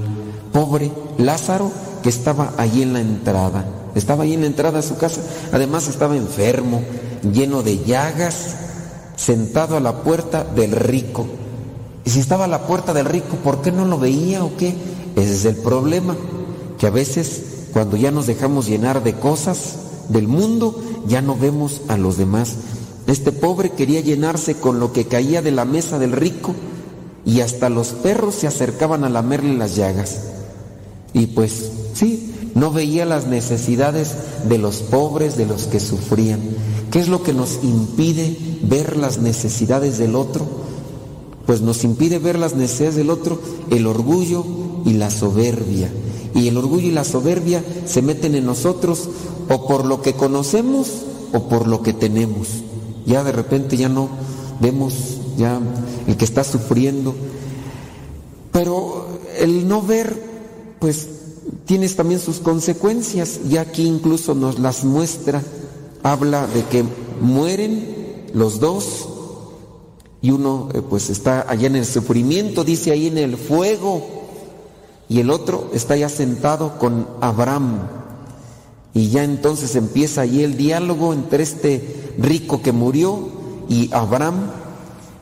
[0.51, 1.71] pobre Lázaro
[2.03, 3.65] que estaba allí en la entrada.
[3.95, 5.21] Estaba ahí en la entrada a su casa.
[5.51, 6.83] Además estaba enfermo,
[7.23, 8.55] lleno de llagas,
[9.15, 11.25] sentado a la puerta del rico.
[12.09, 14.73] Y si estaba a la puerta del rico, ¿por qué no lo veía o qué?
[15.15, 16.17] Ese es el problema,
[16.79, 19.75] que a veces cuando ya nos dejamos llenar de cosas
[20.07, 22.55] del mundo, ya no vemos a los demás.
[23.05, 26.55] Este pobre quería llenarse con lo que caía de la mesa del rico
[27.25, 30.17] y hasta los perros se acercaban a lamerle las llagas.
[31.13, 34.15] Y pues sí, no veía las necesidades
[34.45, 36.39] de los pobres, de los que sufrían.
[36.89, 40.68] ¿Qué es lo que nos impide ver las necesidades del otro?
[41.49, 43.39] Pues nos impide ver las necesidades del otro
[43.71, 44.45] el orgullo
[44.85, 45.89] y la soberbia.
[46.35, 49.09] Y el orgullo y la soberbia se meten en nosotros
[49.49, 50.91] o por lo que conocemos
[51.33, 52.49] o por lo que tenemos.
[53.07, 54.09] Ya de repente ya no
[54.59, 54.93] vemos
[55.39, 55.59] ya
[56.05, 57.15] el que está sufriendo.
[58.51, 59.07] Pero
[59.39, 60.21] el no ver,
[60.77, 61.07] pues
[61.65, 65.41] tienes también sus consecuencias y aquí incluso nos las muestra.
[66.03, 66.83] Habla de que
[67.21, 69.08] mueren los dos
[70.21, 74.19] y uno eh, pues está allá en el sufrimiento, dice ahí en el fuego,
[75.09, 77.79] y el otro está ya sentado con Abraham.
[78.93, 83.27] Y ya entonces empieza ahí el diálogo entre este rico que murió
[83.67, 84.51] y Abraham.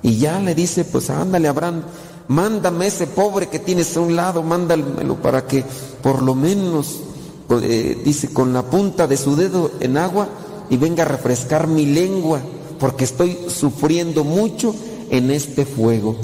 [0.03, 1.84] Y ya le dice, pues ándale Abraham,
[2.28, 5.64] mándame ese pobre que tienes a un lado, mándamelo para que
[6.02, 6.99] por lo menos,
[7.61, 10.28] eh, dice, con la punta de su dedo en agua
[10.69, 12.41] y venga a refrescar mi lengua,
[12.80, 14.76] porque estoy sufriendo mucho
[15.10, 16.16] en este fuego.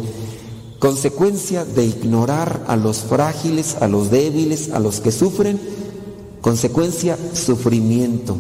[0.79, 5.59] Consecuencia de ignorar a los frágiles, a los débiles, a los que sufren,
[6.41, 8.35] consecuencia sufrimiento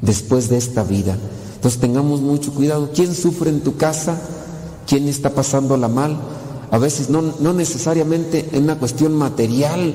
[0.00, 1.16] después de esta vida.
[1.54, 2.90] Entonces tengamos mucho cuidado.
[2.92, 4.20] ¿Quién sufre en tu casa?
[4.86, 6.18] ¿Quién está pasando la mal?
[6.72, 9.94] A veces no, no necesariamente en una cuestión material,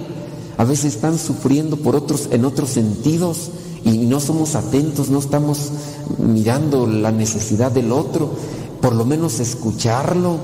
[0.57, 3.49] a veces están sufriendo por otros, en otros sentidos
[3.83, 5.71] y no somos atentos, no estamos
[6.17, 8.31] mirando la necesidad del otro,
[8.81, 10.37] por lo menos escucharlo,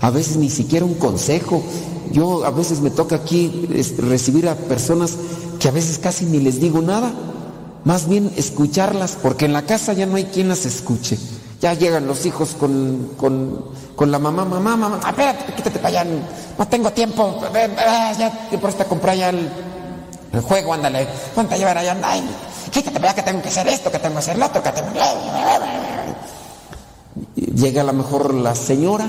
[0.00, 1.62] a veces ni siquiera un consejo.
[2.12, 3.68] Yo a veces me toca aquí
[3.98, 5.16] recibir a personas
[5.58, 7.12] que a veces casi ni les digo nada,
[7.84, 11.18] más bien escucharlas, porque en la casa ya no hay quien las escuche.
[11.60, 16.10] Ya llegan los hijos con, con, la mamá, mamá, mamá, espérate, quítate para allá,
[16.56, 17.40] no tengo tiempo,
[18.16, 19.50] ya te por esta comprar ya el,
[20.40, 22.22] juego, ándale, ponte a llevar allá, ay,
[22.70, 24.70] quítate para allá que tengo que hacer esto, que tengo que hacer lo otro, que
[27.34, 29.08] Llega a lo mejor la señora,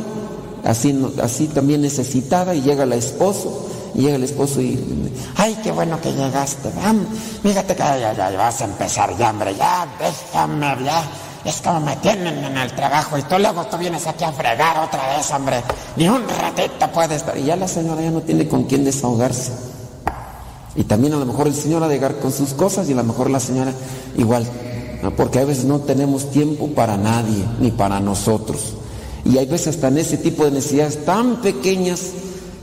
[0.63, 4.79] así, así también necesitada, y llega el esposo, y llega el esposo y,
[5.35, 6.69] ay, qué bueno que llegaste,
[7.41, 11.03] fíjate que ya, ya, vas a empezar ya, hombre, ya, déjame, ya,
[11.45, 14.77] es como me tienen en el trabajo y tú luego tú vienes aquí a fregar
[14.79, 15.63] otra vez, hombre,
[15.95, 19.51] ni un ratito puede estar, y ya la señora ya no tiene con quién desahogarse.
[20.75, 23.03] Y también a lo mejor el señor de llegar con sus cosas y a lo
[23.03, 23.73] mejor la señora
[24.15, 24.45] igual,
[25.15, 28.73] porque a veces no tenemos tiempo para nadie, ni para nosotros.
[29.25, 32.01] Y hay veces hasta en ese tipo de necesidades tan pequeñas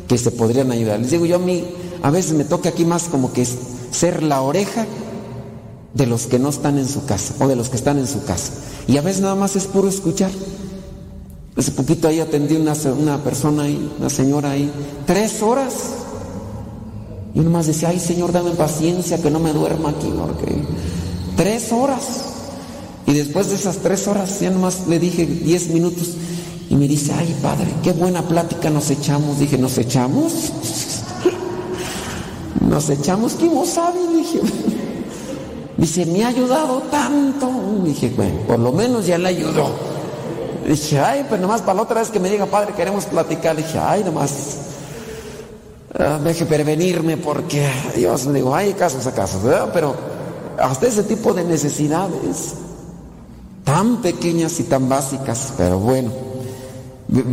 [0.09, 1.01] que se podrían ayudar.
[1.01, 1.65] Les digo yo a mí,
[2.03, 3.47] a veces me toca aquí más como que
[3.91, 4.87] ser la oreja
[5.95, 8.23] de los que no están en su casa o de los que están en su
[8.25, 8.53] casa.
[8.87, 10.31] Y a veces nada más es puro escuchar.
[11.57, 14.71] Hace poquito ahí atendí una, una persona ahí, una señora ahí,
[15.07, 15.73] tres horas.
[17.35, 20.63] Y uno más decía, ay Señor, dame paciencia que no me duerma aquí, porque
[21.37, 22.03] tres horas.
[23.07, 26.15] Y después de esas tres horas, ya nomás le dije diez minutos,
[26.69, 29.39] y me dice, ay padre, qué buena plática nos echamos.
[29.39, 30.33] Dije, ¿nos echamos?
[32.69, 33.35] ¿Nos echamos?
[33.39, 34.01] ¿Quién sabe?
[34.17, 34.41] Dije,
[35.77, 37.49] dice, me ha ayudado tanto.
[37.85, 39.71] Dije, bueno, por lo menos ya le ayudó.
[40.67, 43.55] Dije, ay, pues nomás para la otra vez que me diga, padre, queremos platicar.
[43.55, 44.33] Dije, ay, nomás,
[45.97, 49.71] ah, deje prevenirme porque, Dios, me digo, hay casos a casos, ¿verdad?
[49.73, 50.16] Pero
[50.59, 52.55] hasta ese tipo de necesidades,
[53.65, 56.11] tan pequeñas y tan básicas, pero bueno.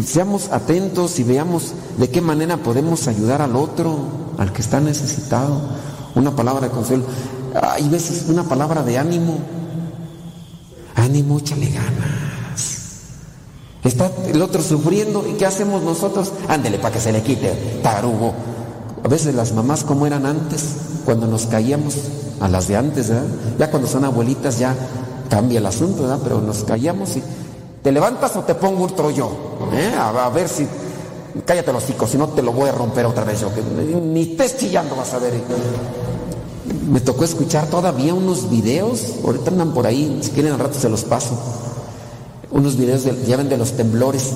[0.05, 3.97] Seamos atentos y veamos de qué manera podemos ayudar al otro,
[4.37, 5.61] al que está necesitado.
[6.15, 7.05] Una palabra de consuelo.
[7.59, 9.37] Hay veces una palabra de ánimo.
[10.95, 12.23] Ánimo, échale ganas.
[13.83, 16.31] Está el otro sufriendo y ¿qué hacemos nosotros?
[16.47, 18.33] Ándele para que se le quite, tarugo.
[19.03, 20.63] A veces las mamás como eran antes,
[21.03, 21.95] cuando nos caíamos,
[22.39, 23.11] a las de antes,
[23.57, 24.75] Ya cuando son abuelitas ya
[25.29, 26.19] cambia el asunto, ¿verdad?
[26.23, 27.23] Pero nos caíamos y
[27.83, 29.29] ¿Te levantas o te pongo otro yo?
[29.73, 29.93] ¿Eh?
[29.99, 30.65] A, ver si...
[31.45, 33.53] Cállate los hocico, si no te lo voy a romper otra vez yo.
[33.53, 35.33] Que ni estés chillando vas a ver.
[36.89, 40.89] Me tocó escuchar todavía unos videos, ahorita andan por ahí, si quieren al rato se
[40.89, 41.37] los paso.
[42.51, 44.31] Unos videos de, ya ven de los temblores.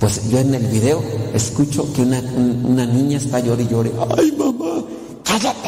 [0.00, 1.02] Pues yo en el video
[1.34, 3.92] escucho que una, una niña está llorando y llore.
[4.18, 4.82] ¡Ay, mamá!
[5.22, 5.63] ¡Cállate!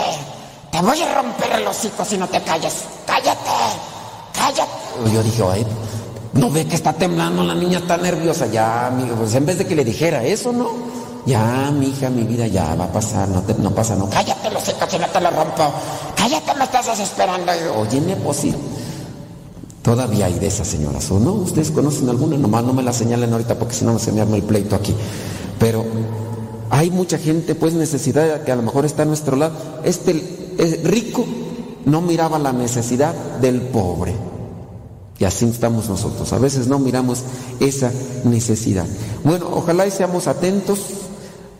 [0.77, 2.85] Te voy a romper el hocico si no te callas.
[3.07, 3.41] ¡Cállate!
[4.35, 5.11] ¡Cállate!
[5.11, 5.67] Yo dije, ay,
[6.35, 8.45] no ve que está temblando, la niña está nerviosa.
[8.45, 10.69] Ya, amigo, pues en vez de que le dijera eso, ¿no?
[11.25, 14.11] Ya, mi hija, mi vida, ya va a pasar, no, te, no pasa, no.
[14.11, 15.73] Cállate, los hijos, si no te lo rompo.
[16.15, 17.53] Cállate, me estás desesperando.
[17.79, 18.55] Oye, pues sí.
[19.81, 21.33] Todavía hay de esas señoras, ¿o no?
[21.33, 22.37] ¿Ustedes conocen alguna?
[22.37, 24.95] Nomás no me la señalen ahorita porque si no se me arma el pleito aquí.
[25.59, 25.87] Pero
[26.69, 29.55] hay mucha gente, pues, necesidad que a lo mejor está a nuestro lado.
[29.83, 30.45] Este
[30.85, 31.25] rico
[31.85, 34.15] no miraba la necesidad del pobre.
[35.19, 36.33] Y así estamos nosotros.
[36.33, 37.23] A veces no miramos
[37.59, 37.91] esa
[38.25, 38.87] necesidad.
[39.25, 40.81] Bueno, ojalá y seamos atentos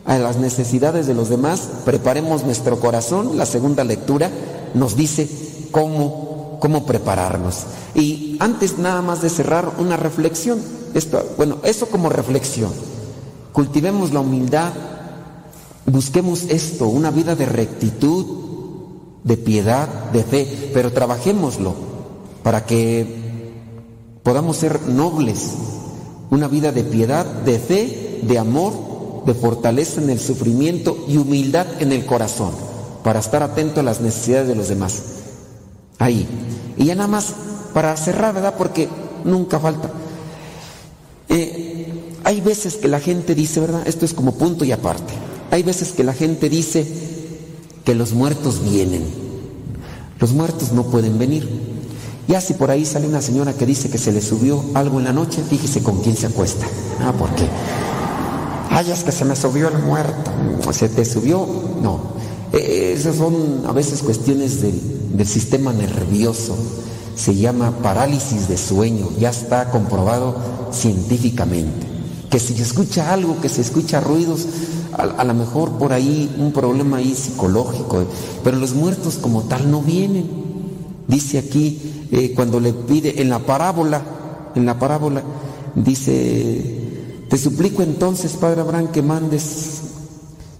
[0.05, 3.37] a las necesidades de los demás, preparemos nuestro corazón.
[3.37, 4.31] La segunda lectura
[4.73, 5.27] nos dice
[5.71, 7.63] cómo, cómo prepararnos.
[7.93, 10.59] Y antes nada más de cerrar una reflexión,
[10.93, 12.71] esto, bueno, eso como reflexión.
[13.51, 14.71] Cultivemos la humildad,
[15.85, 18.36] busquemos esto, una vida de rectitud,
[19.27, 21.75] de piedad, de fe, pero trabajémoslo
[22.43, 23.05] para que
[24.23, 25.51] podamos ser nobles,
[26.29, 31.67] una vida de piedad, de fe, de amor, de fortaleza en el sufrimiento y humildad
[31.79, 32.51] en el corazón,
[33.03, 35.01] para estar atento a las necesidades de los demás.
[35.99, 36.25] Ahí.
[36.77, 37.33] Y ya nada más,
[37.73, 38.55] para cerrar, ¿verdad?
[38.57, 38.87] Porque
[39.25, 39.91] nunca falta.
[41.27, 43.85] Eh, hay veces que la gente dice, ¿verdad?
[43.85, 45.13] Esto es como punto y aparte.
[45.51, 47.06] Hay veces que la gente dice
[47.87, 49.01] que los muertos vienen.
[50.19, 51.47] Los muertos no pueden venir.
[52.27, 55.05] Ya si por ahí sale una señora que dice que se le subió algo en
[55.05, 56.65] la noche, fíjese con quién se acuesta.
[56.99, 57.47] Ah, ¿por qué?
[58.71, 60.31] Ay, es que se me subió el muerto.
[60.73, 61.47] ¿Se te subió?
[61.81, 62.01] No.
[62.51, 64.81] Eh, esas son a veces cuestiones del,
[65.13, 66.57] del sistema nervioso.
[67.15, 69.11] Se llama parálisis de sueño.
[69.17, 70.35] Ya está comprobado
[70.73, 71.87] científicamente.
[72.29, 74.45] Que si escucha algo, que se escucha ruidos,
[74.97, 78.05] a, a lo mejor por ahí un problema ahí psicológico.
[78.43, 80.27] Pero los muertos como tal no vienen.
[81.07, 84.01] Dice aquí, eh, cuando le pide en la parábola,
[84.55, 85.23] en la parábola,
[85.75, 89.81] dice, te suplico entonces, Padre Abraham, que mandes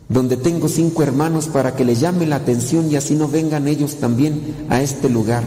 [0.09, 3.95] donde tengo cinco hermanos para que les llame la atención y así no vengan ellos
[3.95, 5.43] también a este lugar.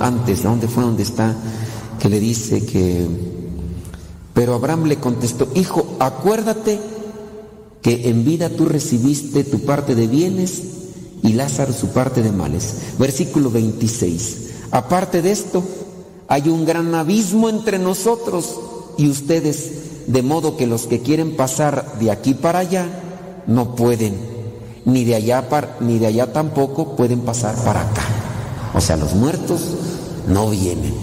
[0.00, 1.34] Antes, ¿dónde fue donde está?
[1.98, 3.06] Que le dice que...
[4.34, 6.78] Pero Abraham le contestó, hijo, acuérdate
[7.84, 10.62] que en vida tú recibiste tu parte de bienes
[11.22, 12.76] y Lázaro su parte de males.
[12.98, 14.38] Versículo 26.
[14.70, 15.62] Aparte de esto,
[16.26, 18.58] hay un gran abismo entre nosotros
[18.96, 22.86] y ustedes, de modo que los que quieren pasar de aquí para allá
[23.46, 24.14] no pueden,
[24.86, 28.06] ni de allá para, ni de allá tampoco pueden pasar para acá.
[28.72, 29.60] O sea, los muertos
[30.26, 30.94] no vienen.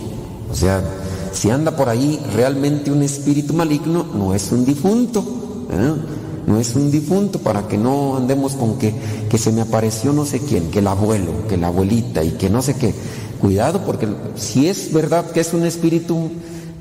[0.52, 0.84] O sea,
[1.32, 5.24] si anda por ahí realmente un espíritu maligno, no es un difunto.
[5.70, 6.21] ¿eh?
[6.48, 8.94] No es un difunto para que no andemos con que,
[9.30, 12.50] que se me apareció no sé quién, que el abuelo, que la abuelita y que
[12.50, 12.94] no sé qué.
[13.40, 16.30] Cuidado porque si es verdad que es un espíritu,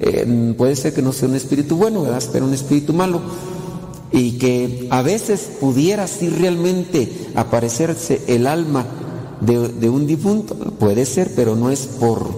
[0.01, 2.23] eh, puede ser que no sea un espíritu bueno, ¿verdad?
[2.33, 3.21] pero un espíritu malo.
[4.13, 8.85] Y que a veces pudiera sí realmente aparecerse el alma
[9.41, 12.29] de, de un difunto, puede ser, pero no es por,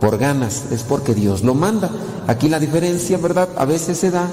[0.00, 1.90] por ganas, es porque Dios lo manda.
[2.28, 3.48] Aquí la diferencia, ¿verdad?
[3.56, 4.30] A veces se da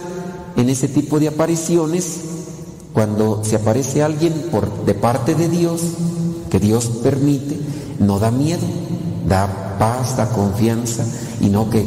[0.56, 2.20] en ese tipo de apariciones
[2.94, 5.82] cuando se aparece alguien por, de parte de Dios,
[6.50, 7.60] que Dios permite,
[8.00, 8.66] no da miedo,
[9.28, 11.04] da paz, da confianza
[11.42, 11.86] y no que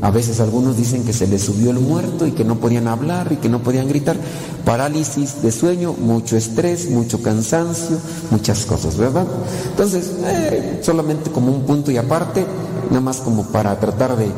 [0.00, 3.32] a veces algunos dicen que se les subió el muerto y que no podían hablar
[3.32, 4.16] y que no podían gritar.
[4.64, 7.98] Parálisis de sueño, mucho estrés, mucho cansancio,
[8.30, 9.26] muchas cosas, ¿verdad?
[9.70, 12.46] Entonces, eh, solamente como un punto y aparte,
[12.90, 14.28] nada más como para tratar de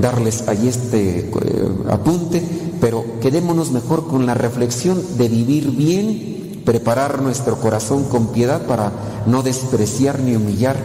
[0.00, 1.32] darles ahí este eh,
[1.88, 2.42] apunte,
[2.80, 8.92] pero quedémonos mejor con la reflexión de vivir bien, preparar nuestro corazón con piedad para
[9.26, 10.76] no despreciar ni humillar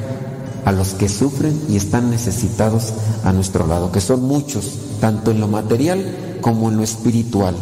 [0.65, 2.93] a los que sufren y están necesitados
[3.23, 7.55] a nuestro lado, que son muchos, tanto en lo material como en lo espiritual.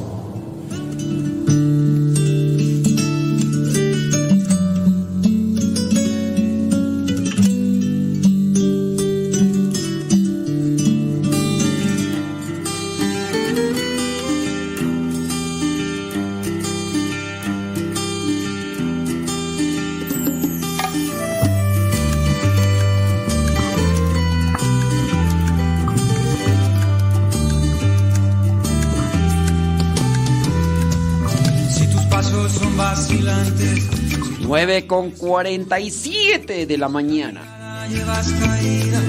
[34.89, 37.85] Con 47 de la mañana.
[37.87, 39.01] Llevas caída,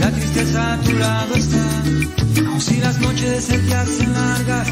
[0.00, 4.68] la tristeza a tu lado está, si las noches se te hacen largas.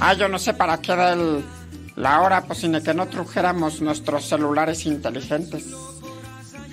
[0.00, 1.44] Ah, yo no sé para qué era el,
[1.96, 5.66] la hora, pues sin que no trujéramos nuestros celulares inteligentes.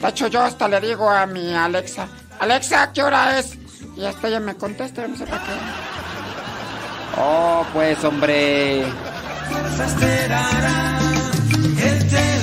[0.01, 2.07] De hecho, yo hasta le digo a mi Alexa,
[2.39, 3.57] Alexa, ¿qué hora es?
[3.97, 5.51] Y hasta ella me contesta, yo no sé para qué.
[7.17, 8.83] Oh, pues hombre.
[11.77, 12.34] Él te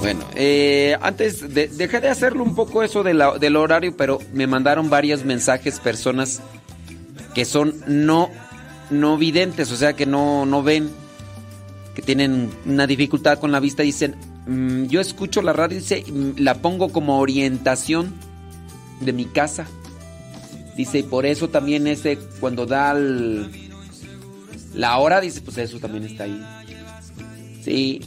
[0.00, 4.18] Bueno, eh, antes de, dejé de hacerlo un poco eso de la- del horario, pero
[4.32, 6.40] me mandaron varios mensajes personas
[7.34, 8.28] que son no,
[8.90, 10.90] no videntes, o sea que no, no ven,
[11.94, 13.82] que tienen una dificultad con la vista.
[13.82, 14.14] Dicen,
[14.46, 18.14] "Mm, yo escucho la radio, dice, "mm, la pongo como orientación
[19.00, 19.66] de mi casa.
[20.76, 23.48] Dice, y por eso también ese, cuando da el-
[24.74, 26.42] la hora, dice, pues eso también está ahí.
[27.64, 28.00] Sí,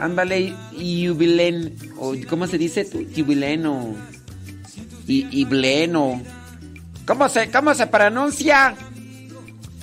[0.00, 3.00] Ándale, Yubilen, o ¿cómo se dice tú?
[3.00, 3.96] Yubilen o
[5.08, 6.22] Ibleno.
[7.04, 8.76] ¿Cómo se cómo se pronuncia?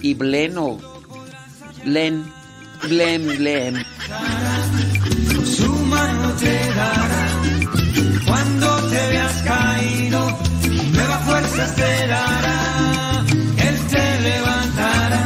[0.02, 0.78] Ibleno.
[1.84, 2.24] Blen,
[2.88, 3.86] Blen, Blen.
[5.45, 7.41] Su mano te dará,
[8.26, 10.38] cuando te veas caído,
[11.36, 13.26] fuerzas te dará.
[13.68, 15.24] Él te levantará,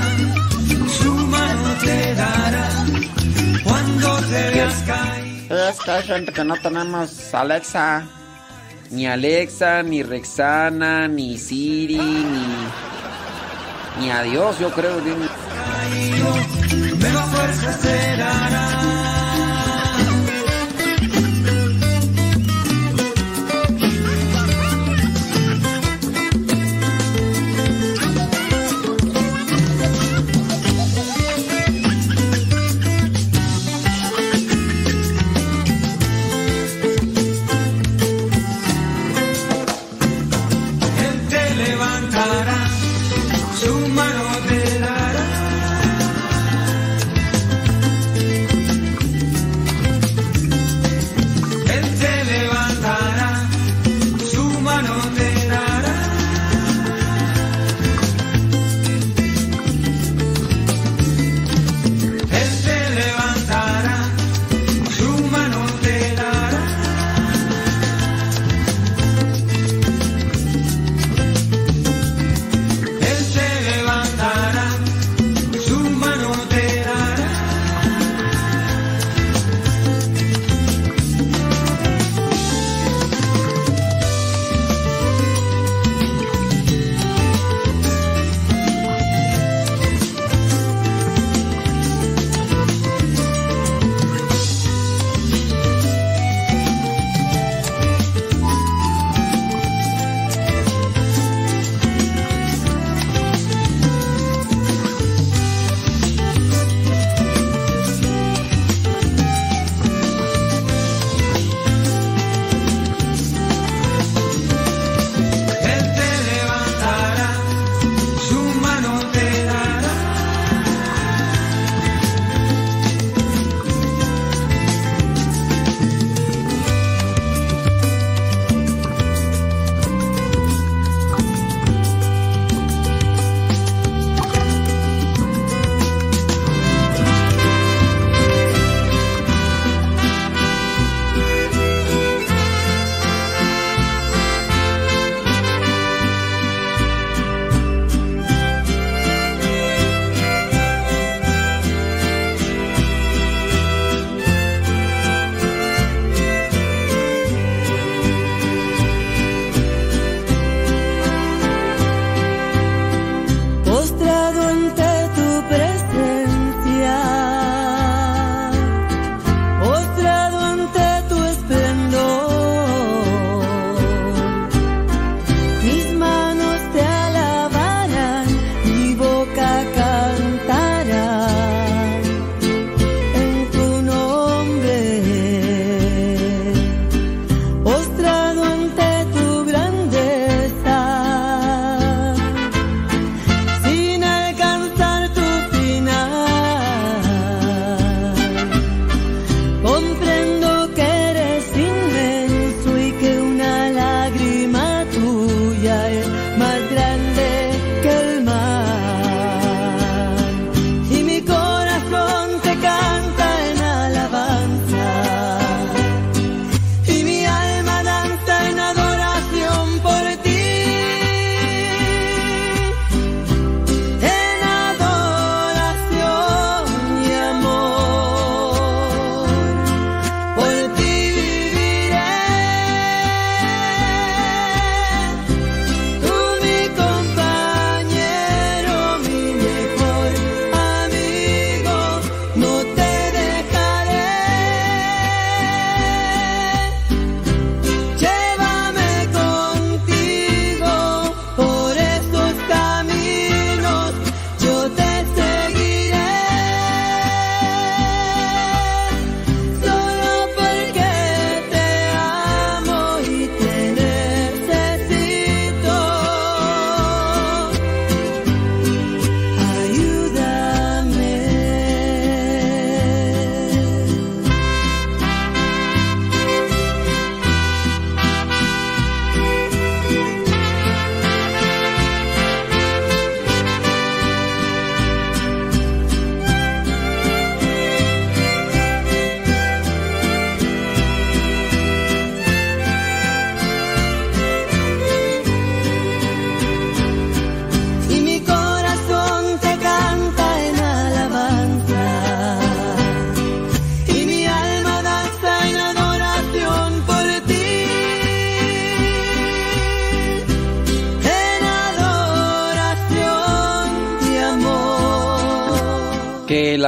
[1.00, 2.70] su mano te dará,
[3.64, 5.70] cuando te veas caído.
[5.70, 8.08] Es que hay gente que no tenemos Alexa.
[8.92, 12.48] Ni Alexa, ni Rexana, ni Siri, ni
[14.00, 15.00] ni adiós, yo creo.
[17.00, 18.99] Nuevas fuerzas te dará.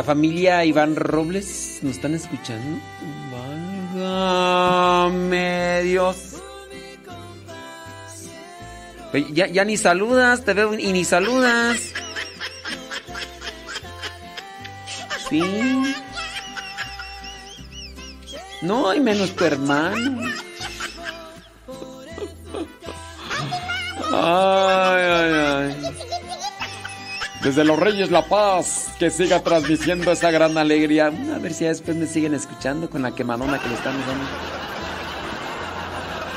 [0.01, 2.79] La familia Iván Robles nos están escuchando.
[3.93, 6.17] Válgame Dios.
[9.31, 11.93] Ya, ya ni saludas, te veo y ni saludas.
[15.29, 15.93] Sí.
[18.63, 20.19] No, y menos tu hermano.
[24.11, 24.87] Ay.
[27.43, 31.07] Desde Los Reyes La Paz, que siga transmitiendo esa gran alegría.
[31.07, 34.26] A ver si después me siguen escuchando con la quemadona que le están dando.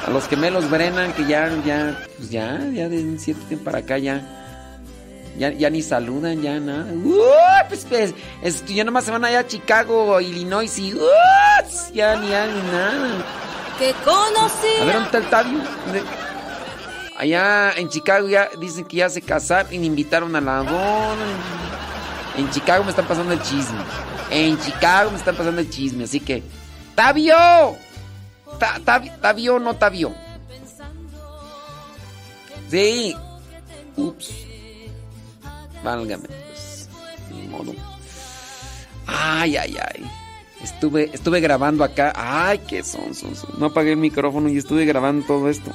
[0.06, 3.78] A los gemelos Brennan, que ya, ya, pues ya, ya de un cierto tiempo para
[3.78, 4.22] acá ya.
[5.39, 6.90] Ya, ya ni saludan, ya nada.
[6.93, 7.68] ¡Uh!
[7.68, 11.01] pues, pues es, ya nomás se van allá a Chicago, Illinois y ¡uh!
[11.93, 13.24] ya ni, ya, ni nada.
[13.78, 14.81] Que conocí.
[14.81, 15.60] A ver, ¿dónde está el Tabio?
[17.16, 21.16] Allá en Chicago ya dicen que ya se casaron y invitaron a la boda.
[22.36, 23.78] En Chicago me están pasando el chisme.
[24.30, 26.42] En Chicago me están pasando el chisme, así que.
[26.94, 27.36] ¡Tabio!
[28.58, 30.12] Ta- Tab- ¿Tabio no Tabio?
[32.70, 33.16] Sí.
[33.96, 34.30] Ups.
[35.84, 36.26] Válgame.
[36.28, 36.88] Pues,
[37.30, 37.72] ni modo.
[39.06, 40.10] Ay, ay, ay.
[40.62, 42.12] Estuve, estuve grabando acá.
[42.16, 43.50] Ay, qué son, son, son.
[43.58, 45.70] No apagué el micrófono y estuve grabando todo esto.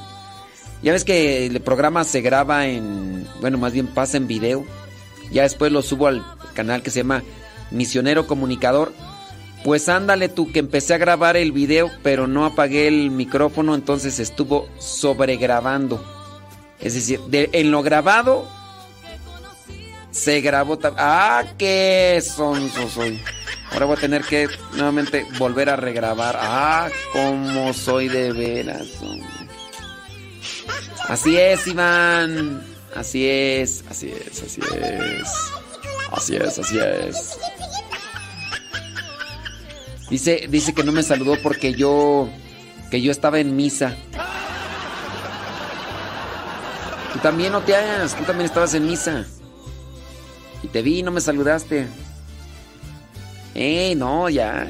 [0.82, 3.28] Ya ves que el programa se graba en.
[3.42, 4.66] Bueno, más bien pasa en video.
[5.32, 6.24] Ya después lo subo al
[6.54, 7.24] canal que se llama
[7.72, 8.94] Misionero Comunicador.
[9.64, 14.20] Pues ándale tú, que empecé a grabar el video, pero no apagué el micrófono, entonces
[14.20, 16.02] estuvo sobregrabando.
[16.80, 18.48] Es decir, de- en lo grabado
[20.12, 20.80] se grabó.
[20.98, 23.22] ¡Ah, qué sonso soy!
[23.74, 26.38] Ahora voy a tener que nuevamente volver a regrabar.
[26.40, 28.88] ¡Ah, cómo soy de veras!
[31.10, 32.62] Así es, Iván.
[32.96, 35.28] Así es, así es, así es.
[36.12, 37.38] Así es, así es.
[40.10, 42.30] Dice, dice que no me saludó porque yo
[42.92, 43.96] que yo estaba en misa.
[47.14, 49.26] Tú también no te hagas, tú también estabas en misa.
[50.62, 51.88] Y te vi y no me saludaste.
[53.56, 54.68] Eh, no, ya.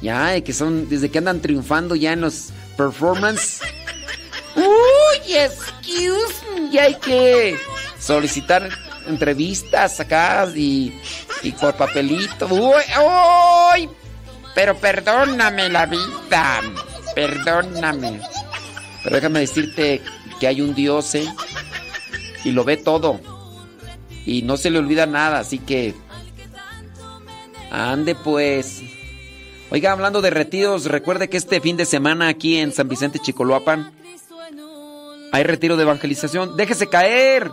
[0.00, 3.60] Ya, que son desde que andan triunfando ya en los performance.
[5.28, 7.56] Excuse me, ya hay que
[7.98, 8.68] solicitar
[9.06, 10.98] entrevistas acá y,
[11.42, 12.46] y por papelito.
[12.46, 13.88] Uy,
[14.54, 16.60] Pero perdóname la vida.
[17.14, 18.20] Perdóname.
[19.02, 20.00] Pero déjame decirte
[20.38, 21.26] que hay un Dios, ¿eh?
[22.44, 23.20] Y lo ve todo.
[24.24, 25.94] Y no se le olvida nada, así que...
[27.70, 28.82] Ande pues.
[29.70, 33.90] Oiga, hablando de retiros, recuerde que este fin de semana aquí en San Vicente Chicoloapan
[35.32, 36.56] hay retiro de evangelización.
[36.56, 37.50] Déjese caer.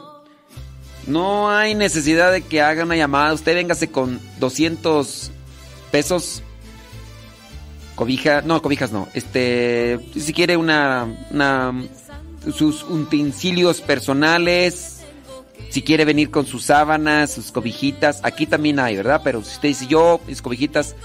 [1.08, 3.34] No hay necesidad de que haga una llamada.
[3.34, 5.32] Usted véngase con 200
[5.90, 6.44] pesos.
[7.96, 9.08] Cobija, no, cobijas no.
[9.14, 11.08] Este, si quiere una,
[12.54, 15.02] sus utensilios personales,
[15.70, 19.22] si quiere venir con sus sábanas, sus cobijitas, aquí también hay, ¿verdad?
[19.24, 20.96] Pero si usted dice yo, mis cobijitas,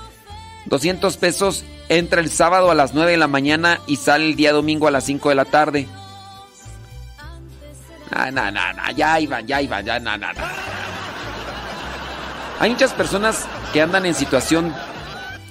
[0.66, 4.52] 200 pesos, entra el sábado a las 9 de la mañana y sale el día
[4.52, 5.88] domingo a las 5 de la tarde.
[8.10, 10.42] Ah, no, no, no, ya iban, ya iban, ya, no, no, no.
[12.60, 14.72] Hay muchas personas que andan en situación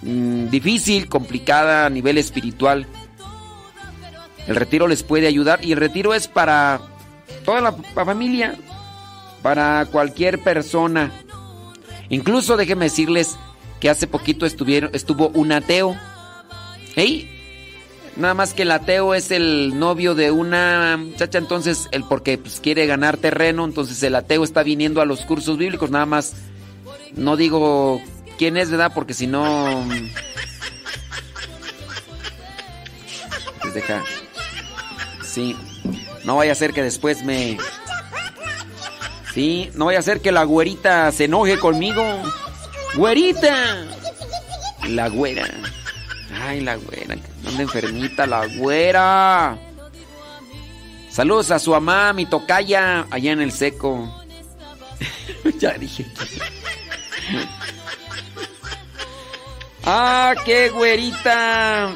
[0.01, 2.87] mm, difícil, complicada a nivel espiritual.
[4.47, 6.79] El retiro les puede ayudar y el retiro es para
[7.45, 8.55] toda la familia,
[9.41, 11.11] para cualquier persona.
[12.09, 13.37] Incluso déjenme decirles
[13.79, 15.97] que hace poquito estuvieron, estuvo un ateo.
[16.95, 17.32] ¿Hey?
[18.15, 22.59] Nada más que el ateo es el novio de una muchacha, entonces el porque pues,
[22.59, 26.33] quiere ganar terreno, entonces el ateo está viniendo a los cursos bíblicos, nada más
[27.15, 28.01] no digo
[28.37, 28.91] quién es, ¿verdad?
[28.93, 29.83] Porque si no
[33.61, 34.03] pues deja
[35.23, 35.55] Sí,
[36.23, 37.57] no vaya a ser que después me
[39.33, 42.03] Sí, no vaya a ser que la güerita se enoje conmigo.
[42.95, 43.87] ¡Güerita!
[44.87, 45.47] La güera.
[46.45, 47.15] Ay, la güera.
[47.47, 49.57] Anda enfermita la güera.
[51.09, 54.13] Saludos a su mamá, mi tocaya, allá en el seco.
[55.59, 56.05] ya dije.
[59.85, 61.93] ¡Ah, qué güerita!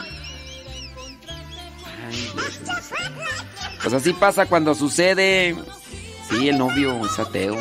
[3.82, 5.56] Pues así pasa cuando sucede.
[6.30, 7.58] Sí, el novio es ateo.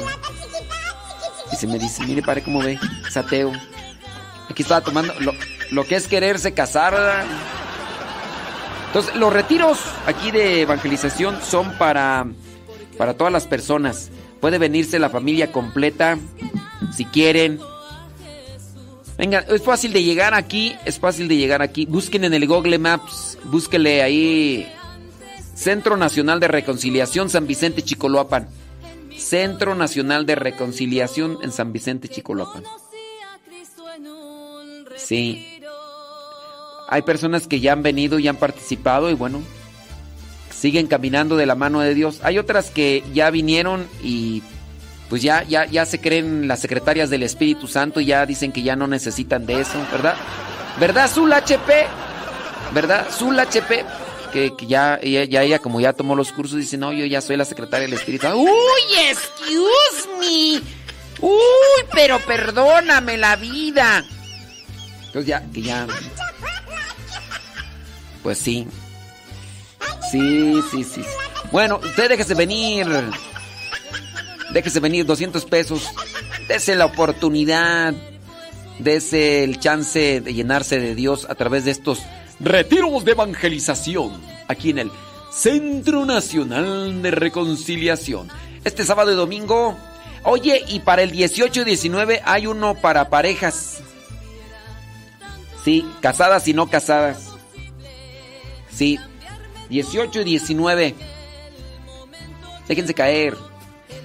[1.53, 3.53] Y se me dice, mire, padre, cómo ve, es ateo.
[4.49, 5.13] Aquí estaba tomando
[5.71, 7.25] lo que es quererse casar.
[8.87, 12.27] Entonces, los retiros aquí de evangelización son para,
[12.97, 14.11] para todas las personas.
[14.41, 16.19] Puede venirse la familia completa,
[16.95, 17.59] si quieren.
[19.19, 21.87] Venga, es fácil de llegar aquí, es fácil de llegar aquí.
[21.87, 24.71] Busquen en el Google Maps, búsquele ahí
[25.55, 28.49] Centro Nacional de Reconciliación San Vicente Chicoloapan.
[29.17, 32.65] Centro Nacional de Reconciliación en San Vicente Chicoloapan.
[34.97, 35.56] Sí.
[36.89, 39.43] Hay personas que ya han venido y han participado y bueno,
[40.55, 42.21] siguen caminando de la mano de Dios.
[42.23, 44.43] Hay otras que ya vinieron y
[45.09, 48.63] pues ya, ya, ya se creen las secretarias del Espíritu Santo y ya dicen que
[48.63, 50.17] ya no necesitan de eso, ¿verdad?
[50.81, 51.87] ¿Verdad, Zul HP?
[52.73, 53.07] ¿Verdad?
[53.11, 53.85] Zul HP.
[54.33, 57.21] Que, que ya, ella, ya ella, como ya tomó los cursos, dice, no, yo ya
[57.21, 58.39] soy la secretaria del Espíritu Santo.
[58.39, 58.51] ¡Uy,
[59.09, 60.61] excuse me!
[61.21, 64.05] ¡Uy, pero perdóname la vida!
[65.07, 65.87] Entonces ya, que ya...
[68.27, 68.67] Pues sí.
[70.11, 71.01] Sí, sí, sí.
[71.53, 72.85] Bueno, usted déjese venir.
[74.53, 75.89] Déjese venir 200 pesos.
[76.49, 77.95] Dese la oportunidad.
[78.81, 82.03] Dese el chance de llenarse de Dios a través de estos
[82.41, 84.21] retiros de evangelización.
[84.49, 84.91] Aquí en el
[85.31, 88.27] Centro Nacional de Reconciliación.
[88.65, 89.79] Este sábado y domingo.
[90.25, 93.83] Oye, y para el 18 y 19 hay uno para parejas.
[95.63, 97.26] Sí, casadas y no casadas.
[98.77, 99.01] Sí,
[99.71, 100.95] 18 y 19.
[102.69, 103.35] Déjense caer.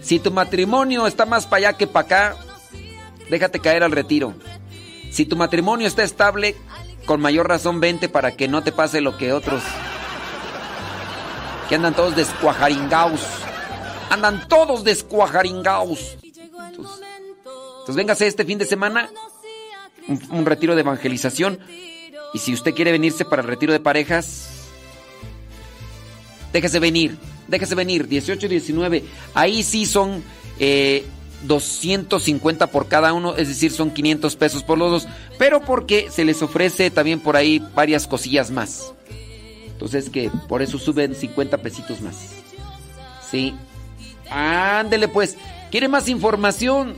[0.01, 2.35] Si tu matrimonio está más para allá que para acá,
[3.29, 4.33] déjate caer al retiro.
[5.11, 6.55] Si tu matrimonio está estable,
[7.05, 9.61] con mayor razón vente para que no te pase lo que otros.
[11.67, 13.21] Que andan todos descuajaringaos.
[14.09, 16.17] Andan todos descuajaringaos.
[16.23, 17.03] Entonces,
[17.79, 19.09] entonces véngase este fin de semana.
[20.07, 21.59] Un, un retiro de evangelización.
[22.33, 24.60] Y si usted quiere venirse para el retiro de parejas,
[26.53, 27.17] déjese venir,
[27.47, 29.03] déjese venir, 18 y 19.
[29.33, 30.23] Ahí sí son
[30.59, 31.05] eh,
[31.47, 35.07] 250 por cada uno, es decir, son 500 pesos por los dos,
[35.37, 38.93] pero porque se les ofrece también por ahí varias cosillas más.
[39.65, 42.15] Entonces que por eso suben 50 pesitos más.
[43.29, 43.55] Sí.
[44.29, 45.37] Ándele pues.
[45.71, 46.95] ¿Quiere más información?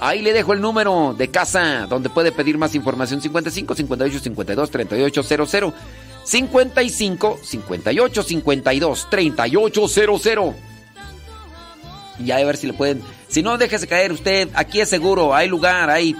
[0.00, 4.70] Ahí le dejo el número de casa donde puede pedir más información 55 58 52
[4.70, 5.74] 38 00.
[6.24, 10.54] 55 58 52 3800.
[12.24, 13.02] Y a ver si le pueden.
[13.28, 14.48] Si no, déjese caer usted.
[14.54, 16.14] Aquí es seguro, hay lugar, hay,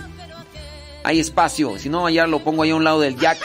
[1.05, 1.79] hay espacio.
[1.79, 3.39] Si no, allá lo pongo ahí a un lado del Jack.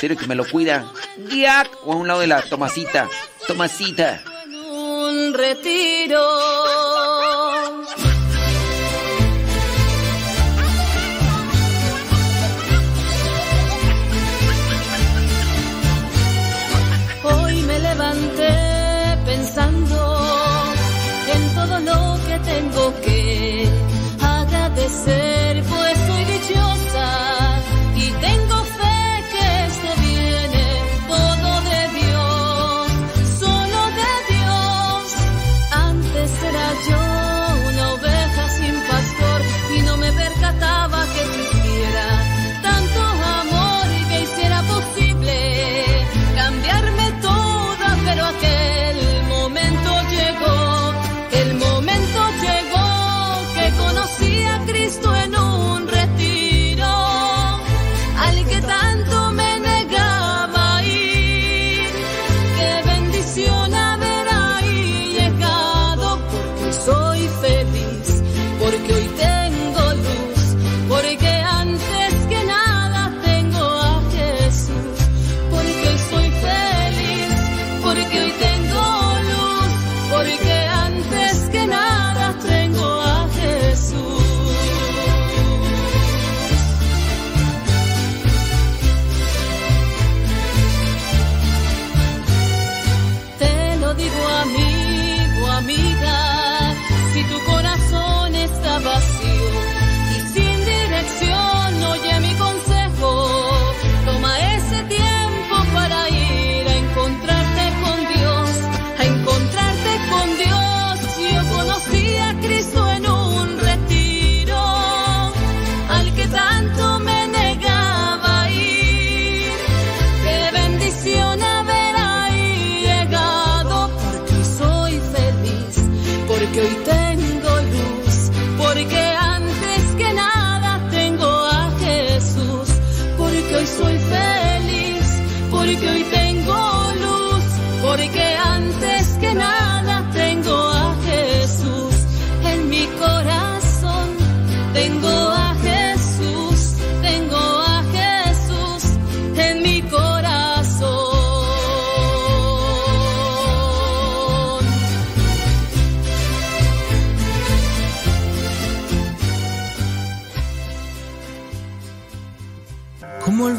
[0.00, 0.90] Serio que me lo cuida.
[1.28, 1.70] Jack.
[1.84, 3.08] O a un lado de la Tomasita.
[3.46, 4.22] Tomasita.
[4.70, 6.20] Un retiro.
[18.00, 18.29] Hoy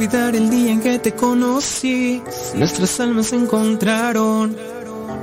[0.01, 2.23] olvidar el día en que te conocí?
[2.55, 4.57] Nuestras almas se encontraron.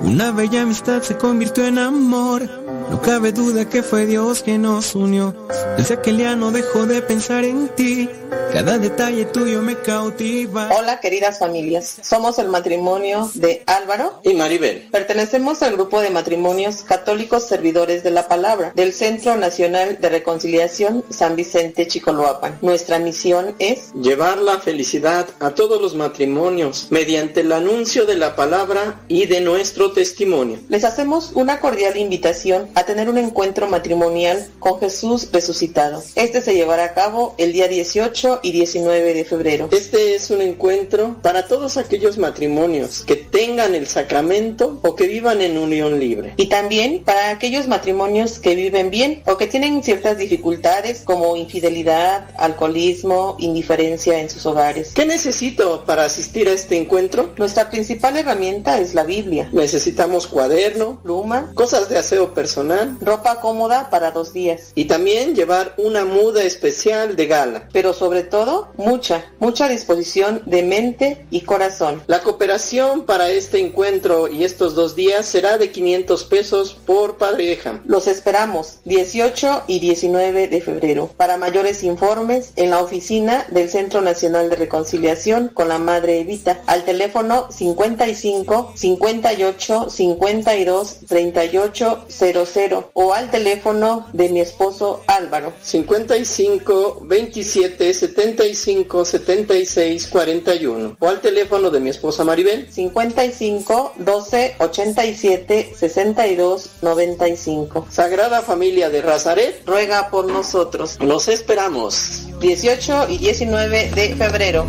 [0.02, 2.48] Una bella amistad se convirtió en amor.
[2.88, 5.34] No cabe duda que fue Dios quien nos unió.
[5.76, 8.08] Desde aquel día no dejo de pensar en ti.
[8.52, 10.70] Cada detalle tuyo me cautiva.
[10.76, 14.88] Hola queridas familias, somos el matrimonio de Álvaro y Maribel.
[14.90, 21.04] Pertenecemos al grupo de matrimonios católicos servidores de la palabra del Centro Nacional de Reconciliación
[21.08, 22.58] San Vicente Chicoloapan.
[22.60, 28.34] Nuestra misión es llevar la felicidad a todos los matrimonios mediante el anuncio de la
[28.34, 30.58] palabra y de nuestro testimonio.
[30.68, 36.02] Les hacemos una cordial invitación a tener un encuentro matrimonial con Jesús resucitado.
[36.16, 39.68] Este se llevará a cabo el día 18 y 19 de febrero.
[39.70, 45.40] Este es un encuentro para todos aquellos matrimonios que tengan el sacramento o que vivan
[45.40, 46.34] en unión libre.
[46.36, 52.28] Y también para aquellos matrimonios que viven bien o que tienen ciertas dificultades como infidelidad,
[52.38, 54.90] alcoholismo, indiferencia en sus hogares.
[54.94, 57.34] ¿Qué necesito para asistir a este encuentro?
[57.36, 59.48] Nuestra principal herramienta es la Biblia.
[59.52, 64.72] Necesitamos cuaderno, pluma, cosas de aseo personal, ropa cómoda para dos días.
[64.74, 67.68] Y también llevar una muda especial de gala.
[67.72, 72.02] Pero sobre todo mucha, mucha disposición de mente y corazón.
[72.06, 77.80] La cooperación para este encuentro y estos dos días será de 500 pesos por pareja.
[77.84, 81.10] Los esperamos 18 y 19 de febrero.
[81.16, 86.62] Para mayores informes en la oficina del Centro Nacional de Reconciliación con la Madre Evita
[86.66, 97.00] al teléfono 55 58 52 38 00 o al teléfono de mi esposo Álvaro 55
[97.02, 106.70] 27 75 76 41 o al teléfono de mi esposa Maribel 55 12 87 62
[106.82, 107.86] 95.
[107.90, 110.98] Sagrada Familia de Razaret ruega por nosotros.
[111.00, 112.28] Los esperamos.
[112.40, 114.66] 18 y 19 de febrero.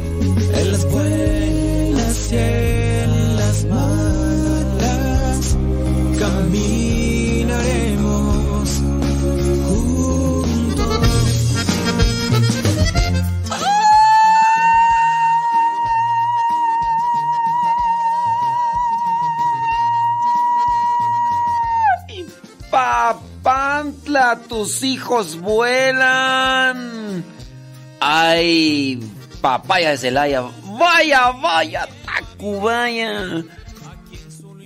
[0.54, 1.19] En las buenas
[22.80, 27.26] Papantla, tus hijos vuelan.
[28.00, 29.02] Ay,
[29.42, 30.44] papaya de Celaya.
[30.80, 33.44] Vaya, vaya, Tacubaya.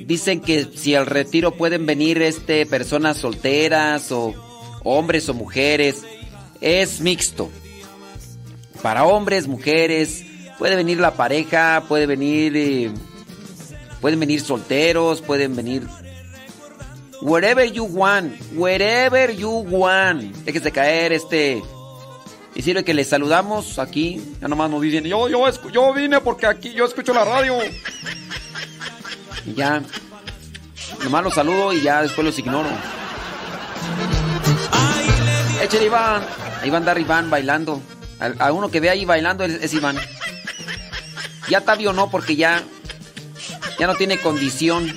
[0.05, 4.35] Dicen que si al retiro pueden venir este personas solteras o
[4.83, 6.03] hombres o mujeres.
[6.61, 7.49] Es mixto.
[8.83, 10.23] Para hombres, mujeres,
[10.59, 12.91] puede venir la pareja, puede venir eh,
[14.01, 15.87] pueden venir solteros, pueden venir
[17.23, 20.35] wherever you want, wherever you want.
[20.45, 21.63] Déjese caer este
[22.55, 24.21] y sirve que les saludamos aquí.
[24.41, 27.57] Ya nomás nos dicen, yo, yo, yo vine porque aquí yo escucho la radio.
[29.45, 29.81] Y ya.
[31.03, 32.69] Nomás los saludo y ya después los ignoro.
[35.61, 36.23] Échale Iván.
[36.61, 37.81] Ahí va a andar Iván bailando.
[38.39, 39.97] A, uno que ve ahí bailando es, es Iván.
[41.49, 42.61] Ya Tabio no, porque ya.
[43.79, 44.93] Ya no tiene condición.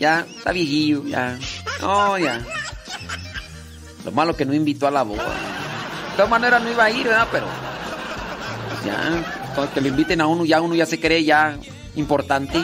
[0.00, 1.38] Ya, está viejillo, ya.
[1.82, 2.40] No, ya.
[4.02, 5.22] Lo malo que no invitó a la boda.
[5.22, 7.28] De todas maneras no iba a ir, ¿verdad?
[7.30, 7.46] Pero.
[8.86, 11.58] ya, cuando que lo inviten a uno, ya uno ya se cree ya
[11.96, 12.58] importante.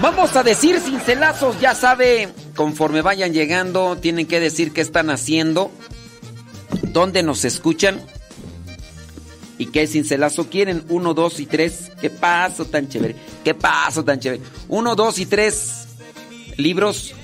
[0.00, 5.72] Vamos a decir cincelazos, ya sabe, conforme vayan llegando, tienen que decir qué están haciendo,
[6.92, 8.00] dónde nos escuchan
[9.58, 10.84] y qué cincelazo quieren.
[10.88, 11.92] Uno, dos y tres.
[12.00, 13.16] Qué paso tan chévere.
[13.44, 14.42] Qué paso tan chévere.
[14.68, 15.88] Uno, dos y tres
[16.56, 17.14] libros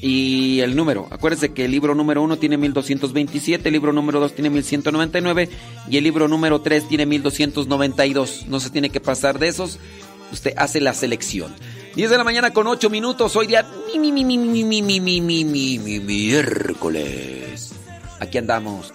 [0.00, 1.08] y el número.
[1.10, 5.48] Acuérdense que el libro número uno tiene 1227, el libro número dos tiene 1199
[5.90, 8.46] y el libro número tres tiene 1292.
[8.48, 9.78] No se tiene que pasar de esos.
[10.32, 11.54] Usted hace la selección.
[11.94, 13.36] 10 de la mañana con 8 minutos.
[13.36, 13.66] Hoy día
[13.98, 17.75] mi, mi, mi, mi, mi, mi, mi, mi, mi, mi, mi, miércoles.
[18.20, 18.92] Aquí andamos.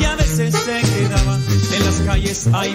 [0.00, 1.38] y a veces se quedaba
[1.74, 2.74] en las calles ahí.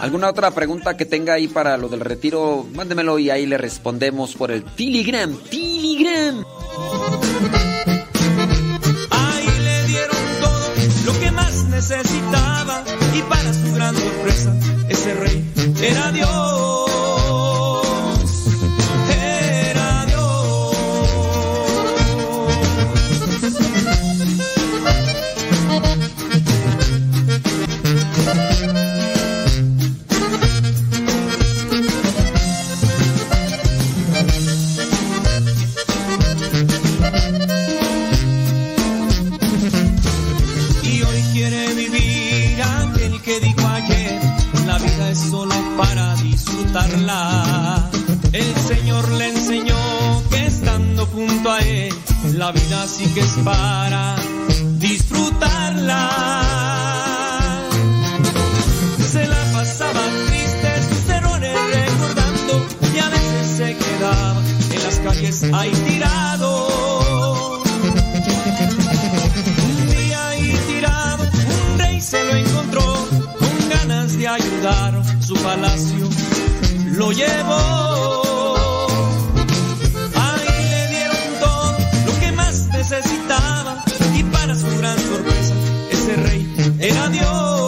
[0.00, 2.64] ¿Alguna otra pregunta que tenga ahí para lo del retiro?
[2.74, 5.36] Mándemelo y ahí le respondemos por el Telegram.
[5.50, 6.44] Telegram.
[9.10, 10.70] Ahí le dieron todo
[11.06, 12.84] lo que más necesitaba
[13.14, 14.54] y para su gran sorpresa
[14.88, 15.44] ese rey
[15.82, 16.85] era Dios.
[46.76, 47.90] cantarla.
[48.32, 49.76] El Señor le enseñó
[50.30, 51.94] que estando junto a Él,
[52.34, 54.16] la vida sí que es para
[54.78, 56.10] disfrutarla.
[59.10, 65.44] Se la pasaba triste sus errores recordando y a veces se quedaba en las calles
[65.54, 67.62] ahí tirado.
[69.64, 73.08] Un día ahí tirado, un rey se lo encontró
[73.38, 76.06] con ganas de ayudar su palacio
[76.96, 78.86] lo llevó.
[80.14, 85.54] Ahí le dieron todo lo que más necesitaba y para su gran sorpresa
[85.90, 87.65] ese rey era Dios.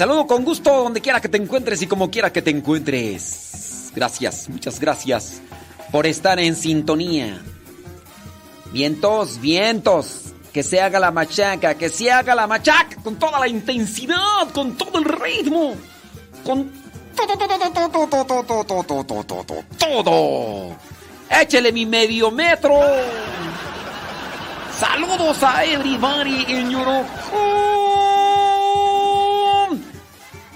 [0.00, 3.92] saludo con gusto donde quiera que te encuentres y como quiera que te encuentres.
[3.94, 5.42] Gracias, muchas gracias
[5.92, 7.42] por estar en sintonía.
[8.72, 13.46] Vientos, vientos, que se haga la machaca, que se haga la machaca con toda la
[13.46, 15.74] intensidad, con todo el ritmo,
[16.46, 16.72] con
[17.14, 18.08] todo, todo, todo, todo.
[18.08, 19.64] todo, todo, todo, todo, todo, todo,
[20.02, 20.76] todo.
[21.28, 22.80] Échele mi medio metro.
[24.78, 27.89] Saludos a everybody in Europe.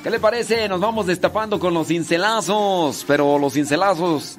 [0.05, 0.69] ¿Qué le parece?
[0.69, 3.07] Nos vamos destapando con los cincelazos.
[3.09, 4.37] Pero los cincelazos.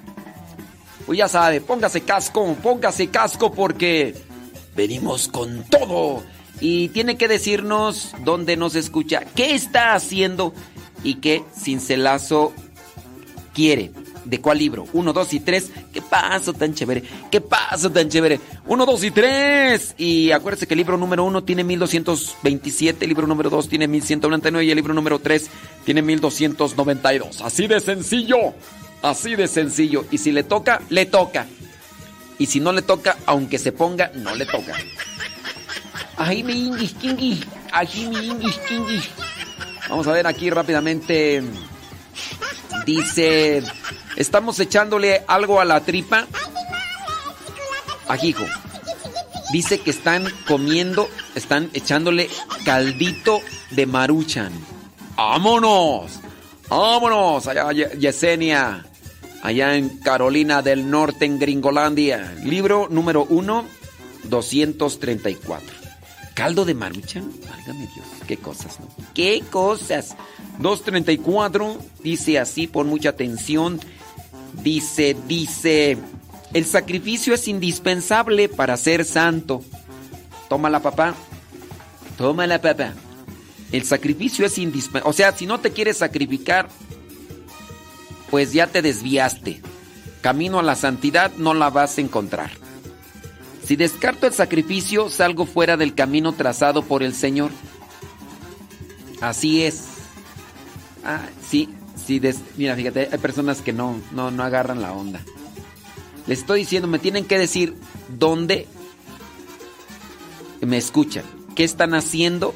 [1.07, 4.15] Pues ya sabe, póngase casco, póngase casco porque
[4.75, 6.23] venimos con todo.
[6.61, 10.53] Y tiene que decirnos dónde nos escucha, qué está haciendo
[11.03, 12.53] y qué cincelazo
[13.55, 13.91] quiere.
[14.25, 14.85] ¿De cuál libro?
[14.93, 15.71] Uno, dos y tres.
[15.93, 17.03] ¿Qué paso tan chévere?
[17.31, 18.39] ¿Qué paso tan chévere?
[18.65, 19.93] Uno, dos y tres.
[19.97, 24.65] Y acuérdese que el libro número uno tiene 1227, el libro número dos tiene 1199
[24.65, 25.49] y el libro número tres
[25.85, 27.41] tiene 1292.
[27.41, 28.53] Así de sencillo.
[29.01, 30.05] Así de sencillo.
[30.09, 31.45] Y si le toca, le toca.
[32.39, 34.73] Y si no le toca, aunque se ponga, no le toca.
[36.17, 37.43] Ay, mi ingis, kingi.
[39.89, 41.43] Vamos a ver aquí rápidamente.
[42.85, 43.63] Dice,
[44.15, 46.27] estamos echándole algo a la tripa.
[48.07, 48.45] Ajijo.
[49.51, 52.29] Dice que están comiendo, están echándole
[52.65, 53.41] caldito
[53.71, 54.51] de maruchan.
[55.15, 56.19] ¡Vámonos!
[56.67, 57.47] ¡Vámonos!
[57.47, 58.85] Allá Ye- Yesenia,
[59.41, 62.35] allá en Carolina del Norte, en Gringolandia.
[62.43, 63.65] Libro número 1,
[64.23, 65.84] 234.
[66.35, 67.31] Caldo de maruchan.
[67.49, 68.87] Válgame Dios, qué cosas, ¿no?
[69.13, 70.15] ¡Qué cosas!
[70.59, 73.79] 234 dice así, pon mucha atención.
[74.61, 75.97] Dice, dice,
[76.53, 79.63] el sacrificio es indispensable para ser santo.
[80.49, 81.15] Tómala, papá.
[82.17, 82.93] Tómala, papá.
[83.71, 85.09] El sacrificio es indispensable.
[85.09, 86.67] O sea, si no te quieres sacrificar,
[88.29, 89.61] pues ya te desviaste.
[90.21, 92.64] Camino a la santidad no la vas a encontrar.
[93.65, 97.51] Si descarto el sacrificio, salgo fuera del camino trazado por el Señor.
[99.21, 99.85] Así es.
[101.03, 101.69] Ah, sí,
[102.05, 102.19] sí.
[102.19, 105.21] des- Mira, fíjate, hay personas que no, no, no agarran la onda.
[106.27, 107.75] Les estoy diciendo, me tienen que decir
[108.17, 108.67] dónde
[110.61, 111.23] me escuchan,
[111.55, 112.55] qué están haciendo,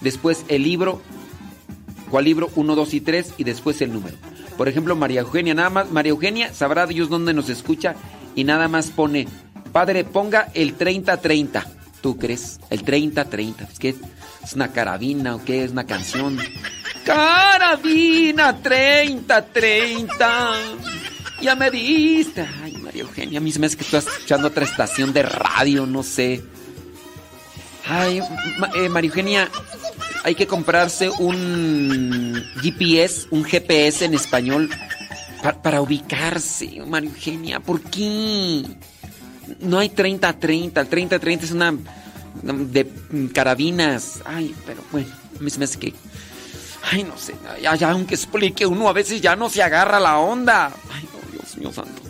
[0.00, 1.02] después el libro,
[2.10, 4.16] cuál libro, 1, 2 y 3, y después el número.
[4.56, 7.96] Por ejemplo, María Eugenia, nada más, María Eugenia sabrá Dios dónde nos escucha
[8.36, 9.26] y nada más pone,
[9.68, 11.64] Padre, ponga el 30-30.
[12.00, 12.58] ¿Tú crees?
[12.70, 13.68] El 30-30.
[13.70, 13.78] ¿Es
[14.44, 15.64] es una carabina o qué?
[15.64, 16.38] ¿Es una canción?
[17.04, 20.54] Carabina 30-30.
[21.40, 22.46] Ya me diste.
[22.62, 26.42] Ay, María Eugenia, a mí me que estás escuchando otra estación de radio, no sé.
[27.86, 28.20] Ay,
[28.76, 29.48] eh, María Eugenia,
[30.24, 34.68] hay que comprarse un GPS, un GPS en español
[35.42, 37.60] pa- para ubicarse, María Eugenia.
[37.60, 38.64] ¿Por qué?
[39.60, 40.80] No hay 30-30.
[40.80, 41.74] El 30-30 es una
[42.42, 42.90] de
[43.32, 44.22] carabinas.
[44.24, 45.94] Ay, pero bueno, a mí se me hace que...
[46.90, 50.18] Ay, no sé, ya, ya, aunque explique uno, a veces ya no se agarra la
[50.18, 50.72] onda.
[50.92, 52.02] Ay, no, Dios mío santo.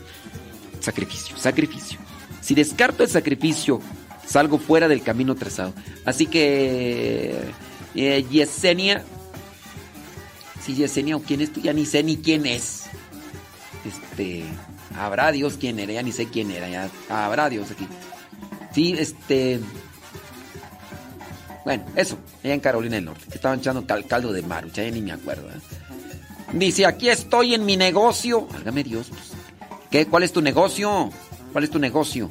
[0.81, 1.99] Sacrificio, sacrificio.
[2.41, 3.81] Si descarto el sacrificio,
[4.27, 5.73] salgo fuera del camino trazado.
[6.05, 7.35] Así que,
[7.95, 9.05] eh, Yesenia,
[10.65, 12.85] si Yesenia o quién es, tú ya ni sé ni quién es.
[13.85, 14.45] Este,
[14.99, 17.87] habrá Dios quién era, ya ni sé quién era, ya habrá Dios aquí.
[18.75, 19.61] Sí, este,
[21.65, 23.25] Bueno, eso, allá en Carolina del Norte.
[23.29, 25.49] Que estaban echando cal- caldo de marucha, ya ni me acuerdo.
[25.51, 25.61] ¿eh?
[26.53, 28.47] Dice, aquí estoy en mi negocio.
[28.47, 29.09] Válgame Dios.
[29.09, 29.33] pues,
[29.91, 30.07] ¿Qué?
[30.07, 31.11] ¿Cuál es tu negocio?
[31.53, 32.31] ¿Cuál es tu negocio?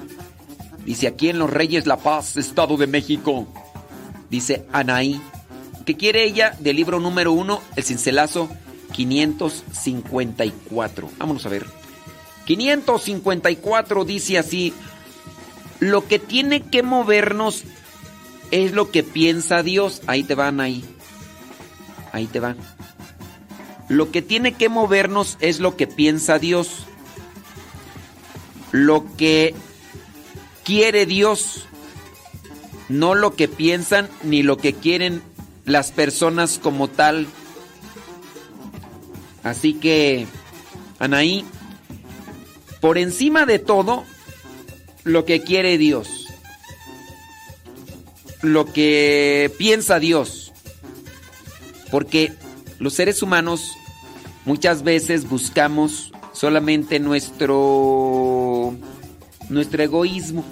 [0.86, 3.48] Dice, aquí en Los Reyes La Paz, Estado de México.
[4.30, 5.22] Dice Anaí.
[5.86, 8.50] ¿Qué quiere ella del libro número uno, El cincelazo
[8.94, 11.10] 554?
[11.18, 11.66] Vámonos a ver.
[12.48, 14.74] 554 dice así.
[15.80, 17.64] Lo que tiene que movernos
[18.52, 20.02] es lo que piensa Dios.
[20.08, 20.84] Ahí te van, ahí.
[22.14, 22.58] Ahí te van.
[23.90, 26.86] Lo que tiene que movernos es lo que piensa Dios.
[28.72, 29.54] Lo que
[30.64, 31.66] quiere Dios.
[32.88, 35.22] No lo que piensan ni lo que quieren
[35.66, 37.28] las personas como tal.
[39.44, 40.28] Así que,
[40.98, 41.46] Anaí,
[42.80, 44.04] por encima de todo,
[45.04, 46.28] lo que quiere Dios.
[48.42, 50.52] Lo que piensa Dios.
[51.90, 52.34] Porque
[52.80, 53.74] los seres humanos
[54.46, 58.76] muchas veces buscamos solamente nuestro
[59.50, 60.44] nuestro egoísmo.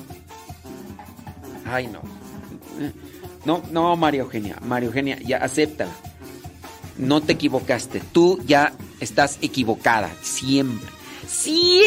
[1.66, 2.02] Ay, no.
[3.46, 5.92] No, no, María Eugenia, María Eugenia, ya acéptala.
[6.98, 8.02] No te equivocaste.
[8.12, 10.95] Tú ya estás equivocada siempre.
[11.28, 11.86] Siempre.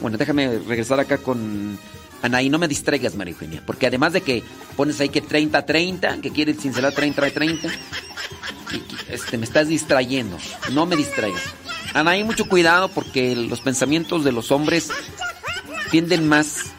[0.00, 1.78] Bueno, déjame regresar acá con
[2.22, 2.48] Anaí.
[2.48, 3.62] No me distraigas, María Eugenia.
[3.64, 4.42] Porque además de que
[4.76, 7.70] pones ahí que 30-30, que quieres cincelar 30-30,
[9.10, 10.38] este, me estás distrayendo.
[10.72, 11.42] No me distraigas.
[11.94, 14.90] Anaí, mucho cuidado porque los pensamientos de los hombres
[15.90, 16.72] tienden más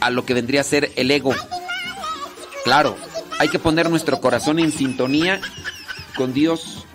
[0.00, 1.34] a lo que vendría a ser el ego.
[2.64, 2.96] Claro,
[3.38, 5.40] hay que poner nuestro corazón en sintonía
[6.16, 6.86] con Dios.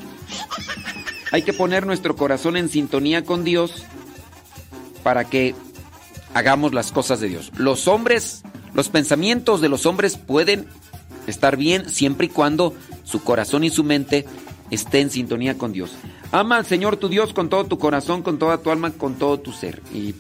[1.36, 3.84] Hay que poner nuestro corazón en sintonía con Dios
[5.04, 5.54] para que
[6.34, 7.52] hagamos las cosas de Dios.
[7.58, 10.66] Los hombres, los pensamientos de los hombres pueden
[11.28, 12.74] estar bien siempre y cuando
[13.04, 14.26] su corazón y su mente
[14.72, 15.92] esté en sintonía con Dios.
[16.32, 19.38] Ama al Señor tu Dios con todo tu corazón, con toda tu alma, con todo
[19.38, 19.82] tu ser.
[19.94, 20.16] Y,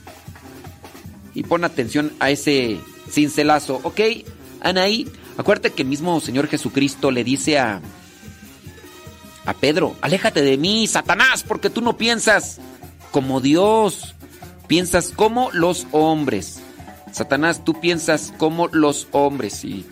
[1.33, 2.77] y pon atención a ese
[3.09, 3.79] cincelazo.
[3.83, 4.01] ¿Ok?
[4.59, 7.81] Anaí, acuérdate que mismo Señor Jesucristo le dice a,
[9.45, 12.59] a Pedro, aléjate de mí, Satanás, porque tú no piensas
[13.11, 14.15] como Dios,
[14.67, 16.59] piensas como los hombres.
[17.11, 19.85] Satanás, tú piensas como los hombres, y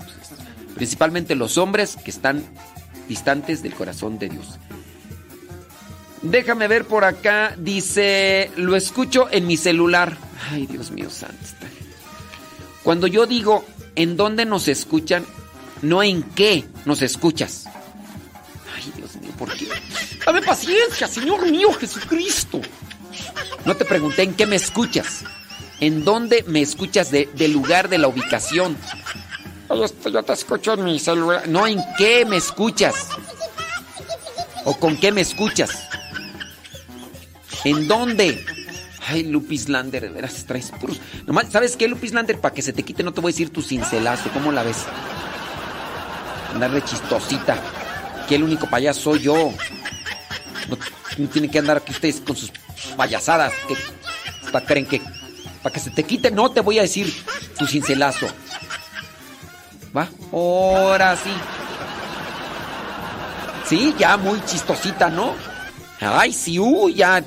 [0.75, 2.43] principalmente los hombres que están
[3.07, 4.59] distantes del corazón de Dios.
[6.21, 10.17] Déjame ver por acá, dice, lo escucho en mi celular.
[10.51, 11.35] Ay, Dios mío santo.
[12.83, 13.65] Cuando yo digo,
[13.95, 15.25] ¿en dónde nos escuchan?
[15.81, 17.65] No en qué nos escuchas.
[19.33, 19.67] ¿Por qué?
[20.25, 22.61] Dame paciencia, Señor mío Jesucristo.
[23.65, 25.23] No te pregunté en qué me escuchas.
[25.79, 28.77] ¿En dónde me escuchas de- lugar de la ubicación?
[29.69, 31.47] Yo te escucho en mi celular.
[31.47, 33.07] No en qué me escuchas.
[34.65, 35.71] O con qué me escuchas.
[37.63, 38.45] ¿En dónde?
[39.07, 40.99] Ay, Lupis Lander, de veras traes puros.
[41.51, 42.39] ¿sabes qué, Lupis Lander?
[42.39, 44.29] Para que se te quite, no te voy a decir tu cincelazo.
[44.33, 44.77] ¿Cómo la ves?
[46.53, 47.61] Andar de chistosita.
[48.27, 49.51] Que el único payaso soy yo.
[50.69, 50.77] No,
[51.17, 52.51] no tienen que andar aquí ustedes con sus
[52.95, 53.53] payasadas.
[53.67, 53.75] Que
[54.45, 55.01] hasta creen que.
[55.61, 57.13] Para que se te quite, no te voy a decir
[57.57, 58.27] tu cincelazo.
[59.95, 60.09] ¿Va?
[60.31, 61.31] Ahora sí.
[63.65, 65.33] Sí, ya muy chistosita, ¿no?
[66.01, 67.23] Ay, sí, uy, ya.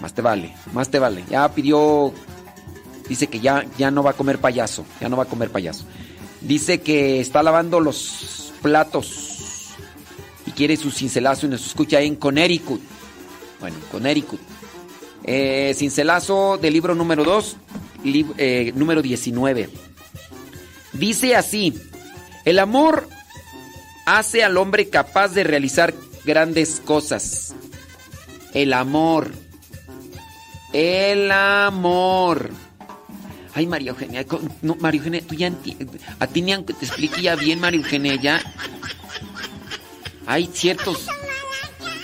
[0.00, 1.24] Más te vale, más te vale.
[1.28, 2.12] Ya pidió.
[3.08, 4.84] Dice que ya, ya no va a comer payaso.
[5.00, 5.84] Ya no va a comer payaso.
[6.44, 9.74] Dice que está lavando los platos.
[10.46, 12.80] Y quiere su cincelazo y nos escucha en Connecticut.
[13.60, 14.40] Bueno, Connecticut.
[15.24, 17.56] Eh, cincelazo del libro número 2,
[18.74, 19.70] número 19.
[20.92, 21.72] Dice así:
[22.44, 23.08] El amor
[24.04, 27.54] hace al hombre capaz de realizar grandes cosas.
[28.52, 29.32] El amor.
[30.72, 32.50] El amor.
[33.54, 34.26] Ay, María Eugenia,
[34.62, 35.52] no, María Eugenia, tú ya.
[36.18, 38.42] A ti ni aunque te explique ya bien, María Eugenia, ya.
[40.26, 41.06] Hay ciertos.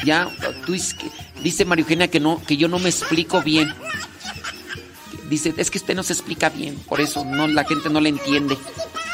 [0.04, 0.28] Ya,
[0.64, 0.76] tú
[1.42, 3.74] dice María Eugenia que no, que yo no me explico bien.
[5.28, 8.10] Dice, es que usted no se explica bien, por eso no, la gente no le
[8.10, 8.56] entiende.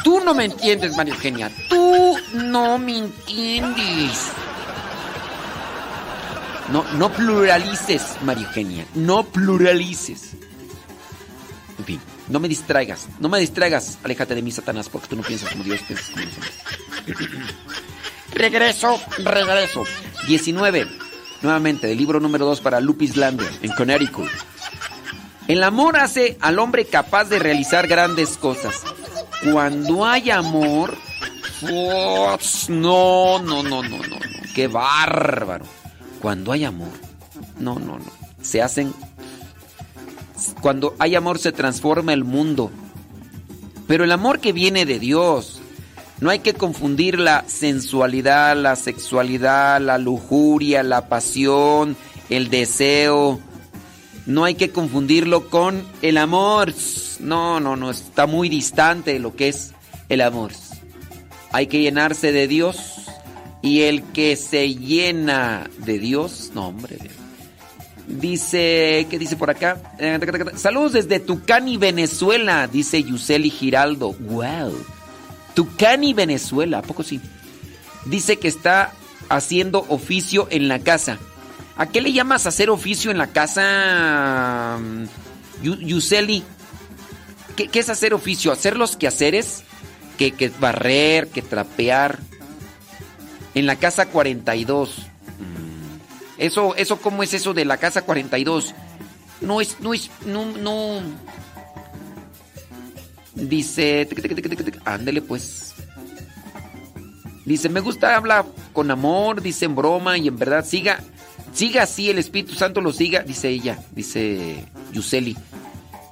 [0.04, 1.50] Tú no me entiendes, María Eugenia.
[1.68, 4.30] Tú no me entiendes.
[6.70, 8.86] No, no pluralices, María Eugenia.
[8.94, 10.32] No pluralices.
[11.78, 13.08] En fin, no me distraigas.
[13.20, 13.98] No me distraigas.
[14.02, 16.52] Aléjate de mí, Satanás, porque tú no piensas como Dios, piensas como nosotros.
[18.34, 19.84] regreso, regreso.
[20.26, 20.86] 19.
[21.42, 24.30] Nuevamente, del libro número 2 para Lupis Lander, en Connecticut.
[25.48, 28.82] El amor hace al hombre capaz de realizar grandes cosas.
[29.52, 30.96] Cuando hay amor,
[31.62, 32.36] no,
[32.68, 34.16] no, no, no, no, no,
[34.54, 35.64] qué bárbaro.
[36.20, 36.90] Cuando hay amor,
[37.58, 38.04] no, no, no,
[38.40, 38.92] se hacen.
[40.60, 42.70] Cuando hay amor se transforma el mundo.
[43.86, 45.60] Pero el amor que viene de Dios,
[46.20, 51.96] no hay que confundir la sensualidad, la sexualidad, la lujuria, la pasión,
[52.30, 53.38] el deseo.
[54.24, 56.72] No hay que confundirlo con el amor.
[57.20, 59.72] No, no, no, está muy distante de lo que es
[60.08, 60.52] el amor.
[61.52, 62.76] Hay que llenarse de Dios
[63.62, 66.98] y el que se llena de Dios, no hombre.
[68.06, 69.78] Dice, ¿qué dice por acá?
[69.98, 70.18] Eh,
[70.56, 74.12] Saludos desde Tucani, Venezuela, dice Yuseli Giraldo.
[74.14, 74.72] Wow.
[75.54, 77.20] Tucani, Venezuela, ¿a poco sí?
[78.04, 78.92] Dice que está
[79.28, 81.18] haciendo oficio en la casa.
[81.76, 86.44] ¿A qué le llamas hacer oficio en la casa, mm, Yu- Yuseli?
[87.56, 88.52] ¿Qué, qué es hacer oficio?
[88.52, 89.62] ¿Hacer los quehaceres?
[90.16, 92.18] Que, que barrer, que trapear.
[93.54, 95.06] En la casa 42.
[96.38, 98.74] Eso, eso, ¿cómo es eso de la casa 42?
[99.40, 101.00] No es, no es, no, no.
[103.34, 104.08] Dice,
[104.84, 105.74] ándele pues.
[107.44, 111.00] Dice, me gusta hablar con amor, dice en broma y en verdad, siga,
[111.52, 115.36] siga así, el Espíritu Santo lo siga, dice ella, dice Yuseli.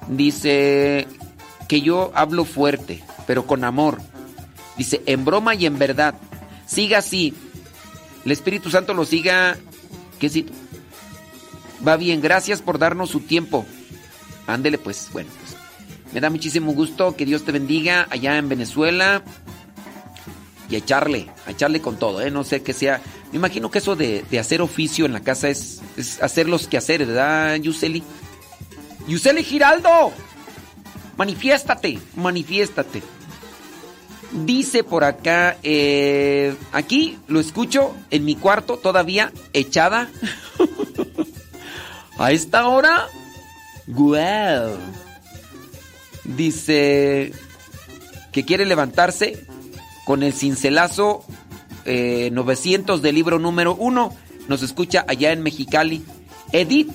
[0.07, 1.07] Dice
[1.67, 4.01] que yo hablo fuerte, pero con amor.
[4.77, 6.15] Dice, en broma y en verdad.
[6.65, 7.33] Siga así.
[8.23, 9.57] El Espíritu Santo lo siga.
[10.19, 10.45] ¿Qué sí?
[11.85, 13.65] Va bien, gracias por darnos su tiempo.
[14.47, 15.55] Ándele pues, bueno, pues.
[16.13, 19.23] Me da muchísimo gusto que Dios te bendiga allá en Venezuela.
[20.69, 22.31] Y a echarle, a echarle con todo, ¿eh?
[22.31, 23.01] No sé qué sea.
[23.31, 26.67] Me imagino que eso de, de hacer oficio en la casa es, es hacer los
[26.67, 28.01] quehaceres, ¿verdad, Yuseli?
[29.07, 30.11] Yuseli Giraldo,
[31.17, 33.03] manifiéstate, manifiéstate.
[34.43, 40.09] Dice por acá, eh, aquí lo escucho en mi cuarto todavía echada.
[42.17, 43.07] A esta hora,
[43.87, 44.77] wow.
[46.25, 47.31] Dice
[48.33, 49.45] que quiere levantarse
[50.05, 51.23] con el cincelazo
[51.85, 54.13] eh, 900 del libro número 1.
[54.49, 56.03] Nos escucha allá en Mexicali.
[56.51, 56.91] Edith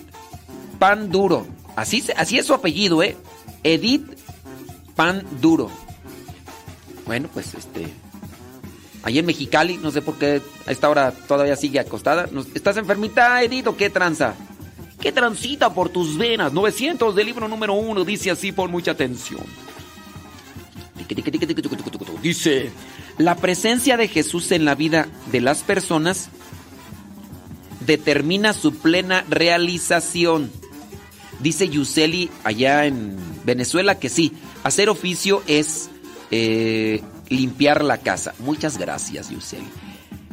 [0.78, 1.47] Pan Duro.
[1.75, 3.17] Así, así es su apellido, ¿eh?
[3.62, 4.07] Edith
[4.94, 5.70] Pan Duro.
[7.10, 7.89] Bueno, pues este.
[9.02, 12.28] Allá en Mexicali, no sé por qué a esta hora todavía sigue acostada.
[12.55, 14.36] ¿Estás enfermita, Edith, o qué tranza?
[15.00, 16.52] ¿Qué transita por tus venas?
[16.52, 19.40] 900 del libro número 1 dice así, pon mucha atención.
[22.22, 22.70] Dice,
[23.18, 26.28] la presencia de Jesús en la vida de las personas
[27.86, 30.48] determina su plena realización.
[31.40, 34.32] Dice Yuseli allá en Venezuela que sí,
[34.62, 35.90] hacer oficio es
[36.31, 38.34] eh, limpiar la casa.
[38.39, 39.67] Muchas gracias, Yuseli.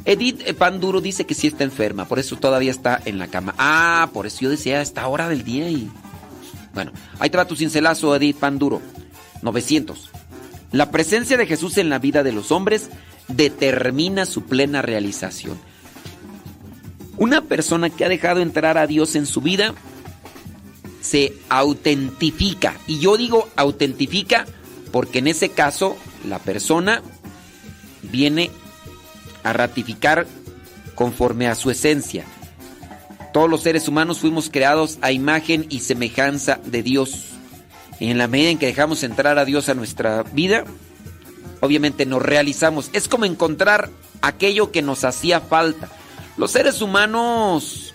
[0.06, 3.54] Edith eh, Panduro dice que sí está enferma, por eso todavía está en la cama.
[3.58, 5.90] Ah, por eso yo decía a esta hora del día y...
[6.74, 8.82] Bueno, ahí te va tu cincelazo, Edith Panduro.
[9.42, 10.10] 900.
[10.72, 12.90] La presencia de Jesús en la vida de los hombres
[13.28, 15.58] determina su plena realización.
[17.18, 19.74] Una persona que ha dejado entrar a Dios en su vida
[21.02, 22.76] se autentifica.
[22.86, 24.46] Y yo digo autentifica
[24.92, 27.02] porque en ese caso la persona
[28.04, 28.52] viene
[29.44, 30.28] a ratificar
[30.96, 32.26] conforme a su esencia.
[33.34, 37.28] Todos los seres humanos fuimos creados a imagen y semejanza de Dios.
[38.00, 40.66] Y en la medida en que dejamos entrar a Dios a nuestra vida,
[41.62, 42.90] obviamente nos realizamos.
[42.94, 43.90] Es como encontrar
[44.22, 45.90] aquello que nos hacía falta.
[46.38, 47.94] Los seres humanos,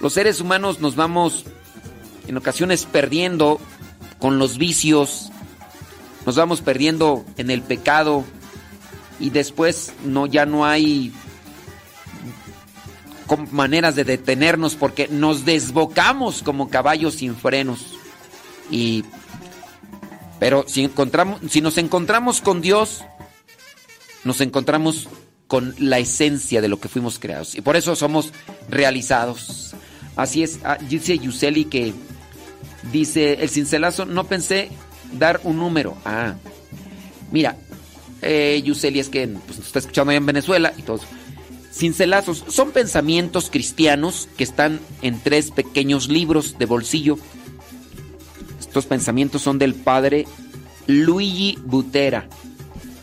[0.00, 1.44] los seres humanos nos vamos
[2.26, 3.60] en ocasiones perdiendo
[4.18, 5.30] con los vicios,
[6.28, 8.22] nos vamos perdiendo en el pecado
[9.18, 11.10] y después no ya no hay
[13.50, 17.94] maneras de detenernos porque nos desbocamos como caballos sin frenos.
[18.70, 19.06] Y
[20.38, 23.06] pero si encontramos si nos encontramos con Dios
[24.22, 25.08] nos encontramos
[25.46, 28.34] con la esencia de lo que fuimos creados y por eso somos
[28.68, 29.74] realizados.
[30.14, 31.94] Así es, ah, dice Yuseli que
[32.92, 34.70] dice el cincelazo, no pensé
[35.12, 35.96] dar un número.
[36.04, 36.34] Ah,
[37.30, 37.56] mira,
[38.22, 41.02] eh, Yuseli es que pues, nos está escuchando allá en Venezuela y todos.
[41.72, 47.18] Cincelazos son pensamientos cristianos que están en tres pequeños libros de bolsillo.
[48.58, 50.26] Estos pensamientos son del padre
[50.86, 52.28] Luigi Butera.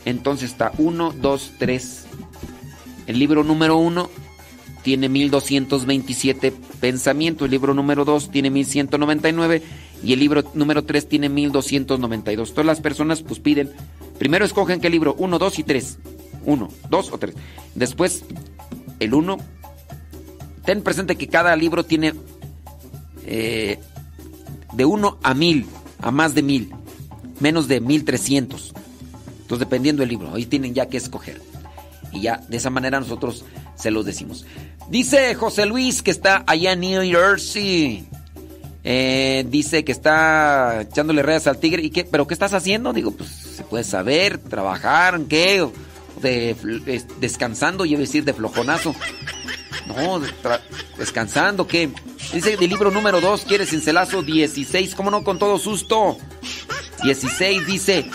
[0.03, 2.05] Entonces está 1, 2, 3.
[3.07, 4.09] El libro número 1
[4.83, 7.45] tiene 1227 pensamientos.
[7.45, 9.63] El libro número 2 tiene 1199.
[10.05, 12.51] Y el libro número 3 tiene 1292.
[12.51, 13.71] Todas las personas pues piden,
[14.19, 15.97] primero escogen qué libro, 1, 2 y 3.
[16.45, 17.35] 1, 2 o 3.
[17.73, 18.23] Después
[18.99, 19.37] el 1.
[20.63, 22.13] Ten presente que cada libro tiene
[23.25, 23.79] eh,
[24.73, 25.65] de 1 a 1000,
[26.01, 26.69] a más de 1000,
[27.39, 28.73] menos de 1300.
[29.41, 31.41] Entonces dependiendo del libro, ahí tienen ya que escoger.
[32.11, 33.43] Y ya de esa manera nosotros
[33.75, 34.45] se los decimos.
[34.89, 38.07] Dice José Luis que está allá en New Jersey.
[38.87, 41.81] Eh, dice que está echándole redes al tigre.
[41.81, 42.05] ¿Y qué?
[42.05, 42.93] ¿Pero qué estás haciendo?
[42.93, 45.67] Digo, pues se puede saber, trabajar, ¿en qué?
[46.21, 46.55] De,
[47.19, 48.95] descansando, y decir de flojonazo.
[49.87, 50.21] No,
[50.99, 51.89] descansando, ¿qué?
[52.31, 55.23] Dice del libro número 2, quiere cincelazo 16, ¿cómo no?
[55.23, 56.17] Con todo susto.
[57.03, 58.05] 16 dice,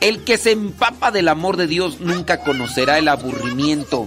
[0.00, 4.06] el que se empapa del amor de Dios nunca conocerá el aburrimiento.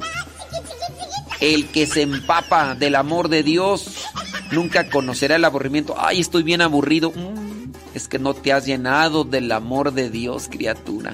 [1.42, 4.08] El que se empapa del amor de Dios
[4.53, 5.95] nunca conocerá el aburrimiento.
[5.98, 7.11] Ay, estoy bien aburrido.
[7.11, 11.14] Mm, es que no te has llenado del amor de Dios, criatura.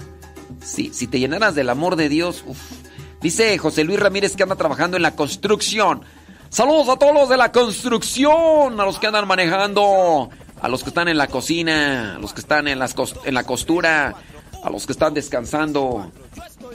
[0.63, 2.43] Sí, si te llenaras del amor de Dios,
[3.21, 6.03] dice José Luis Ramírez que anda trabajando en la construcción.
[6.49, 10.89] Saludos a todos los de la construcción, a los que andan manejando, a los que
[10.89, 14.15] están en la cocina, a los que están en la costura,
[14.63, 16.11] a los que están descansando.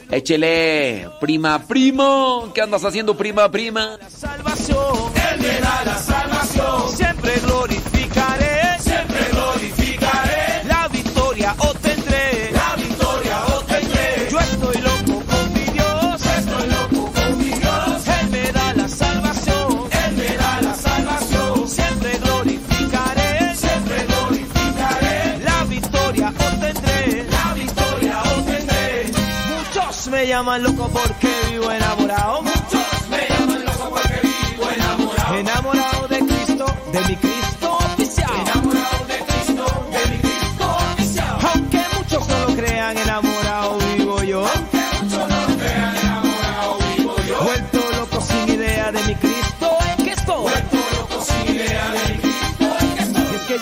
[0.09, 2.51] Échele, prima, primo.
[2.53, 3.97] ¿Qué andas haciendo, prima, prima?
[4.07, 5.14] Salvación,
[5.45, 6.97] La salvación.
[6.97, 10.63] Siempre glorificaré, siempre glorificaré.
[10.67, 14.27] La victoria obtendré, la victoria obtendré.
[14.31, 18.07] Yo estoy loco con mi Dios, estoy loco con mi Dios.
[18.19, 21.67] Él me da la salvación, Él me da la salvación.
[21.69, 25.37] Siempre glorificaré, siempre glorificaré.
[25.43, 29.11] La victoria obtendré, la victoria obtendré.
[29.55, 32.44] Muchos me llaman loco porque vivo enamorado.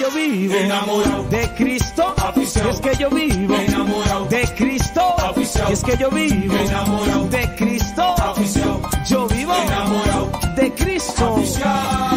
[0.04, 2.14] Yo vivo enamorado de Cristo.
[2.28, 2.70] Oficial.
[2.70, 5.02] Es que yo vivo enamorado de Cristo.
[5.30, 5.72] Oficial.
[5.72, 8.16] Es que yo vivo enamorado de Cristo.
[8.32, 8.82] Oficial.
[9.08, 11.36] Yo vivo enamorado de Cristo.
[11.40, 12.13] Y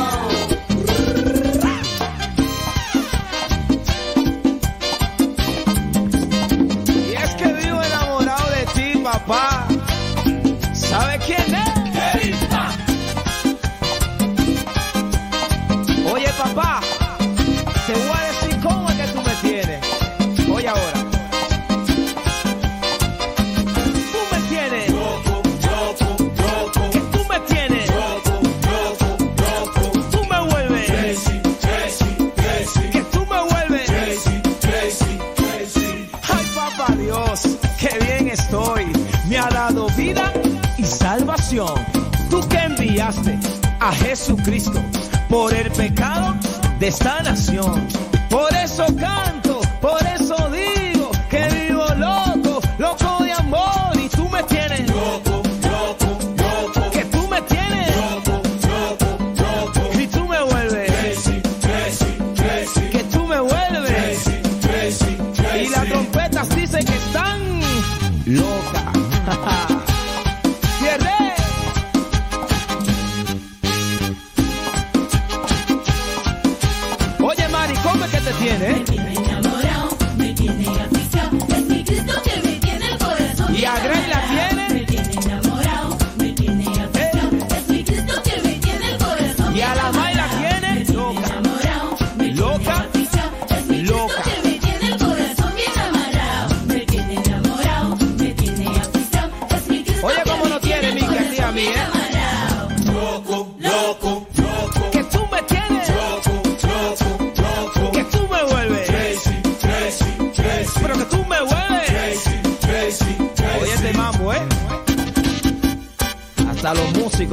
[42.30, 43.38] Tú que enviaste
[43.80, 44.80] a Jesucristo
[45.28, 46.34] por el pecado
[46.78, 47.86] de esta nación.
[48.30, 49.60] Por eso canto,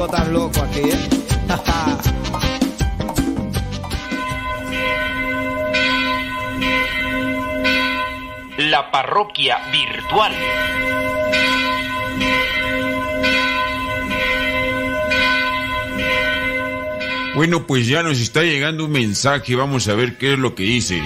[0.06, 0.98] están locos aquí, ¿eh?
[8.58, 10.34] La parroquia virtual.
[17.36, 20.64] Bueno, pues ya nos está llegando un mensaje, vamos a ver qué es lo que
[20.64, 21.02] dice.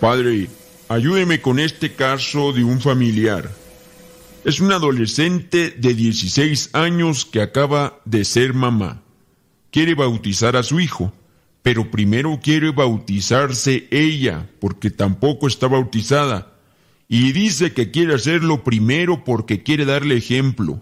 [0.00, 0.48] Padre,
[0.88, 3.50] ayúdeme con este caso de un familiar.
[4.46, 9.02] Es un adolescente de 16 años que acaba de ser mamá.
[9.70, 11.12] Quiere bautizar a su hijo,
[11.60, 16.54] pero primero quiere bautizarse ella, porque tampoco está bautizada.
[17.06, 20.80] Y dice que quiere hacerlo primero porque quiere darle ejemplo.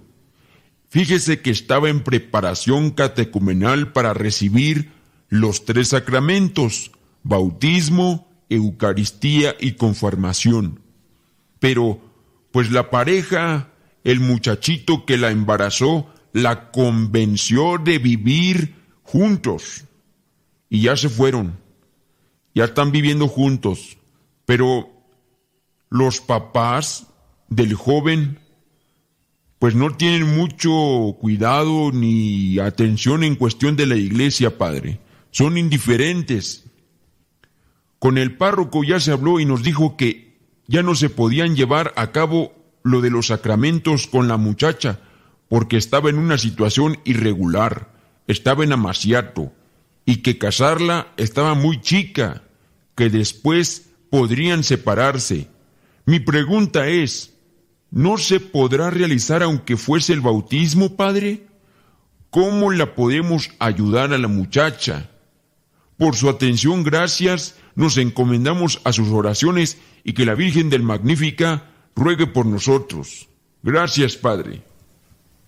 [0.90, 4.92] Fíjese que estaba en preparación catecumenal para recibir
[5.28, 6.92] los tres sacramentos,
[7.24, 10.80] bautismo, Eucaristía y conformación.
[11.58, 12.00] Pero,
[12.50, 13.70] pues la pareja,
[14.04, 19.84] el muchachito que la embarazó, la convenció de vivir juntos.
[20.68, 21.58] Y ya se fueron.
[22.54, 23.98] Ya están viviendo juntos.
[24.46, 24.88] Pero
[25.90, 27.06] los papás
[27.48, 28.38] del joven,
[29.58, 35.00] pues no tienen mucho cuidado ni atención en cuestión de la iglesia, padre.
[35.30, 36.67] Son indiferentes.
[37.98, 41.92] Con el párroco ya se habló y nos dijo que ya no se podían llevar
[41.96, 42.52] a cabo
[42.82, 45.00] lo de los sacramentos con la muchacha,
[45.48, 47.92] porque estaba en una situación irregular,
[48.26, 49.52] estaba en amaciato,
[50.04, 52.42] y que casarla estaba muy chica,
[52.94, 55.48] que después podrían separarse.
[56.06, 57.34] Mi pregunta es,
[57.90, 61.46] ¿no se podrá realizar aunque fuese el bautismo, padre?
[62.30, 65.10] ¿Cómo la podemos ayudar a la muchacha?
[65.98, 71.70] Por su atención, gracias nos encomendamos a sus oraciones y que la Virgen del Magnífica
[71.94, 73.28] ruegue por nosotros.
[73.62, 74.62] Gracias, Padre.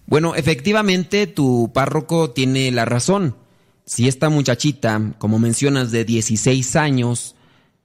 [0.07, 3.37] Bueno, efectivamente, tu párroco tiene la razón.
[3.85, 7.35] Si esta muchachita, como mencionas, de 16 años,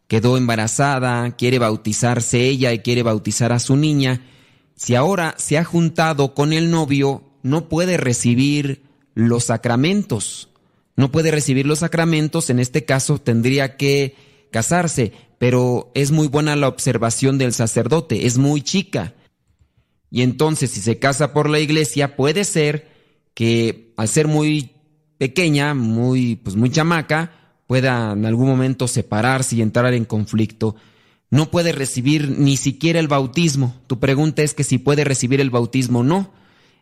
[0.08, 4.22] quedó embarazada, quiere bautizarse ella y quiere bautizar a su niña,
[4.76, 8.84] si ahora se ha juntado con el novio, no puede recibir
[9.16, 10.50] los sacramentos.
[10.96, 14.16] No puede recibir los sacramentos, en este caso tendría que
[14.52, 19.14] casarse, pero es muy buena la observación del sacerdote, es muy chica.
[20.10, 22.88] Y entonces si se casa por la iglesia, puede ser
[23.34, 24.72] que al ser muy
[25.18, 27.32] pequeña, muy, pues muy chamaca,
[27.68, 30.76] pueda en algún momento separarse y entrar en conflicto.
[31.30, 33.76] No puede recibir ni siquiera el bautismo.
[33.88, 36.32] Tu pregunta es que si puede recibir el bautismo, no.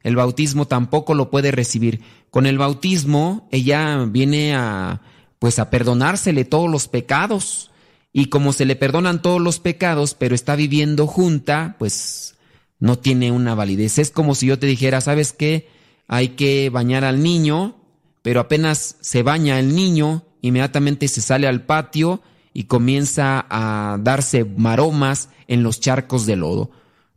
[0.03, 2.01] El bautismo tampoco lo puede recibir.
[2.29, 5.01] Con el bautismo, ella viene a
[5.39, 7.71] pues a perdonársele todos los pecados.
[8.13, 12.35] Y como se le perdonan todos los pecados, pero está viviendo junta, pues
[12.79, 13.97] no tiene una validez.
[13.97, 15.67] Es como si yo te dijera, ¿sabes qué?
[16.07, 17.75] Hay que bañar al niño,
[18.21, 22.21] pero apenas se baña el niño, inmediatamente se sale al patio
[22.53, 26.71] y comienza a darse maromas en los charcos de lodo.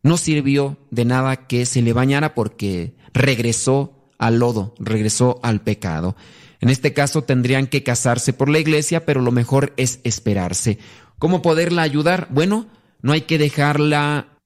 [0.06, 6.14] No sirvió de nada que se le bañara porque regresó al lodo, regresó al pecado.
[6.60, 10.78] En este caso tendrían que casarse por la iglesia, pero lo mejor es esperarse.
[11.18, 12.28] ¿Cómo poderla ayudar?
[12.30, 12.68] Bueno,
[13.02, 14.38] no hay que dejarla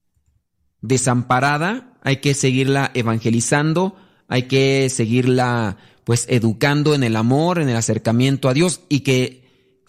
[0.81, 3.95] desamparada, hay que seguirla evangelizando,
[4.27, 9.40] hay que seguirla pues educando en el amor, en el acercamiento a Dios y que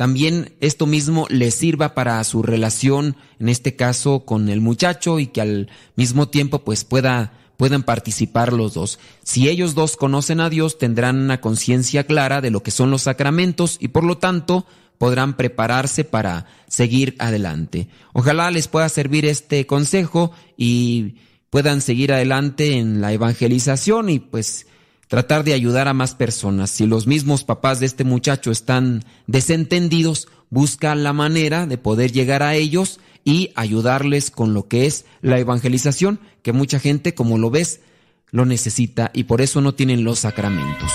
[0.02, 5.28] también esto mismo le sirva para su relación, en este caso con el muchacho y
[5.28, 8.98] que al mismo tiempo pues pueda puedan participar los dos.
[9.22, 13.02] Si ellos dos conocen a Dios, tendrán una conciencia clara de lo que son los
[13.02, 14.66] sacramentos y por lo tanto
[14.98, 17.86] podrán prepararse para seguir adelante.
[18.12, 21.14] Ojalá les pueda servir este consejo y
[21.48, 24.66] puedan seguir adelante en la evangelización y pues
[25.12, 26.70] tratar de ayudar a más personas.
[26.70, 32.42] Si los mismos papás de este muchacho están desentendidos, busca la manera de poder llegar
[32.42, 37.50] a ellos y ayudarles con lo que es la evangelización, que mucha gente, como lo
[37.50, 37.82] ves,
[38.31, 40.91] lo necesita y por eso no tienen los sacramentos.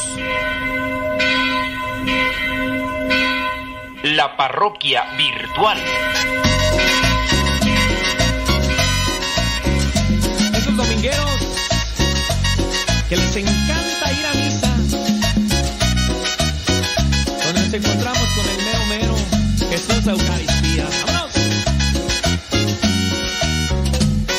[4.02, 5.78] La parroquia virtual.
[10.56, 11.38] Esos domingueros
[13.10, 13.67] que les encanta
[17.68, 19.16] nos encontramos con el mero mero
[19.70, 20.88] Jesús Eucaristía.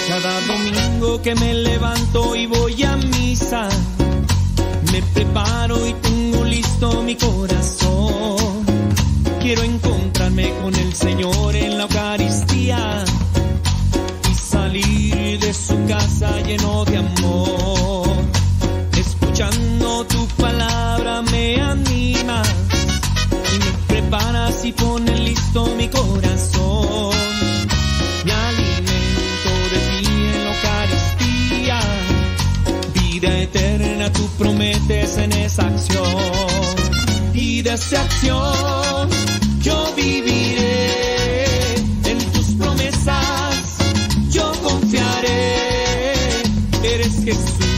[0.08, 3.68] Cada domingo que me levanto y voy a misa,
[4.92, 8.64] me preparo y tengo listo mi corazón.
[9.42, 13.04] Quiero encontrarme con el Señor en la Eucaristía
[14.30, 17.77] y salir de su casa lleno de amor.
[25.90, 27.16] corazón.
[28.24, 31.80] Mi alimento de ti en la Eucaristía.
[32.94, 36.04] Vida eterna tú prometes en esa acción.
[37.34, 39.08] Y de esa acción
[39.60, 40.94] yo viviré.
[42.04, 43.78] En tus promesas
[44.30, 46.42] yo confiaré.
[46.82, 47.68] Eres Jesús.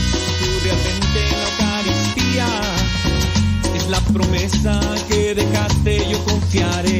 [3.91, 6.90] la promesa que dejaste yo confiaré.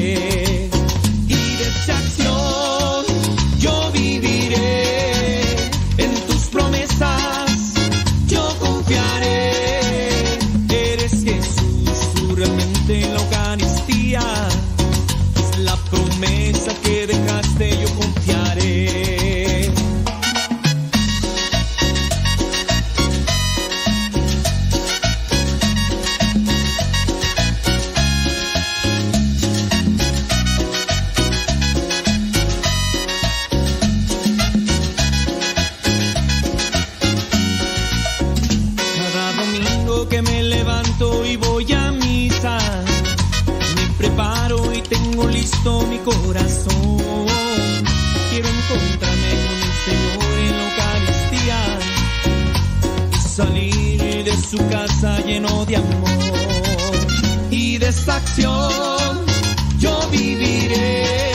[40.82, 42.58] levanto y voy a misa.
[43.76, 46.98] Me preparo y tengo listo mi corazón.
[48.30, 51.60] Quiero encontrarme con el Señor en la Eucaristía
[53.14, 57.08] y salir de su casa lleno de amor.
[57.50, 59.26] Y de esta acción
[59.80, 61.31] yo viviré.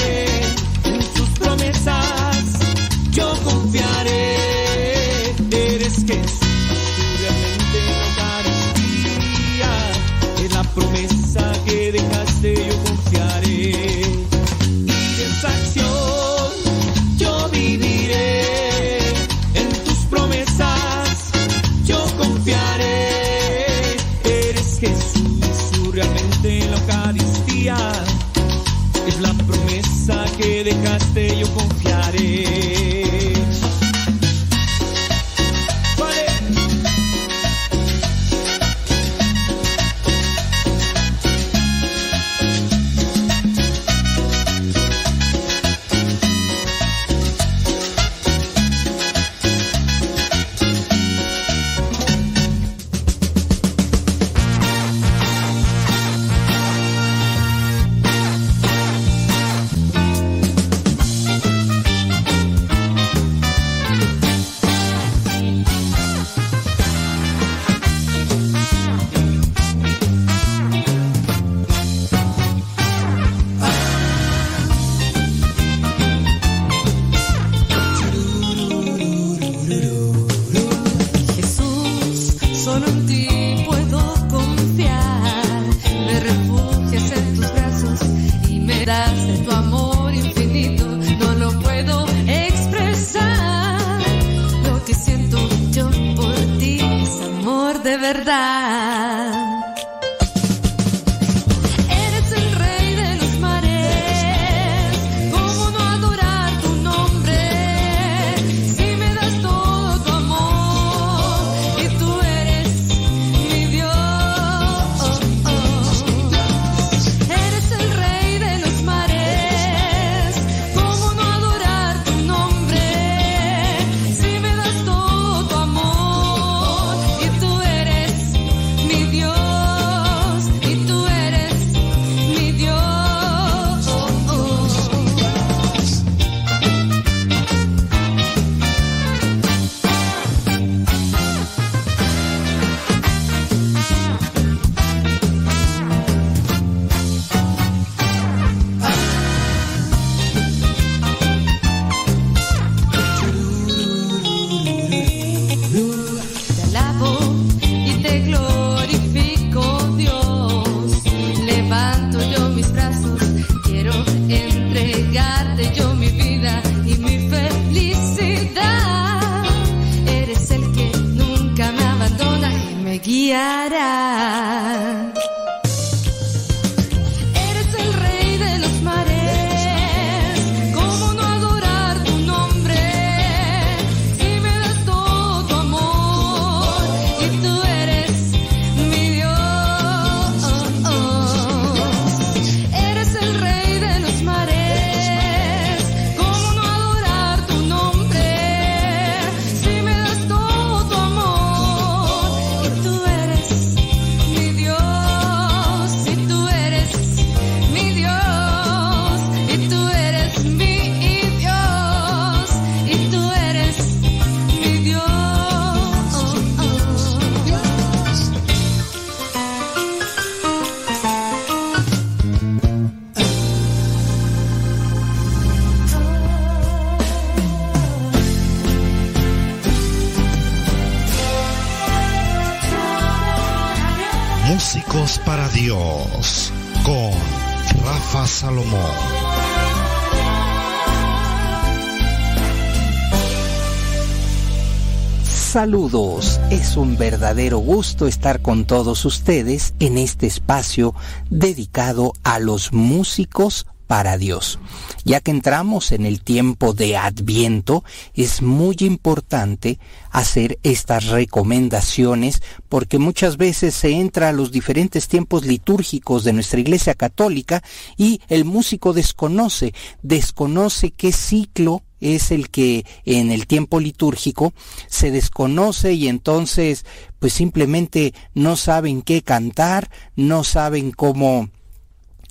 [245.66, 250.94] Saludos, es un verdadero gusto estar con todos ustedes en este espacio
[251.28, 254.60] dedicado a los músicos para Dios.
[255.04, 257.82] Ya que entramos en el tiempo de Adviento,
[258.14, 259.80] es muy importante
[260.12, 266.60] hacer estas recomendaciones porque muchas veces se entra a los diferentes tiempos litúrgicos de nuestra
[266.60, 267.60] Iglesia Católica
[267.96, 274.52] y el músico desconoce, desconoce qué ciclo es el que en el tiempo litúrgico
[274.89, 276.84] se desconoce y entonces
[277.18, 281.49] pues simplemente no saben qué cantar, no saben cómo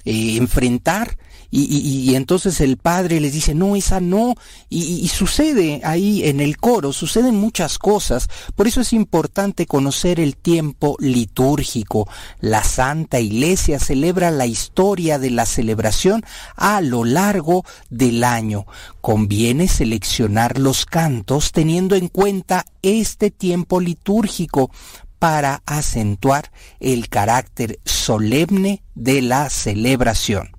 [0.06, 1.18] eh, enfrentar
[1.58, 4.36] y, entonces el padre les dice, no, esa no,
[4.70, 10.36] y, sucede ahí en el coro, suceden muchas cosas, por eso es importante conocer el
[10.36, 12.10] tiempo litúrgico.
[12.42, 16.24] La Santa Iglesia celebra la historia de la celebración
[16.58, 18.66] a lo largo del año.
[19.00, 24.72] Conviene seleccionar los cantos teniendo en cuenta este tiempo litúrgico
[25.20, 30.55] para acentuar el carácter solemne de la celebración.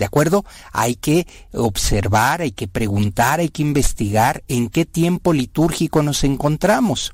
[0.00, 0.46] ¿De acuerdo?
[0.72, 7.12] Hay que observar, hay que preguntar, hay que investigar en qué tiempo litúrgico nos encontramos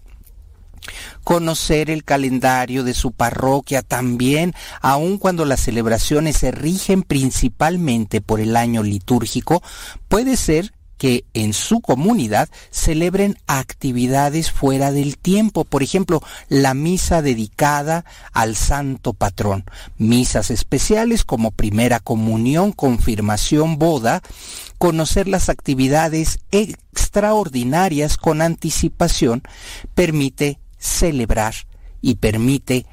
[1.24, 8.38] conocer el calendario de su parroquia también, aun cuando las celebraciones se rigen principalmente por
[8.38, 9.64] el año litúrgico,
[10.06, 17.22] puede ser que en su comunidad celebren actividades fuera del tiempo, por ejemplo, la misa
[17.22, 19.64] dedicada al santo patrón,
[19.98, 24.22] misas especiales como primera comunión, confirmación, boda,
[24.78, 29.42] conocer las actividades extraordinarias con anticipación
[29.94, 31.54] permite celebrar
[32.00, 32.86] y permite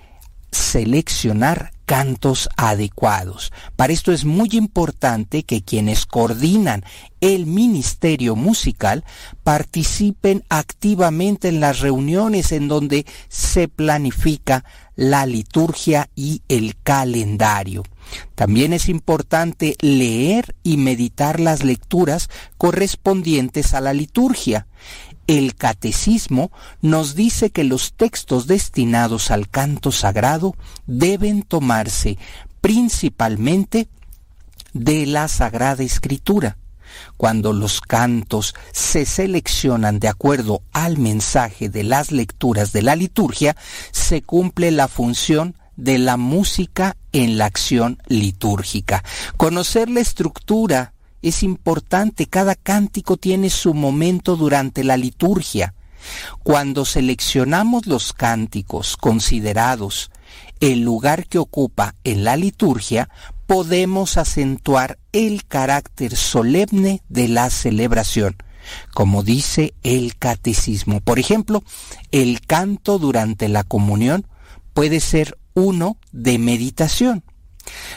[0.54, 3.52] seleccionar cantos adecuados.
[3.76, 6.84] Para esto es muy importante que quienes coordinan
[7.22, 9.04] el ministerio musical
[9.44, 14.64] participen activamente en las reuniones en donde se planifica
[14.96, 17.84] la liturgia y el calendario.
[18.36, 24.68] También es importante leer y meditar las lecturas correspondientes a la liturgia.
[25.34, 26.52] El catecismo
[26.84, 30.56] nos dice que los textos destinados al canto sagrado
[30.86, 32.20] deben tomarse
[32.62, 33.88] principalmente
[34.74, 36.58] de la Sagrada Escritura.
[37.18, 43.56] Cuando los cantos se seleccionan de acuerdo al mensaje de las lecturas de la liturgia,
[43.90, 49.04] se cumple la función de la música en la acción litúrgica.
[49.38, 50.93] Conocer la estructura
[51.24, 55.74] es importante, cada cántico tiene su momento durante la liturgia.
[56.44, 60.12] Cuando seleccionamos los cánticos considerados
[60.60, 63.10] el lugar que ocupa en la liturgia,
[63.48, 68.36] podemos acentuar el carácter solemne de la celebración,
[68.94, 71.02] como dice el catecismo.
[71.02, 71.64] Por ejemplo,
[72.12, 74.28] el canto durante la comunión
[74.74, 77.24] puede ser uno de meditación.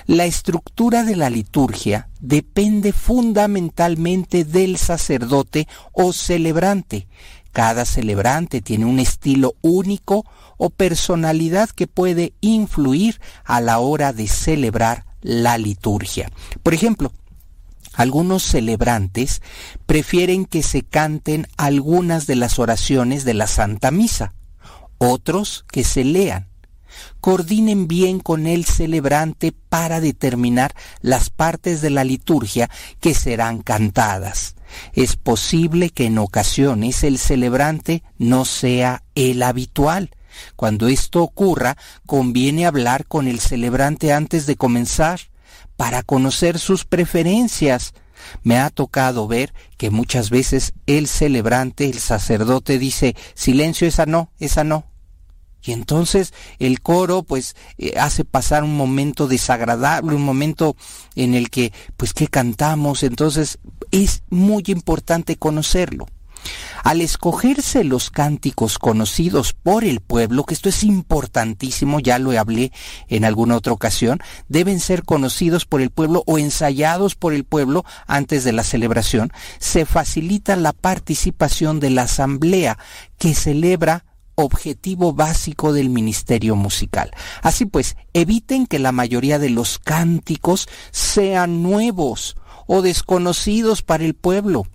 [0.07, 7.09] La estructura de la liturgia depende fundamentalmente del sacerdote o celebrante.
[7.53, 10.25] Cada celebrante tiene un estilo único
[10.59, 16.31] o personalidad que puede influir a la hora de celebrar la liturgia.
[16.63, 17.13] Por ejemplo,
[17.95, 19.41] algunos celebrantes
[19.87, 24.35] prefieren que se canten algunas de las oraciones de la Santa Misa,
[24.99, 26.46] otros que se lean
[27.21, 34.57] coordinen bien con el celebrante para determinar las partes de la liturgia que serán cantadas.
[34.93, 40.11] Es posible que en ocasiones el celebrante no sea el habitual.
[40.55, 41.77] Cuando esto ocurra,
[42.07, 45.21] conviene hablar con el celebrante antes de comenzar
[45.77, 47.95] para conocer sus preferencias.
[48.43, 54.31] Me ha tocado ver que muchas veces el celebrante, el sacerdote dice, silencio, esa no,
[54.39, 54.87] esa no,
[55.67, 60.77] y entonces el coro pues eh, hace pasar un momento desagradable, un momento
[61.15, 63.59] en el que pues que cantamos, entonces
[63.91, 66.07] es muy importante conocerlo.
[66.85, 72.71] Al escogerse los cánticos conocidos por el pueblo, que esto es importantísimo, ya lo hablé
[73.09, 77.85] en alguna otra ocasión, deben ser conocidos por el pueblo o ensayados por el pueblo
[78.07, 82.79] antes de la celebración, se facilita la participación de la asamblea
[83.19, 84.05] que celebra
[84.37, 87.11] objetivo básico del ministerio musical.
[87.43, 94.15] Así pues, eviten que la mayoría de los cánticos sean nuevos o desconocidos para el
[94.15, 94.67] pueblo.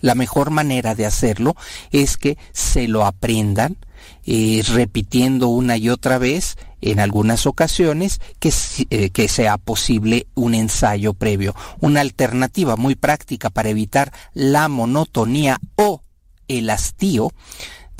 [0.00, 1.56] La mejor manera de hacerlo
[1.90, 3.76] es que se lo aprendan,
[4.24, 8.52] eh, repitiendo una y otra vez en algunas ocasiones que,
[8.88, 11.54] eh, que sea posible un ensayo previo.
[11.80, 16.02] Una alternativa muy práctica para evitar la monotonía o
[16.48, 17.32] el hastío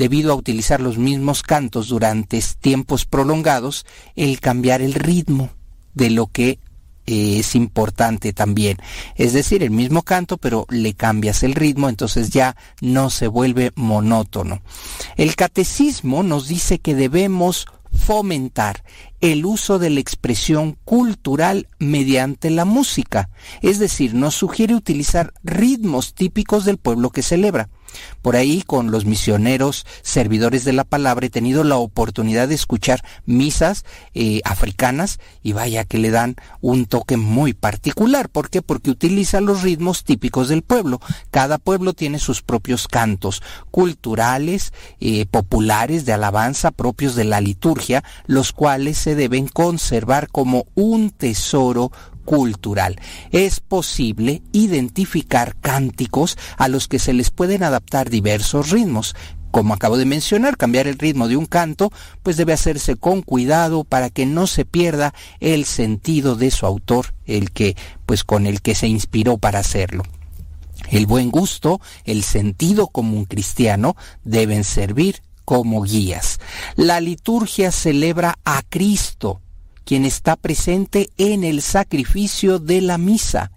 [0.00, 3.84] debido a utilizar los mismos cantos durante tiempos prolongados,
[4.16, 5.50] el cambiar el ritmo
[5.92, 6.58] de lo que
[7.04, 8.78] es importante también.
[9.16, 13.72] Es decir, el mismo canto, pero le cambias el ritmo, entonces ya no se vuelve
[13.74, 14.62] monótono.
[15.16, 18.82] El catecismo nos dice que debemos fomentar
[19.20, 23.28] el uso de la expresión cultural mediante la música,
[23.60, 27.68] es decir, nos sugiere utilizar ritmos típicos del pueblo que celebra.
[28.22, 33.02] Por ahí, con los misioneros servidores de la palabra, he tenido la oportunidad de escuchar
[33.26, 38.28] misas eh, africanas y vaya que le dan un toque muy particular.
[38.28, 38.62] ¿Por qué?
[38.62, 41.00] Porque utiliza los ritmos típicos del pueblo.
[41.30, 48.04] Cada pueblo tiene sus propios cantos culturales, eh, populares, de alabanza, propios de la liturgia,
[48.26, 51.92] los cuales se deben conservar como un tesoro
[52.30, 52.94] cultural.
[53.32, 59.16] Es posible identificar cánticos a los que se les pueden adaptar diversos ritmos.
[59.50, 61.90] Como acabo de mencionar, cambiar el ritmo de un canto
[62.22, 67.14] pues debe hacerse con cuidado para que no se pierda el sentido de su autor,
[67.26, 67.76] el que
[68.06, 70.04] pues con el que se inspiró para hacerlo.
[70.88, 76.38] El buen gusto, el sentido común cristiano deben servir como guías.
[76.76, 79.40] La liturgia celebra a Cristo,
[79.90, 83.50] quien está presente en el sacrificio de la misa,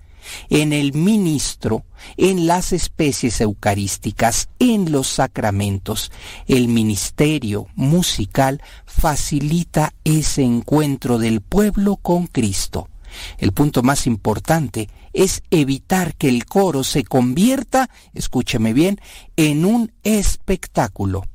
[0.50, 1.86] en el ministro,
[2.18, 6.12] en las especies eucarísticas, en los sacramentos.
[6.48, 12.90] El ministerio musical facilita ese encuentro del pueblo con Cristo.
[13.38, 19.00] El punto más importante es evitar que el coro se convierta, escúcheme bien,
[19.36, 21.28] en un espectáculo,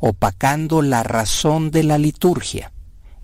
[0.00, 2.72] opacando la razón de la liturgia.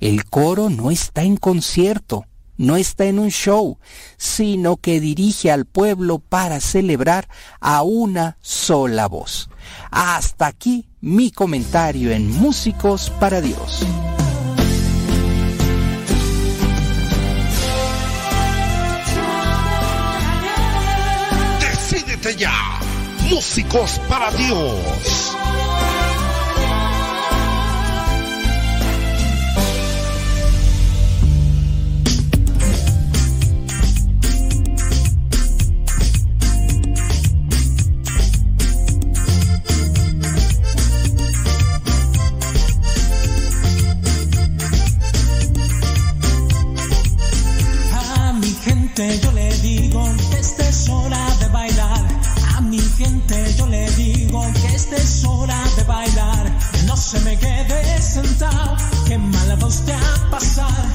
[0.02, 2.24] El coro no está en concierto,
[2.56, 3.78] no está en un show,
[4.16, 7.28] sino que dirige al pueblo para celebrar
[7.60, 9.48] a una sola voz.
[9.92, 13.86] Hasta aquí mi comentario en Músicos para Dios.
[21.60, 22.81] Decídete ya,
[23.31, 25.36] Músicos para Dios.
[48.96, 52.04] Yo le digo que esta es hora de bailar.
[52.56, 56.58] A mi gente yo le digo que esta es hora de bailar.
[56.86, 60.91] No se me quede sentado, que mala voz te ha pasado.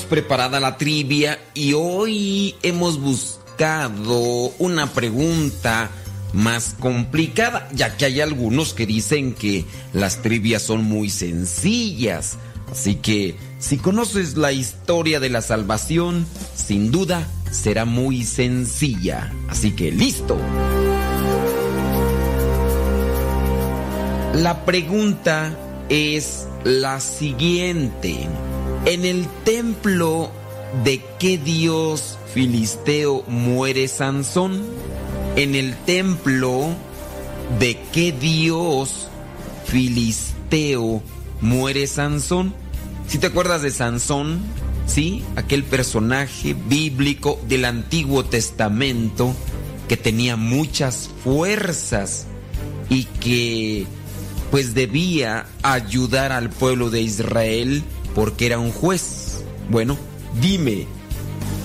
[0.00, 5.90] Preparada la trivia y hoy hemos buscado una pregunta
[6.32, 12.38] más complicada, ya que hay algunos que dicen que las trivias son muy sencillas.
[12.70, 19.30] Así que si conoces la historia de la salvación, sin duda será muy sencilla.
[19.50, 20.38] Así que listo.
[24.34, 25.54] La pregunta
[25.90, 28.26] es la siguiente.
[28.84, 30.30] En el templo
[30.84, 34.62] de qué dios filisteo muere Sansón?
[35.36, 36.74] en el templo
[37.58, 39.08] de qué dios
[39.66, 41.02] filisteo
[41.40, 42.54] muere Sansón.
[43.08, 44.40] Si te acuerdas de Sansón,
[44.86, 45.22] ¿sí?
[45.36, 49.34] Aquel personaje bíblico del Antiguo Testamento
[49.88, 52.26] que tenía muchas fuerzas
[52.88, 53.86] y que
[54.50, 57.82] pues debía ayudar al pueblo de Israel
[58.14, 59.42] porque era un juez.
[59.70, 59.96] Bueno,
[60.40, 60.86] dime,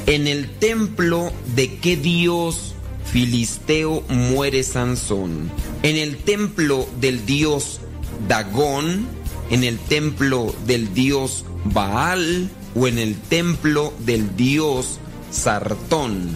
[0.05, 2.73] ¿en el templo de qué dios
[3.11, 5.51] filisteo muere Sansón?
[5.83, 7.79] ¿En el templo del dios
[8.27, 9.07] Dagón?
[9.49, 12.49] ¿En el templo del dios Baal?
[12.75, 14.99] ¿O en el templo del dios
[15.31, 16.29] Sartón?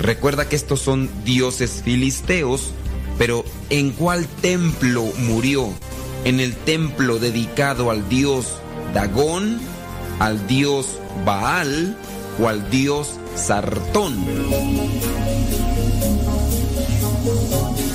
[0.00, 2.72] Recuerda que estos son dioses filisteos,
[3.16, 5.70] pero ¿en cuál templo murió?
[6.24, 8.58] ¿En el templo dedicado al dios
[8.96, 9.58] Dagón,
[10.20, 10.86] al dios
[11.26, 11.98] Baal
[12.40, 14.16] o al dios Sartón?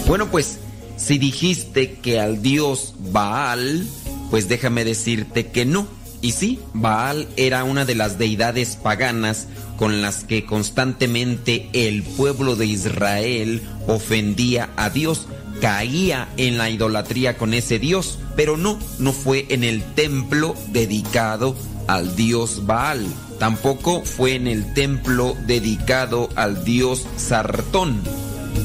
[0.07, 0.59] Bueno, pues
[0.97, 3.83] si dijiste que al dios Baal,
[4.30, 5.88] pues déjame decirte que no.
[6.21, 9.47] Y sí, Baal era una de las deidades paganas
[9.77, 15.25] con las que constantemente el pueblo de Israel ofendía a Dios,
[15.61, 21.56] caía en la idolatría con ese Dios, pero no, no fue en el templo dedicado
[21.88, 23.06] al Dios Baal,
[23.40, 28.01] tampoco fue en el templo dedicado al Dios Sartón,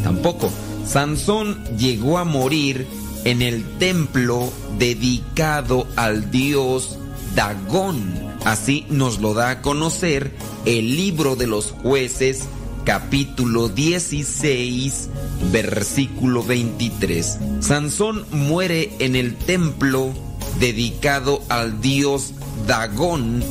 [0.03, 0.51] tampoco.
[0.87, 2.87] Sansón llegó a morir
[3.25, 6.97] en el templo dedicado al Dios
[7.35, 8.15] Dagón.
[8.45, 10.33] Así nos lo da a conocer
[10.65, 12.45] el libro de los jueces
[12.87, 15.09] capítulo 16
[15.51, 17.39] versículo 23.
[17.61, 20.15] Sansón muere en el templo
[20.61, 22.33] dedicado al dios
[22.67, 23.43] Dagón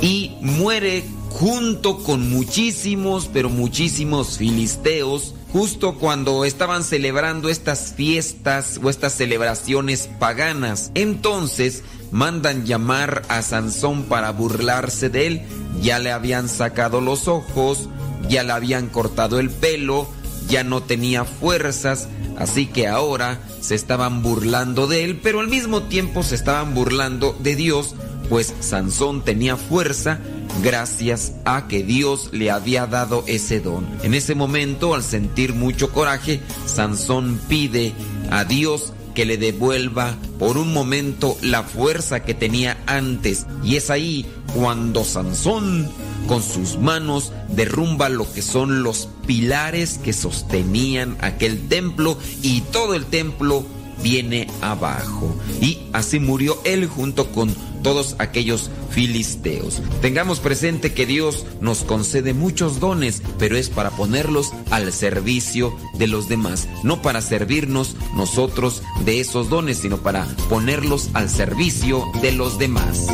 [0.00, 8.90] y muere junto con muchísimos, pero muchísimos filisteos, justo cuando estaban celebrando estas fiestas o
[8.90, 10.92] estas celebraciones paganas.
[10.94, 11.82] Entonces
[12.12, 15.42] mandan llamar a Sansón para burlarse de él.
[15.82, 17.88] Ya le habían sacado los ojos,
[18.28, 20.08] ya le habían cortado el pelo,
[20.48, 25.84] ya no tenía fuerzas, así que ahora se estaban burlando de él, pero al mismo
[25.84, 27.94] tiempo se estaban burlando de Dios,
[28.28, 30.20] pues Sansón tenía fuerza
[30.62, 33.86] gracias a que Dios le había dado ese don.
[34.02, 37.92] En ese momento, al sentir mucho coraje, Sansón pide
[38.30, 43.46] a Dios que le devuelva por un momento la fuerza que tenía antes.
[43.62, 45.88] Y es ahí cuando Sansón
[46.26, 52.94] con sus manos derrumba lo que son los pilares que sostenían aquel templo y todo
[52.94, 53.64] el templo
[54.02, 55.34] viene abajo.
[55.60, 59.82] Y así murió él junto con todos aquellos filisteos.
[60.00, 66.06] Tengamos presente que Dios nos concede muchos dones, pero es para ponerlos al servicio de
[66.06, 72.32] los demás, no para servirnos nosotros de esos dones, sino para ponerlos al servicio de
[72.32, 73.06] los demás.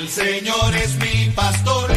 [0.00, 1.90] El Señor es mi pastor,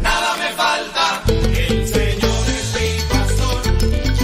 [0.00, 1.22] nada me falta.
[1.28, 3.62] El Señor es mi pastor,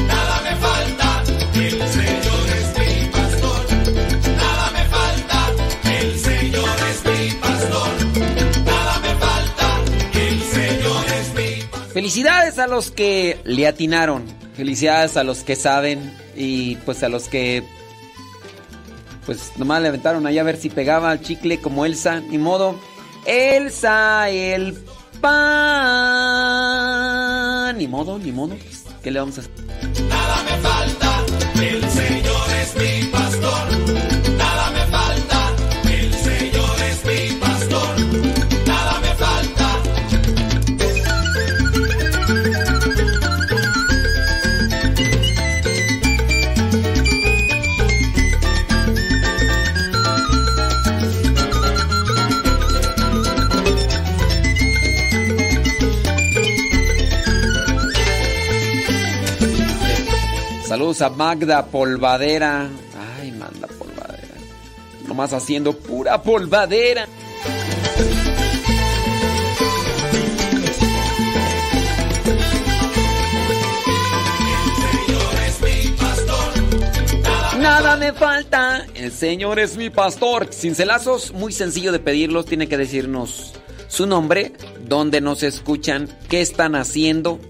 [0.07, 1.23] nada me falta.
[1.55, 3.67] El Señor es mi pastor,
[4.37, 5.53] nada me falta.
[6.01, 7.91] El Señor es mi pastor,
[8.65, 9.85] nada me falta.
[10.15, 14.25] El Señor es mi Felicidades a los que le atinaron.
[14.55, 17.65] Felicidades a los que saben y pues a los que
[19.27, 22.77] pues nomás le aventaron ahí a ver si pegaba el chicle como Elsa, ni modo.
[23.27, 24.79] Elsa, el
[25.21, 25.31] pan.
[27.79, 28.57] Ni modo, ni modo.
[29.03, 29.53] ¿Qué le vamos a hacer?
[30.09, 31.25] Nada me falta,
[31.63, 34.10] el Señor es mi pastor.
[61.03, 62.69] A Magda Polvadera.
[63.19, 64.35] Ay, manda polvadera.
[65.07, 67.07] Nomás haciendo pura polvadera.
[77.59, 78.85] Nada me falta.
[78.95, 80.53] El Señor es mi pastor.
[80.53, 82.45] Cincelazos, muy sencillo de pedirlos.
[82.45, 83.55] Tiene que decirnos
[83.89, 84.53] su nombre,
[84.87, 87.41] dónde nos escuchan, qué están haciendo.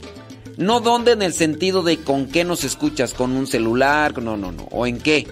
[0.57, 4.53] No dónde en el sentido de con qué nos escuchas, con un celular, no, no,
[4.53, 5.27] no, o en qué,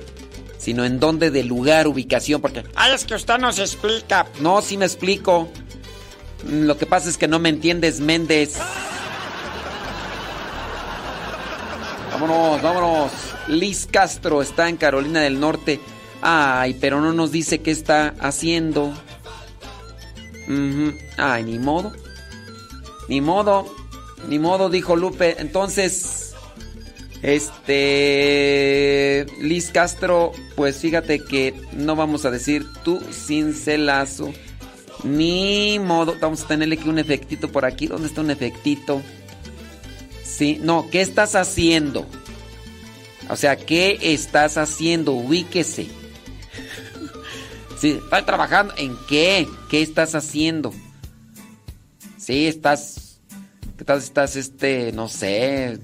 [0.59, 2.65] sino en dónde de lugar, ubicación, porque...
[2.75, 4.27] Ay, es que usted nos explica.
[4.41, 5.49] No, sí me explico.
[6.49, 8.59] Lo que pasa es que no me entiendes, Méndez.
[12.13, 13.13] Vámonos, vámonos.
[13.49, 15.81] Liz Castro está en Carolina del Norte.
[16.21, 18.93] Ay, pero no nos dice qué está haciendo.
[20.47, 20.95] Ujú.
[21.17, 21.93] Ay, ni modo.
[23.09, 23.73] Ni modo.
[24.27, 25.37] Ni modo, dijo Lupe.
[25.39, 26.35] Entonces,
[27.23, 29.27] este...
[29.41, 34.33] Liz Castro, pues fíjate que no vamos a decir tú sin celazo.
[35.05, 36.17] Ni modo.
[36.21, 37.87] Vamos a tenerle aquí un efectito por aquí.
[37.87, 39.03] ¿Dónde está un efectito?
[40.25, 42.07] Sí, no, ¿qué estás haciendo?
[43.29, 45.13] O sea, ¿qué estás haciendo?
[45.13, 45.89] Ubíquese.
[47.79, 48.75] Sí, estás trabajando.
[48.77, 49.47] ¿En qué?
[49.71, 50.73] ¿Qué estás haciendo?
[52.17, 53.08] Sí, estás.
[53.78, 53.98] ¿Qué tal?
[54.00, 55.78] Estás, este, no sé.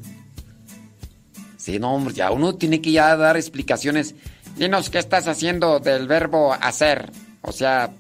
[1.57, 4.17] Sí, no, hombre, ya uno tiene que ya dar explicaciones.
[4.57, 7.13] Dinos qué estás haciendo del verbo hacer.
[7.41, 7.93] O sea,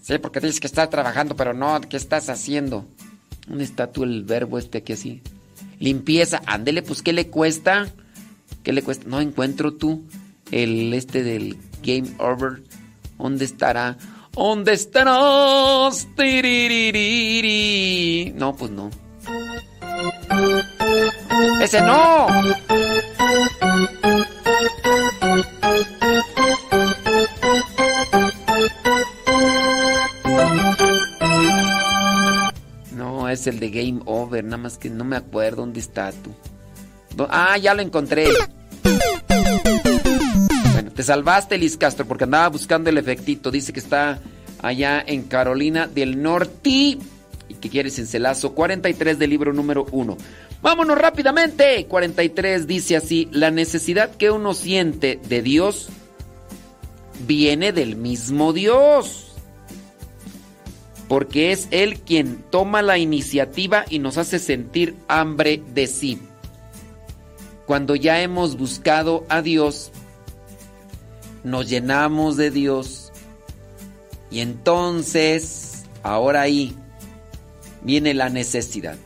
[0.00, 2.86] sí, porque dices que estás trabajando, pero no, ¿qué estás haciendo?
[3.48, 5.22] ¿Dónde está tú el verbo este aquí así?
[5.80, 7.88] Limpieza, ándele, pues ¿qué le cuesta?
[8.62, 9.08] ¿Qué le cuesta?
[9.08, 10.04] No encuentro tú
[10.52, 12.62] el este del game over.
[13.18, 13.98] ¿Dónde estará?
[14.32, 16.06] ¿Dónde estarás?
[18.36, 19.05] No, pues no.
[21.60, 22.26] ¡Ese no!
[32.92, 36.32] No, es el de game over, nada más que no me acuerdo dónde está tú.
[37.28, 38.28] Ah, ya lo encontré.
[40.72, 43.50] Bueno, te salvaste, Liz Castro, porque andaba buscando el efectito.
[43.50, 44.20] Dice que está
[44.62, 46.98] allá en Carolina del Norte
[47.48, 50.16] y que quieres en Celazo 43 del libro número 1.
[50.62, 51.86] Vámonos rápidamente.
[51.86, 55.88] 43 dice así, la necesidad que uno siente de Dios
[57.26, 59.32] viene del mismo Dios.
[61.08, 66.18] Porque es Él quien toma la iniciativa y nos hace sentir hambre de sí.
[67.64, 69.90] Cuando ya hemos buscado a Dios,
[71.44, 73.06] nos llenamos de Dios
[74.30, 76.76] y entonces, ahora ahí,
[77.82, 78.96] viene la necesidad.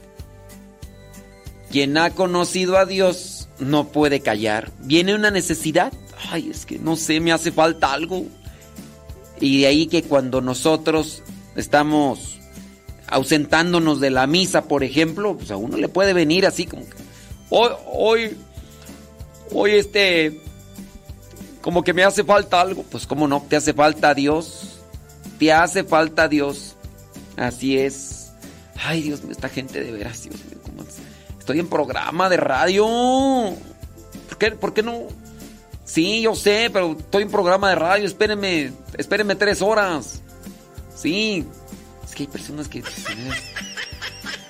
[1.71, 4.73] Quien ha conocido a Dios no puede callar.
[4.81, 5.93] Viene una necesidad.
[6.31, 8.27] Ay, es que no sé, me hace falta algo.
[9.41, 11.23] Y de ahí que cuando nosotros
[11.57, 12.39] estamos
[13.07, 16.97] ausentándonos de la misa, por ejemplo, pues a uno le puede venir así como que,
[17.49, 18.37] hoy, hoy,
[19.53, 20.41] hoy este,
[21.61, 22.83] como que me hace falta algo.
[22.85, 24.81] Pues cómo no, te hace falta Dios.
[25.39, 26.77] Te hace falta Dios.
[27.37, 28.20] Así es.
[28.83, 30.97] Ay, Dios mío, esta gente de veras, Dios mío, ¿cómo es?
[31.39, 32.87] Estoy en programa de radio.
[34.29, 35.09] ¿Por qué, por qué no?
[35.85, 38.07] Sí, yo sé, pero estoy en programa de radio.
[38.07, 40.23] Espérenme, espérenme tres horas.
[40.95, 41.45] Sí,
[42.05, 42.83] es que hay personas que...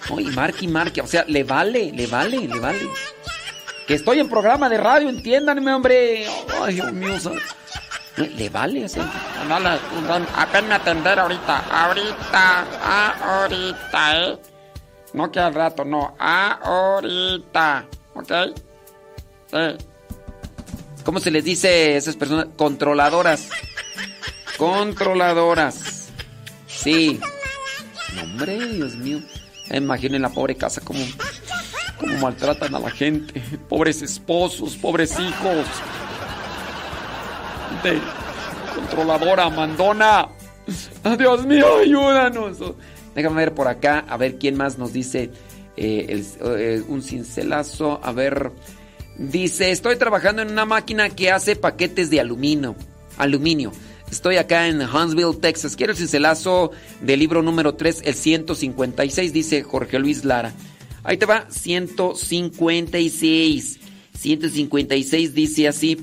[0.08, 1.00] No, y marque y marque.
[1.00, 2.88] O sea, le vale, le vale, le vale.
[3.86, 6.26] Que estoy en programa de radio, entiéndanme, hombre.
[6.60, 7.42] Ay, Dios mío, ¿sabes?
[8.16, 9.04] Le vale, sea.
[9.48, 11.58] No, le, ven, a atender ahorita.
[11.70, 12.66] Ahorita,
[13.42, 14.38] ahorita, ¿eh?
[15.12, 16.14] No que al rato, no.
[16.18, 17.86] Ahorita.
[18.14, 18.32] ¿Ok?
[19.50, 19.86] Sí.
[21.04, 22.48] ¿Cómo se les dice a esas personas?
[22.56, 23.48] Controladoras.
[24.58, 26.08] Controladoras.
[26.66, 27.18] Sí.
[28.14, 29.20] No, hombre, Dios mío.
[29.70, 31.00] Imaginen la pobre casa como,
[31.98, 33.40] como maltratan a la gente.
[33.68, 35.66] Pobres esposos, pobres hijos.
[37.82, 37.98] De
[38.74, 40.28] controladora, mandona.
[41.02, 42.58] Ah, Dios mío, ayúdanos.
[43.14, 45.30] Déjame ver por acá, a ver quién más nos dice
[45.76, 48.00] eh, eh, un cincelazo.
[48.02, 48.52] A ver,
[49.16, 52.76] dice, estoy trabajando en una máquina que hace paquetes de aluminio.
[53.18, 53.72] Aluminio.
[54.10, 55.76] Estoy acá en Huntsville, Texas.
[55.76, 60.52] Quiero el cincelazo del libro número 3, el 156, dice Jorge Luis Lara.
[61.02, 63.79] Ahí te va, 156.
[64.20, 65.96] 156 dice así.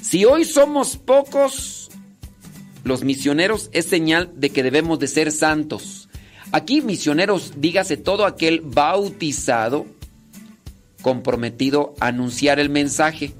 [0.00, 1.90] Si hoy somos pocos,
[2.84, 6.08] los misioneros es señal de que debemos de ser santos.
[6.52, 9.86] Aquí misioneros, dígase todo aquel bautizado,
[11.02, 13.32] comprometido a anunciar el mensaje.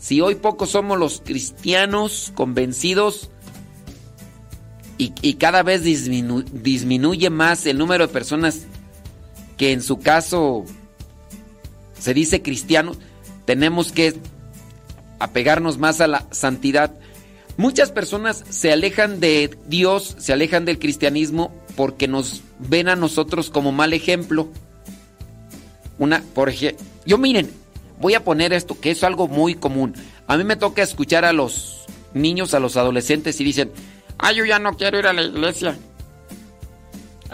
[0.00, 3.30] Si hoy pocos somos los cristianos convencidos
[4.98, 8.66] y, y cada vez disminu- disminuye más el número de personas
[9.56, 10.64] que en su caso
[11.98, 12.92] se dice cristiano,
[13.44, 14.14] tenemos que
[15.18, 16.92] apegarnos más a la santidad.
[17.56, 23.50] Muchas personas se alejan de Dios, se alejan del cristianismo porque nos ven a nosotros
[23.50, 24.48] como mal ejemplo.
[25.98, 27.50] Una, por ejemplo, yo miren,
[28.00, 29.94] voy a poner esto, que es algo muy común.
[30.26, 33.72] A mí me toca escuchar a los niños, a los adolescentes y dicen,
[34.18, 35.76] ay, yo ya no quiero ir a la iglesia.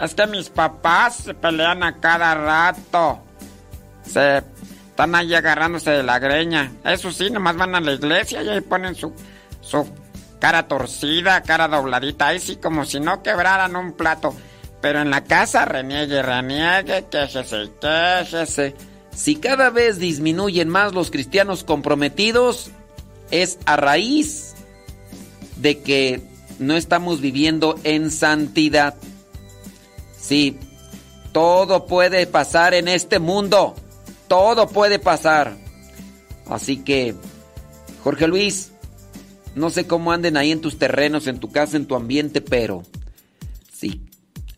[0.01, 3.19] Es que mis papás se pelean a cada rato.
[4.05, 4.43] Se
[4.95, 6.71] están ahí agarrándose de la greña.
[6.85, 9.11] Eso sí, nomás van a la iglesia y ahí ponen su,
[9.59, 9.85] su
[10.39, 12.27] cara torcida, cara dobladita.
[12.27, 14.33] Ahí sí, como si no quebraran un plato.
[14.79, 18.73] Pero en la casa reniegue, reniegue, quéjese, quéjese.
[19.13, 22.71] Si cada vez disminuyen más los cristianos comprometidos,
[23.31, 24.55] es a raíz
[25.57, 26.21] de que
[26.57, 28.95] no estamos viviendo en santidad.
[30.17, 30.57] Sí,
[31.33, 33.75] todo puede pasar en este mundo.
[34.27, 35.57] Todo puede pasar.
[36.47, 37.15] Así que,
[38.03, 38.71] Jorge Luis,
[39.55, 42.83] no sé cómo anden ahí en tus terrenos, en tu casa, en tu ambiente, pero
[43.71, 44.01] sí,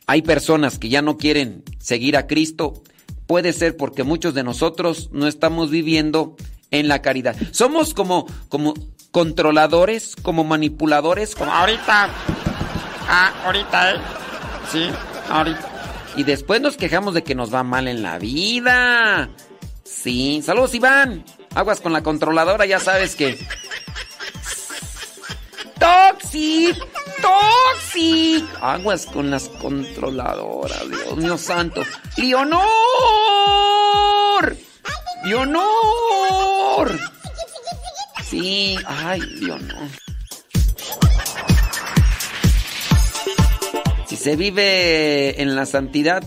[0.08, 2.82] hay personas que ya no quieren seguir a Cristo.
[3.28, 6.36] Puede ser porque muchos de nosotros no estamos viviendo
[6.72, 7.36] en la caridad.
[7.52, 8.74] Somos como, como
[9.12, 12.10] controladores, como manipuladores, como ahorita.
[13.10, 13.98] Ah, ahorita, ¿eh?
[14.72, 14.90] Sí,
[15.30, 16.14] ahorita.
[16.16, 19.30] Y después nos quejamos de que nos va mal en la vida.
[20.02, 21.26] Sí, saludos Iván.
[21.56, 23.40] Aguas con la controladora, ya sabes que...
[25.80, 26.78] Toxic,
[27.22, 28.46] Toxic.
[28.62, 31.84] Aguas con las controladoras, Dios mío santo.
[32.18, 32.68] Leonor.
[35.26, 37.00] Leonor.
[38.24, 39.90] Sí, ay, Leonor.
[44.08, 46.24] Si se vive en la santidad,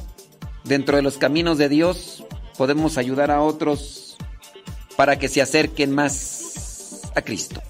[0.64, 2.24] dentro de los caminos de Dios,
[2.60, 4.18] podemos ayudar a otros
[4.94, 7.62] para que se acerquen más a Cristo.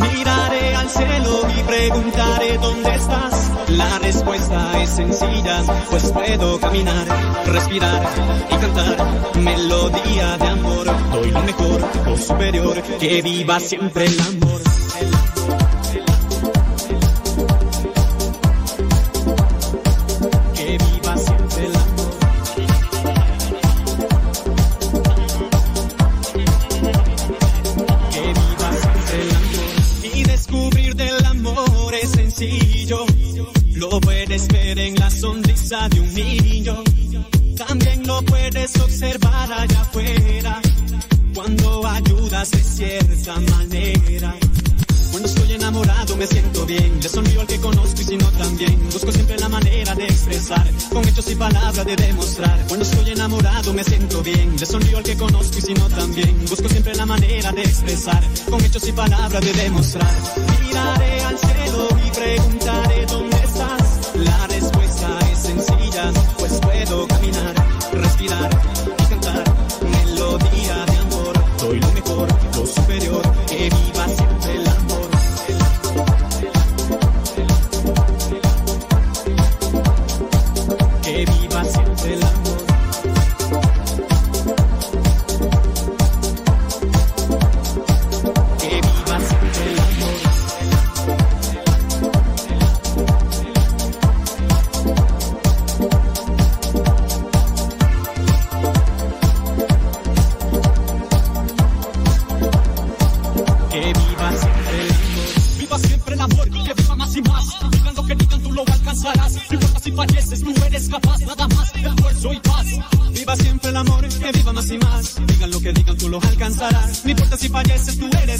[0.00, 3.50] Miraré al cielo y preguntaré dónde estás.
[3.70, 8.08] La respuesta es sencilla, pues puedo caminar, respirar
[8.48, 10.86] y cantar melodía de amor.
[11.14, 14.77] Doy lo mejor, lo superior, que viva siempre el amor.
[38.84, 40.60] Observar allá afuera.
[41.34, 44.34] Cuando ayudas de cierta manera.
[45.10, 47.00] Cuando estoy enamorado me siento bien.
[47.02, 48.88] Le sonrío al que conozco y si no también.
[48.92, 50.66] Busco siempre la manera de expresar.
[50.92, 52.64] Con hechos y palabras de demostrar.
[52.68, 54.56] Cuando estoy enamorado me siento bien.
[54.58, 56.46] Le sonrío al que conozco y si no también.
[56.48, 58.22] Busco siempre la manera de expresar.
[58.50, 60.14] Con hechos y palabras de demostrar.
[60.64, 63.37] Miraré al cielo y preguntaré dónde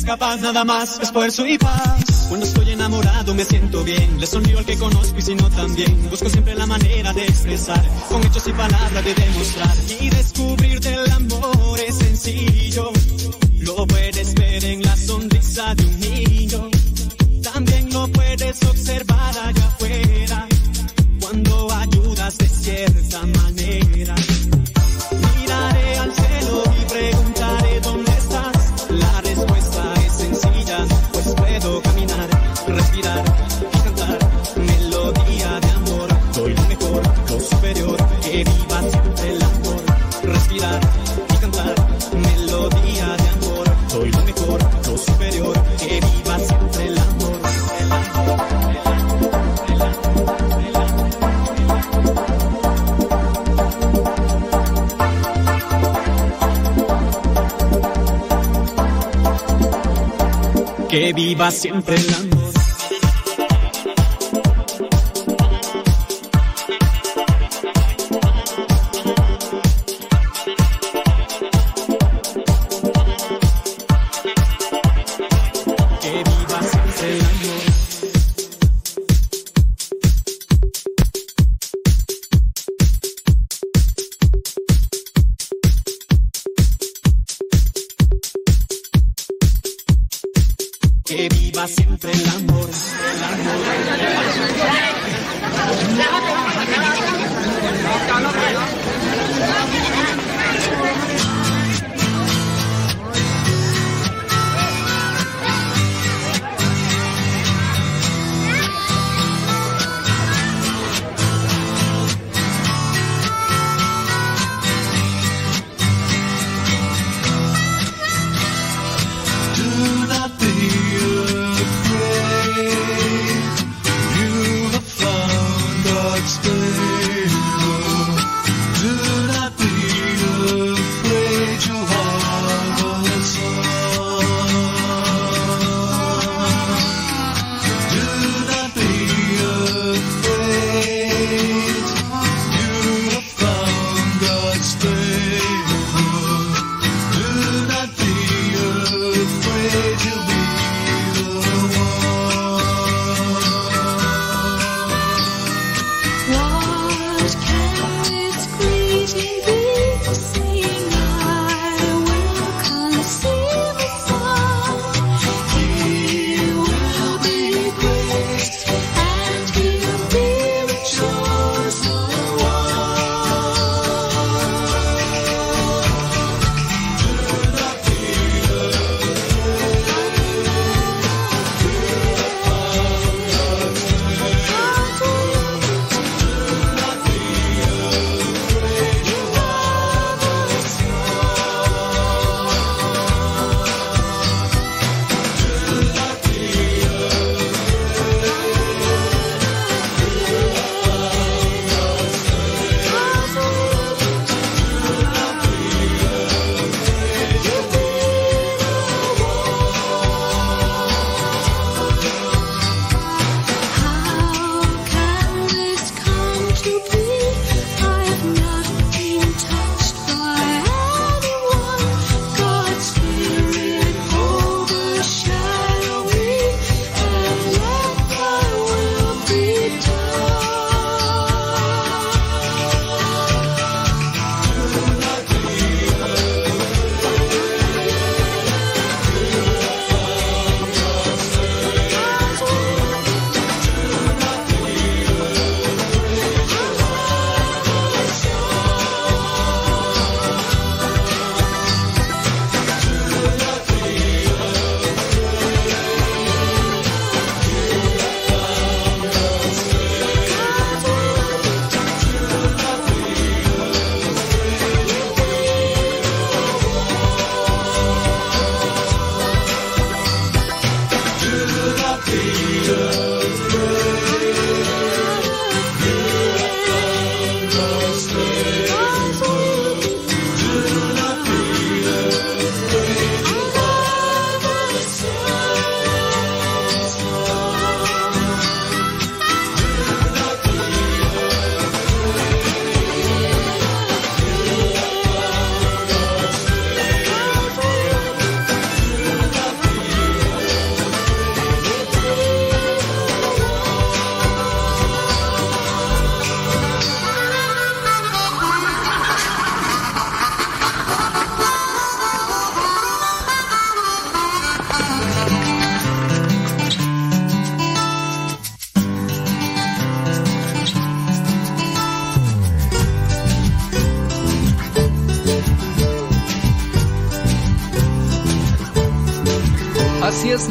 [0.08, 0.40] capaz.
[0.40, 2.26] Nada más, esfuerzo y paz.
[2.28, 4.18] Cuando estoy enamorado me siento bien.
[4.18, 6.10] Le sonrío al que conozco y si no también.
[6.10, 7.84] Busco siempre la manera de expresar.
[8.08, 9.76] Con hechos y palabras de demostrar.
[10.00, 12.90] Y descubrir del amor es sencillo.
[13.60, 16.70] Lo puedes ver en la sonrisa de un niño.
[17.42, 19.07] También lo puedes observar
[61.28, 62.27] viva siempre amor.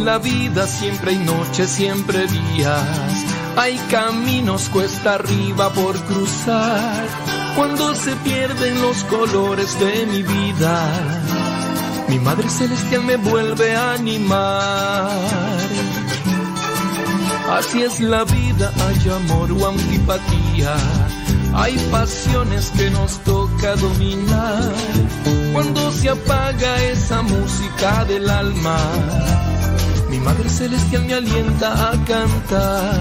[0.07, 3.25] La vida, siempre hay noches, siempre días.
[3.57, 7.05] Hay caminos cuesta arriba por cruzar.
[7.57, 10.79] Cuando se pierden los colores de mi vida,
[12.07, 15.11] mi Madre Celestial me vuelve a animar.
[17.51, 20.73] Así es la vida, hay amor o antipatía.
[21.53, 24.73] Hay pasiones que nos toca dominar.
[25.51, 28.77] Cuando se apaga esa música del alma,
[30.27, 32.99] Madre Celestial me alienta a cantar.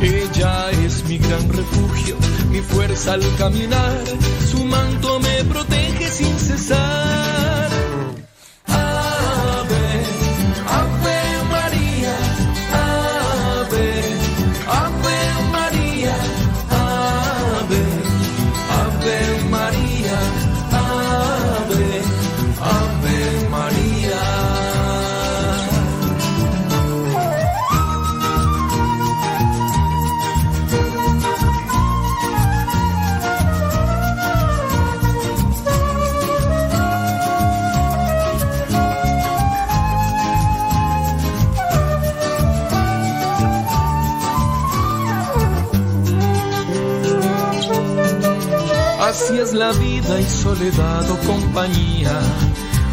[0.00, 2.16] Ella es mi gran refugio,
[2.50, 4.02] mi fuerza al caminar.
[4.50, 7.11] Su manto me protege sin cesar.
[49.74, 52.20] Vida y soledad o compañía.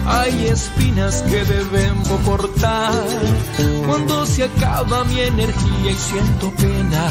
[0.06, 3.04] Hay espinas que debemos cortar
[3.86, 7.10] cuando se acaba mi energía y siento pena.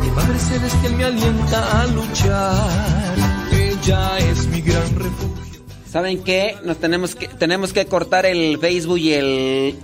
[0.00, 3.16] Mi Madre Celestial me alienta a luchar.
[3.52, 5.60] Ella es mi gran refugio.
[5.88, 6.56] ¿Saben qué?
[6.64, 9.76] Nos tenemos que tenemos que cortar el Facebook y el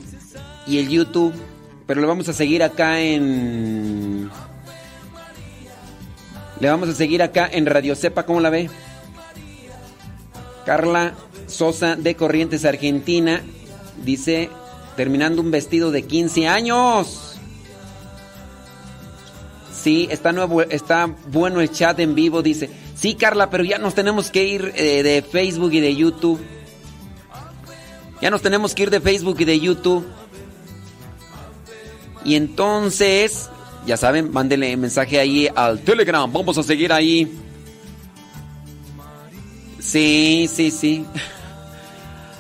[0.67, 1.35] y el YouTube,
[1.87, 3.76] pero lo vamos a seguir acá en
[6.61, 8.71] le vamos a seguir acá en Radio Cepa, ¿cómo la ve?
[10.65, 11.15] Carla
[11.47, 13.43] Sosa de Corrientes, Argentina,
[14.03, 14.51] dice,
[14.97, 17.39] terminando un vestido de 15 años.
[19.73, 22.71] Sí, está, nuevo, está bueno el chat en vivo, dice.
[22.97, 26.41] Sí, Carla, pero ya nos tenemos que ir eh, de Facebook y de YouTube.
[28.21, 30.05] Ya nos tenemos que ir de Facebook y de YouTube.
[32.25, 33.51] Y entonces,
[33.87, 36.31] ya saben, mándenle mensaje ahí al Telegram.
[36.31, 37.33] Vamos a seguir ahí.
[39.79, 41.07] Sí, sí, sí.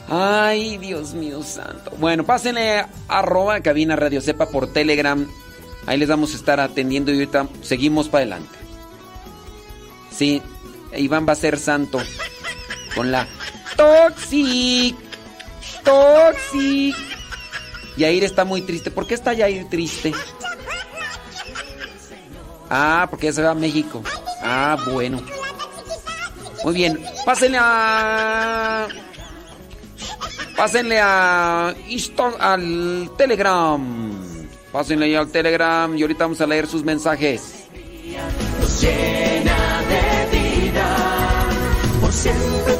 [0.09, 1.93] Ay, Dios mío santo.
[1.99, 5.27] Bueno, pásenle arroba cabina Radio Cepa por Telegram.
[5.87, 8.59] Ahí les vamos a estar atendiendo y ahorita seguimos para adelante.
[10.11, 10.43] Sí,
[10.97, 12.01] Iván va a ser santo.
[12.95, 13.29] Con la
[13.77, 14.97] Toxic.
[15.85, 16.97] Toxic.
[17.97, 18.91] Yair está muy triste.
[18.91, 20.13] ¿Por qué está Yair triste?
[22.71, 24.03] Ah, porque ya se va a México.
[24.43, 25.21] Ah, bueno.
[26.65, 27.01] Muy bien.
[27.25, 28.89] Pásenle a.
[30.57, 31.75] Pásenle a.
[32.41, 34.13] Al Telegram.
[34.73, 37.67] Pásenle al Telegram y ahorita vamos a leer sus mensajes.
[38.81, 40.97] Llena de vida,
[42.01, 42.75] por siempre